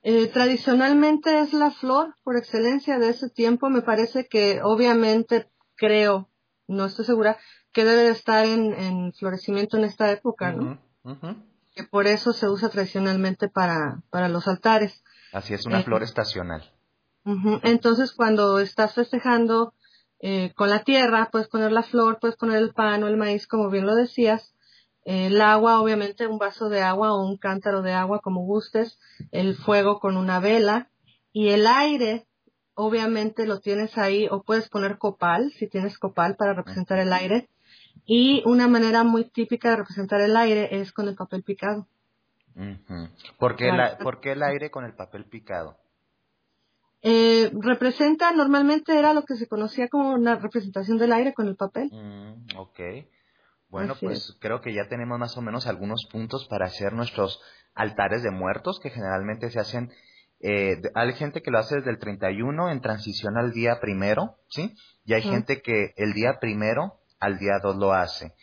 Eh, 0.03 0.27
tradicionalmente 0.27 1.39
es 1.39 1.53
la 1.53 1.71
flor 1.71 2.15
por 2.23 2.37
excelencia 2.37 2.99
de 2.99 3.09
ese 3.09 3.29
tiempo. 3.29 3.69
Me 3.69 3.81
parece 3.81 4.27
que, 4.27 4.61
obviamente, 4.63 5.49
creo, 5.75 6.29
no 6.67 6.85
estoy 6.85 7.05
segura, 7.05 7.37
que 7.73 7.83
debe 7.83 8.09
estar 8.09 8.45
en, 8.45 9.11
florecimiento 9.13 9.77
en 9.77 9.83
esta 9.83 10.11
época, 10.11 10.51
¿no? 10.53 10.79
Que 11.75 11.83
por 11.83 12.07
eso 12.07 12.33
se 12.33 12.47
usa 12.47 12.69
tradicionalmente 12.69 13.49
para, 13.49 14.01
para 14.09 14.29
los 14.29 14.47
altares. 14.47 15.03
Así 15.33 15.53
es, 15.53 15.65
una 15.65 15.81
eh, 15.81 15.83
flor 15.83 16.03
estacional. 16.03 16.71
Entonces, 17.63 18.13
cuando 18.13 18.59
estás 18.59 18.93
festejando 18.93 19.73
eh, 20.19 20.53
con 20.55 20.69
la 20.69 20.83
tierra, 20.83 21.29
puedes 21.31 21.47
poner 21.47 21.71
la 21.71 21.83
flor, 21.83 22.19
puedes 22.19 22.37
poner 22.37 22.57
el 22.57 22.73
pan 22.73 23.03
o 23.03 23.07
el 23.07 23.17
maíz, 23.17 23.47
como 23.47 23.69
bien 23.69 23.85
lo 23.85 23.95
decías. 23.95 24.53
el 25.05 25.39
agua, 25.41 25.79
obviamente, 25.81 26.27
un 26.27 26.37
vaso 26.37 26.69
de 26.69 26.81
agua 26.81 27.13
o 27.13 27.25
un 27.25 27.37
cántaro 27.37 27.81
de 27.81 27.93
agua, 27.93 28.19
como 28.21 28.41
gustes. 28.41 28.99
El 29.31 29.55
fuego 29.55 29.99
con 29.99 30.17
una 30.17 30.39
vela. 30.39 30.89
Y 31.31 31.49
el 31.49 31.67
aire, 31.67 32.27
obviamente, 32.73 33.45
lo 33.45 33.59
tienes 33.59 33.97
ahí, 33.97 34.27
o 34.29 34.43
puedes 34.43 34.67
poner 34.69 34.97
copal, 34.97 35.51
si 35.57 35.67
tienes 35.67 35.97
copal 35.97 36.35
para 36.35 36.53
representar 36.53 36.99
el 36.99 37.13
aire. 37.13 37.49
Y 38.05 38.43
una 38.45 38.67
manera 38.67 39.03
muy 39.03 39.29
típica 39.29 39.69
de 39.69 39.77
representar 39.77 40.21
el 40.21 40.35
aire 40.35 40.79
es 40.79 40.91
con 40.91 41.07
el 41.07 41.15
papel 41.15 41.43
picado. 41.43 41.87
¿Por, 43.37 43.55
qué 43.55 44.31
el 44.31 44.43
aire 44.43 44.71
con 44.71 44.83
el 44.83 44.93
papel 44.93 45.25
picado? 45.25 45.77
Eh, 47.01 47.51
representa, 47.61 48.31
normalmente 48.31 48.97
era 48.97 49.13
lo 49.13 49.23
que 49.23 49.35
se 49.35 49.47
conocía 49.47 49.87
como 49.87 50.13
una 50.13 50.35
representación 50.35 50.97
del 50.97 51.13
aire 51.13 51.33
con 51.33 51.47
el 51.47 51.55
papel. 51.55 51.89
Mm, 51.91 52.57
ok. 52.57 52.79
Bueno, 53.69 53.95
pues 53.99 54.37
creo 54.39 54.61
que 54.61 54.73
ya 54.73 54.87
tenemos 54.87 55.19
más 55.19 55.37
o 55.37 55.41
menos 55.41 55.67
algunos 55.67 56.07
puntos 56.11 56.47
para 56.47 56.67
hacer 56.67 56.93
nuestros 56.93 57.41
altares 57.73 58.23
de 58.23 58.31
muertos 58.31 58.79
que 58.79 58.89
generalmente 58.89 59.51
se 59.51 59.59
hacen. 59.59 59.91
Eh, 60.39 60.81
hay 60.95 61.13
gente 61.13 61.41
que 61.41 61.51
lo 61.51 61.59
hace 61.59 61.75
desde 61.75 61.91
el 61.91 61.99
31 61.99 62.71
en 62.71 62.81
transición 62.81 63.37
al 63.37 63.51
día 63.51 63.79
primero, 63.81 64.37
¿sí? 64.49 64.73
Y 65.05 65.13
hay 65.13 65.21
gente 65.21 65.61
que 65.61 65.93
el 65.97 66.13
día 66.13 66.39
primero 66.39 67.01
al 67.19 67.37
día 67.39 67.59
2 67.61 67.75
lo 67.75 67.93
hace. 67.93 68.33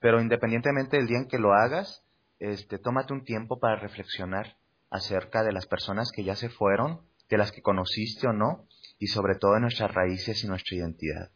Pero 0.00 0.20
independientemente 0.20 0.96
del 0.96 1.06
día 1.06 1.18
en 1.18 1.28
que 1.28 1.38
lo 1.38 1.52
hagas, 1.52 2.04
este, 2.38 2.78
tómate 2.78 3.12
un 3.12 3.24
tiempo 3.24 3.58
para 3.58 3.76
reflexionar 3.76 4.56
acerca 4.90 5.42
de 5.42 5.52
las 5.52 5.66
personas 5.66 6.10
que 6.10 6.24
ya 6.24 6.36
se 6.36 6.48
fueron, 6.48 7.02
de 7.30 7.38
las 7.38 7.52
que 7.52 7.62
conociste 7.62 8.26
o 8.26 8.32
no, 8.32 8.66
y 8.98 9.06
sobre 9.06 9.36
todo 9.36 9.54
de 9.54 9.60
nuestras 9.60 9.94
raíces 9.94 10.44
y 10.44 10.48
nuestra 10.48 10.76
identidad. 10.76 11.30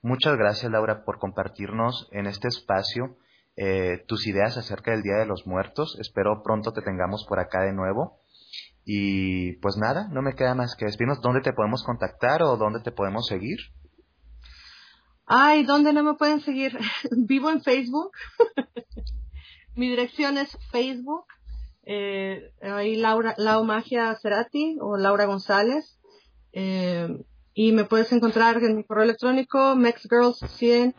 Muchas 0.00 0.36
gracias, 0.36 0.70
Laura, 0.70 1.04
por 1.04 1.18
compartirnos 1.18 2.08
en 2.12 2.26
este 2.26 2.48
espacio 2.48 3.18
eh, 3.56 4.04
tus 4.06 4.26
ideas 4.26 4.56
acerca 4.56 4.90
del 4.90 5.02
Día 5.02 5.16
de 5.16 5.26
los 5.26 5.46
Muertos. 5.46 5.96
Espero 6.00 6.42
pronto 6.42 6.72
te 6.72 6.82
tengamos 6.82 7.24
por 7.28 7.38
acá 7.38 7.62
de 7.62 7.72
nuevo. 7.72 8.20
Y 8.84 9.52
pues 9.56 9.76
nada, 9.76 10.08
no 10.10 10.20
me 10.20 10.34
queda 10.34 10.54
más 10.54 10.74
que 10.76 10.84
decirnos 10.84 11.20
dónde 11.22 11.40
te 11.40 11.52
podemos 11.52 11.82
contactar 11.84 12.42
o 12.42 12.56
dónde 12.56 12.80
te 12.80 12.92
podemos 12.92 13.26
seguir. 13.26 13.58
Ay, 15.26 15.64
¿dónde 15.64 15.92
no 15.92 16.02
me 16.02 16.14
pueden 16.14 16.40
seguir? 16.40 16.78
Vivo 17.10 17.50
en 17.50 17.62
Facebook. 17.62 18.12
Mi 19.74 19.88
dirección 19.88 20.36
es 20.36 20.56
Facebook. 20.70 21.24
Eh, 21.86 22.52
ahí 22.62 22.96
Laura, 22.96 23.34
Lau 23.36 23.64
Magia 23.64 24.16
Cerati 24.20 24.76
o 24.80 24.96
Laura 24.96 25.26
González. 25.26 25.98
Eh, 26.52 27.08
y 27.54 27.72
me 27.72 27.84
puedes 27.84 28.10
encontrar 28.12 28.56
en 28.62 28.76
mi 28.76 28.84
correo 28.84 29.04
electrónico 29.04 29.76
mexgirls100 29.76 30.94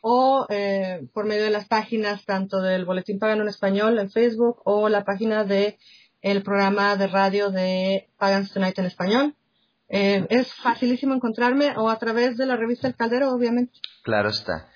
o 0.00 0.46
eh, 0.48 1.08
por 1.12 1.24
medio 1.26 1.44
de 1.44 1.50
las 1.50 1.66
páginas 1.66 2.24
tanto 2.24 2.60
del 2.60 2.84
Boletín 2.84 3.18
Pagano 3.18 3.42
en 3.42 3.48
Español 3.48 3.98
en 3.98 4.10
Facebook 4.10 4.60
o 4.64 4.88
la 4.88 5.04
página 5.04 5.44
de 5.44 5.78
el 6.20 6.42
programa 6.42 6.96
de 6.96 7.06
radio 7.06 7.50
de 7.50 8.10
Pagans 8.18 8.52
Tonight 8.52 8.78
en 8.78 8.86
español. 8.86 9.34
Eh, 9.88 10.26
es 10.28 10.52
facilísimo 10.52 11.14
encontrarme 11.14 11.74
o 11.76 11.88
a 11.88 11.98
través 11.98 12.36
de 12.36 12.46
la 12.46 12.56
revista 12.56 12.88
El 12.88 12.96
Caldero, 12.96 13.32
obviamente. 13.32 13.78
Claro 14.02 14.28
está. 14.28 14.68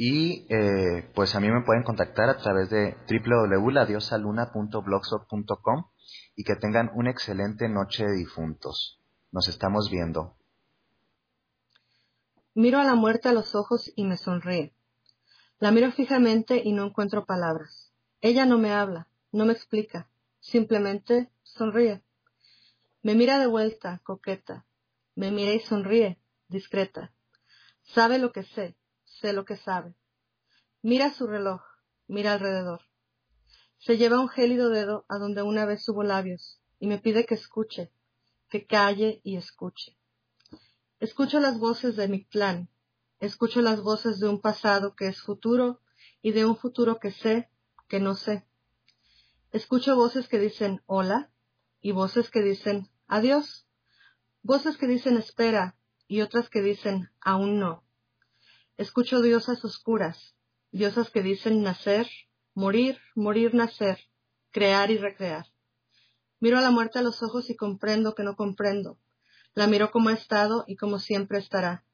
Y 0.00 0.46
eh, 0.48 1.10
pues 1.12 1.34
a 1.34 1.40
mí 1.40 1.50
me 1.50 1.62
pueden 1.62 1.82
contactar 1.82 2.28
a 2.28 2.36
través 2.36 2.70
de 2.70 2.96
www.ladiosaluna.blogspot.com 3.10 5.86
y 6.36 6.44
que 6.44 6.54
tengan 6.54 6.92
una 6.94 7.10
excelente 7.10 7.68
noche 7.68 8.06
de 8.06 8.14
difuntos. 8.14 9.00
Nos 9.32 9.48
estamos 9.48 9.90
viendo. 9.90 10.36
Miro 12.54 12.78
a 12.78 12.84
la 12.84 12.94
muerte 12.94 13.28
a 13.28 13.32
los 13.32 13.56
ojos 13.56 13.92
y 13.96 14.04
me 14.04 14.16
sonríe. 14.16 14.72
La 15.58 15.72
miro 15.72 15.90
fijamente 15.90 16.62
y 16.64 16.72
no 16.72 16.86
encuentro 16.86 17.26
palabras. 17.26 17.92
Ella 18.20 18.46
no 18.46 18.56
me 18.56 18.70
habla, 18.70 19.08
no 19.32 19.46
me 19.46 19.52
explica, 19.52 20.08
simplemente 20.38 21.28
sonríe. 21.42 22.04
Me 23.02 23.16
mira 23.16 23.40
de 23.40 23.48
vuelta, 23.48 24.00
coqueta. 24.04 24.64
Me 25.16 25.32
mira 25.32 25.54
y 25.54 25.58
sonríe, 25.58 26.20
discreta. 26.46 27.10
Sabe 27.82 28.20
lo 28.20 28.30
que 28.30 28.44
sé, 28.44 28.77
sé 29.20 29.32
lo 29.32 29.44
que 29.44 29.56
sabe. 29.56 29.94
Mira 30.82 31.12
su 31.12 31.26
reloj, 31.26 31.60
mira 32.06 32.32
alrededor. 32.34 32.82
Se 33.78 33.96
lleva 33.96 34.20
un 34.20 34.28
gélido 34.28 34.70
dedo 34.70 35.04
a 35.08 35.18
donde 35.18 35.42
una 35.42 35.64
vez 35.64 35.88
hubo 35.88 36.02
labios 36.02 36.60
y 36.80 36.86
me 36.86 36.98
pide 36.98 37.26
que 37.26 37.34
escuche, 37.34 37.92
que 38.48 38.66
calle 38.66 39.20
y 39.24 39.36
escuche. 39.36 39.96
Escucho 41.00 41.38
las 41.40 41.58
voces 41.58 41.96
de 41.96 42.08
mi 42.08 42.24
clan, 42.24 42.68
escucho 43.20 43.62
las 43.62 43.82
voces 43.82 44.18
de 44.18 44.28
un 44.28 44.40
pasado 44.40 44.96
que 44.96 45.06
es 45.06 45.20
futuro 45.20 45.80
y 46.22 46.32
de 46.32 46.44
un 46.44 46.56
futuro 46.56 46.98
que 46.98 47.12
sé, 47.12 47.48
que 47.88 48.00
no 48.00 48.14
sé. 48.14 48.46
Escucho 49.52 49.96
voces 49.96 50.28
que 50.28 50.38
dicen 50.38 50.82
hola 50.86 51.30
y 51.80 51.92
voces 51.92 52.30
que 52.30 52.42
dicen 52.42 52.88
Adiós. 53.06 53.66
Voces 54.42 54.76
que 54.76 54.86
dicen 54.86 55.16
espera 55.16 55.76
y 56.06 56.20
otras 56.20 56.50
que 56.50 56.62
dicen 56.62 57.10
aún 57.20 57.58
no. 57.58 57.87
Escucho 58.78 59.20
diosas 59.22 59.64
oscuras, 59.64 60.36
diosas 60.70 61.10
que 61.10 61.20
dicen 61.20 61.64
nacer, 61.64 62.08
morir, 62.54 63.00
morir, 63.16 63.52
nacer, 63.52 63.98
crear 64.52 64.92
y 64.92 64.98
recrear. 64.98 65.46
Miro 66.38 66.58
a 66.58 66.60
la 66.60 66.70
muerte 66.70 67.00
a 67.00 67.02
los 67.02 67.20
ojos 67.24 67.50
y 67.50 67.56
comprendo 67.56 68.14
que 68.14 68.22
no 68.22 68.36
comprendo. 68.36 68.96
La 69.54 69.66
miro 69.66 69.90
como 69.90 70.10
ha 70.10 70.12
estado 70.12 70.64
y 70.68 70.76
como 70.76 71.00
siempre 71.00 71.38
estará. 71.38 71.84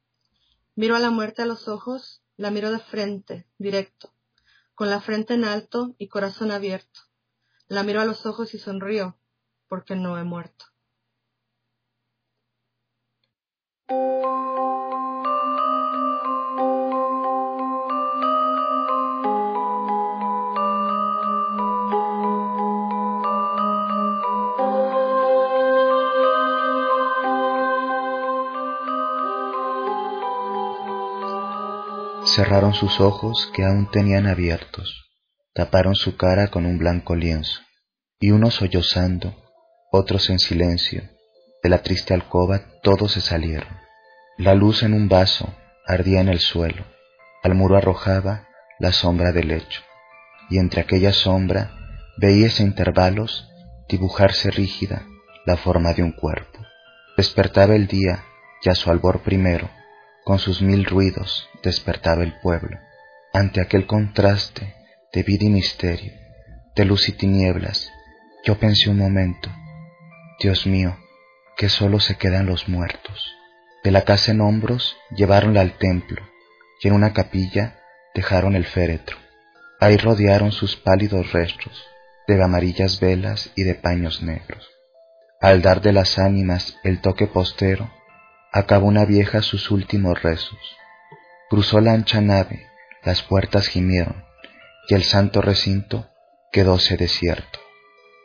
Miro 0.74 0.94
a 0.94 0.98
la 0.98 1.08
muerte 1.08 1.40
a 1.40 1.46
los 1.46 1.68
ojos, 1.68 2.22
la 2.36 2.50
miro 2.50 2.70
de 2.70 2.80
frente, 2.80 3.46
directo, 3.56 4.12
con 4.74 4.90
la 4.90 5.00
frente 5.00 5.32
en 5.32 5.46
alto 5.46 5.94
y 5.96 6.08
corazón 6.08 6.50
abierto. 6.50 7.00
La 7.66 7.82
miro 7.82 8.02
a 8.02 8.04
los 8.04 8.26
ojos 8.26 8.52
y 8.52 8.58
sonrío, 8.58 9.16
porque 9.68 9.96
no 9.96 10.18
he 10.18 10.24
muerto. 10.24 10.66
Cerraron 32.34 32.74
sus 32.74 33.00
ojos 33.00 33.48
que 33.54 33.64
aún 33.64 33.88
tenían 33.92 34.26
abiertos, 34.26 35.08
taparon 35.54 35.94
su 35.94 36.16
cara 36.16 36.48
con 36.48 36.66
un 36.66 36.78
blanco 36.78 37.14
lienzo, 37.14 37.60
y 38.18 38.32
unos 38.32 38.54
sollozando, 38.54 39.36
otros 39.92 40.30
en 40.30 40.40
silencio, 40.40 41.04
de 41.62 41.68
la 41.68 41.84
triste 41.84 42.12
alcoba 42.12 42.62
todos 42.82 43.12
se 43.12 43.20
salieron. 43.20 43.68
La 44.36 44.56
luz 44.56 44.82
en 44.82 44.94
un 44.94 45.08
vaso 45.08 45.54
ardía 45.86 46.20
en 46.20 46.28
el 46.28 46.40
suelo, 46.40 46.84
al 47.44 47.54
muro 47.54 47.76
arrojaba 47.76 48.48
la 48.80 48.90
sombra 48.90 49.30
del 49.30 49.46
lecho, 49.46 49.82
y 50.50 50.58
entre 50.58 50.80
aquella 50.80 51.12
sombra 51.12 51.70
veíase 52.16 52.64
intervalos 52.64 53.48
dibujarse 53.88 54.50
rígida 54.50 55.06
la 55.46 55.56
forma 55.56 55.92
de 55.92 56.02
un 56.02 56.10
cuerpo. 56.10 56.58
Despertaba 57.16 57.76
el 57.76 57.86
día, 57.86 58.24
ya 58.64 58.74
su 58.74 58.90
albor 58.90 59.22
primero, 59.22 59.70
con 60.24 60.38
sus 60.38 60.62
mil 60.62 60.84
ruidos 60.84 61.48
despertaba 61.62 62.22
el 62.22 62.38
pueblo. 62.40 62.78
Ante 63.32 63.60
aquel 63.60 63.86
contraste 63.86 64.74
de 65.12 65.22
vida 65.22 65.44
y 65.44 65.50
misterio, 65.50 66.12
de 66.74 66.84
luz 66.84 67.08
y 67.08 67.12
tinieblas, 67.12 67.90
yo 68.44 68.58
pensé 68.58 68.90
un 68.90 68.98
momento, 68.98 69.50
Dios 70.40 70.66
mío, 70.66 70.96
que 71.56 71.68
solo 71.68 72.00
se 72.00 72.16
quedan 72.16 72.46
los 72.46 72.68
muertos. 72.68 73.32
De 73.82 73.90
la 73.90 74.02
casa 74.02 74.32
en 74.32 74.40
hombros 74.40 74.96
lleváronla 75.16 75.60
al 75.60 75.78
templo, 75.78 76.22
y 76.80 76.88
en 76.88 76.94
una 76.94 77.12
capilla 77.12 77.80
dejaron 78.14 78.56
el 78.56 78.64
féretro. 78.64 79.16
Ahí 79.80 79.96
rodearon 79.96 80.52
sus 80.52 80.76
pálidos 80.76 81.32
restos, 81.32 81.84
de 82.26 82.42
amarillas 82.42 83.00
velas 83.00 83.50
y 83.54 83.64
de 83.64 83.74
paños 83.74 84.22
negros. 84.22 84.70
Al 85.40 85.60
dar 85.60 85.82
de 85.82 85.92
las 85.92 86.18
ánimas 86.18 86.78
el 86.82 87.00
toque 87.00 87.26
postero, 87.26 87.90
acabó 88.54 88.86
una 88.86 89.04
vieja 89.04 89.42
sus 89.42 89.72
últimos 89.72 90.22
rezos. 90.22 90.76
Cruzó 91.50 91.80
la 91.80 91.92
ancha 91.92 92.20
nave, 92.20 92.68
las 93.02 93.20
puertas 93.22 93.66
gimieron, 93.66 94.24
y 94.88 94.94
el 94.94 95.02
santo 95.02 95.42
recinto 95.42 96.06
quedóse 96.52 96.96
desierto. 96.96 97.58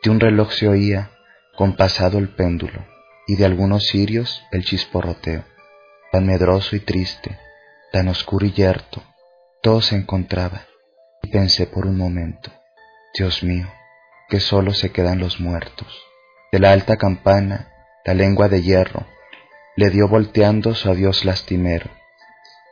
De 0.04 0.10
un 0.10 0.20
reloj 0.20 0.52
se 0.52 0.68
oía, 0.68 1.10
compasado 1.56 2.18
el 2.18 2.28
péndulo, 2.28 2.86
y 3.26 3.34
de 3.34 3.44
algunos 3.44 3.88
cirios 3.88 4.44
el 4.52 4.64
chisporroteo. 4.64 5.42
Tan 6.12 6.26
medroso 6.26 6.76
y 6.76 6.80
triste, 6.80 7.36
tan 7.90 8.06
oscuro 8.06 8.46
y 8.46 8.52
yerto, 8.52 9.02
todo 9.62 9.82
se 9.82 9.96
encontraba, 9.96 10.62
y 11.22 11.28
pensé 11.28 11.66
por 11.66 11.86
un 11.86 11.96
momento, 11.96 12.52
Dios 13.18 13.42
mío, 13.42 13.66
que 14.28 14.38
solo 14.38 14.74
se 14.74 14.92
quedan 14.92 15.18
los 15.18 15.40
muertos. 15.40 15.88
De 16.52 16.60
la 16.60 16.70
alta 16.70 16.98
campana, 16.98 17.72
la 18.04 18.14
lengua 18.14 18.48
de 18.48 18.62
hierro, 18.62 19.06
le 19.76 19.90
dio 19.90 20.08
volteando 20.08 20.74
su 20.74 20.90
adiós 20.90 21.24
lastimero. 21.24 21.90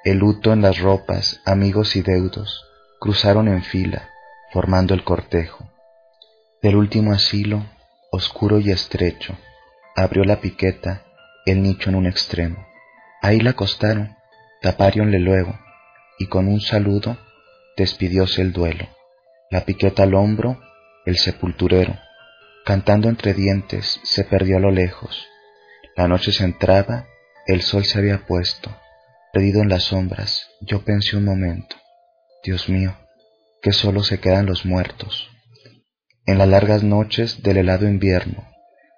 El 0.05 0.18
luto 0.18 0.53
en 0.53 0.62
las 0.62 0.78
ropas, 0.78 1.40
amigos 1.44 1.96
y 1.96 2.03
deudos, 2.03 2.64
cruzaron 3.01 3.49
en 3.49 3.62
fila, 3.62 4.11
formando 4.53 4.94
el 4.94 5.05
cortejo. 5.05 5.70
Del 6.62 6.76
último 6.76 7.12
asilo, 7.12 7.64
oscuro 8.11 8.59
y 8.59 8.70
estrecho, 8.70 9.36
abrió 9.94 10.24
la 10.24 10.40
piqueta 10.40 11.03
el 11.46 11.62
nicho 11.62 11.90
en 11.90 11.96
un 11.96 12.07
extremo. 12.07 12.66
Ahí 13.22 13.40
la 13.40 13.51
acostaron, 13.51 14.16
tapáronle 14.61 15.18
luego, 15.18 15.59
y 16.18 16.26
con 16.26 16.49
un 16.49 16.61
saludo 16.61 17.16
despidióse 17.76 18.42
el 18.42 18.53
duelo. 18.53 18.88
La 19.51 19.64
piqueta 19.64 20.03
al 20.03 20.14
hombro, 20.14 20.61
el 21.07 21.16
sepulturero, 21.16 21.96
cantando 22.64 23.09
entre 23.09 23.34
dientes, 23.34 24.01
se 24.03 24.24
perdió 24.24 24.57
a 24.59 24.61
lo 24.61 24.70
lejos, 24.70 25.26
la 25.99 26.07
noche 26.07 26.30
se 26.30 26.44
entraba, 26.44 27.09
el 27.44 27.61
sol 27.61 27.84
se 27.84 27.99
había 27.99 28.24
puesto. 28.24 28.70
Perdido 29.32 29.62
en 29.62 29.68
las 29.68 29.82
sombras, 29.82 30.49
yo 30.61 30.84
pensé 30.84 31.16
un 31.16 31.24
momento, 31.24 31.74
Dios 32.44 32.68
mío, 32.68 32.94
que 33.61 33.72
solo 33.72 34.05
se 34.05 34.20
quedan 34.20 34.46
los 34.46 34.64
muertos. 34.64 35.28
En 36.24 36.38
las 36.38 36.46
largas 36.46 36.84
noches 36.84 37.42
del 37.42 37.57
helado 37.57 37.88
invierno, 37.88 38.46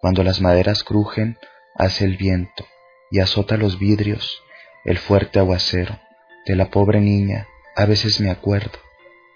cuando 0.02 0.22
las 0.22 0.42
maderas 0.42 0.84
crujen, 0.84 1.38
hace 1.74 2.04
el 2.04 2.18
viento 2.18 2.66
y 3.10 3.20
azota 3.20 3.56
los 3.56 3.78
vidrios, 3.78 4.38
el 4.84 4.98
fuerte 4.98 5.38
aguacero 5.38 5.98
de 6.44 6.54
la 6.54 6.68
pobre 6.68 7.00
niña, 7.00 7.48
a 7.76 7.86
veces 7.86 8.20
me 8.20 8.30
acuerdo. 8.30 8.78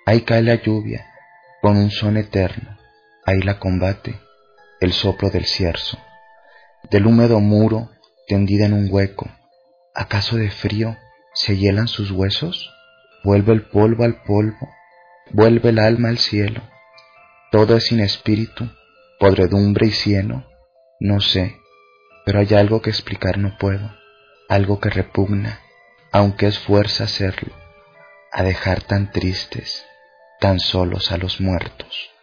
Ahí 0.04 0.20
cae 0.20 0.42
la 0.42 0.56
lluvia, 0.56 1.10
con 1.62 1.78
un 1.78 1.90
son 1.90 2.18
eterno, 2.18 2.76
ahí 3.24 3.40
la 3.40 3.58
combate 3.58 4.20
el 4.80 4.92
soplo 4.92 5.30
del 5.30 5.46
cierzo 5.46 5.98
del 6.90 7.06
húmedo 7.06 7.40
muro 7.40 7.90
tendida 8.26 8.66
en 8.66 8.72
un 8.72 8.88
hueco. 8.90 9.28
¿Acaso 9.94 10.36
de 10.36 10.50
frío 10.50 10.96
se 11.34 11.56
hielan 11.56 11.88
sus 11.88 12.10
huesos? 12.10 12.70
Vuelve 13.22 13.52
el 13.52 13.62
polvo 13.62 14.04
al 14.04 14.22
polvo, 14.22 14.68
vuelve 15.30 15.70
el 15.70 15.78
alma 15.78 16.08
al 16.08 16.18
cielo. 16.18 16.62
Todo 17.50 17.76
es 17.76 17.86
sin 17.86 18.00
espíritu, 18.00 18.68
podredumbre 19.18 19.86
y 19.86 19.92
cieno. 19.92 20.46
No 21.00 21.20
sé, 21.20 21.56
pero 22.24 22.40
hay 22.40 22.54
algo 22.54 22.82
que 22.82 22.90
explicar 22.90 23.38
no 23.38 23.56
puedo, 23.58 23.94
algo 24.48 24.80
que 24.80 24.90
repugna, 24.90 25.60
aunque 26.12 26.46
es 26.46 26.58
fuerza 26.58 27.04
hacerlo, 27.04 27.54
a 28.32 28.42
dejar 28.42 28.82
tan 28.82 29.10
tristes, 29.10 29.84
tan 30.40 30.58
solos 30.58 31.12
a 31.12 31.16
los 31.16 31.40
muertos. 31.40 32.13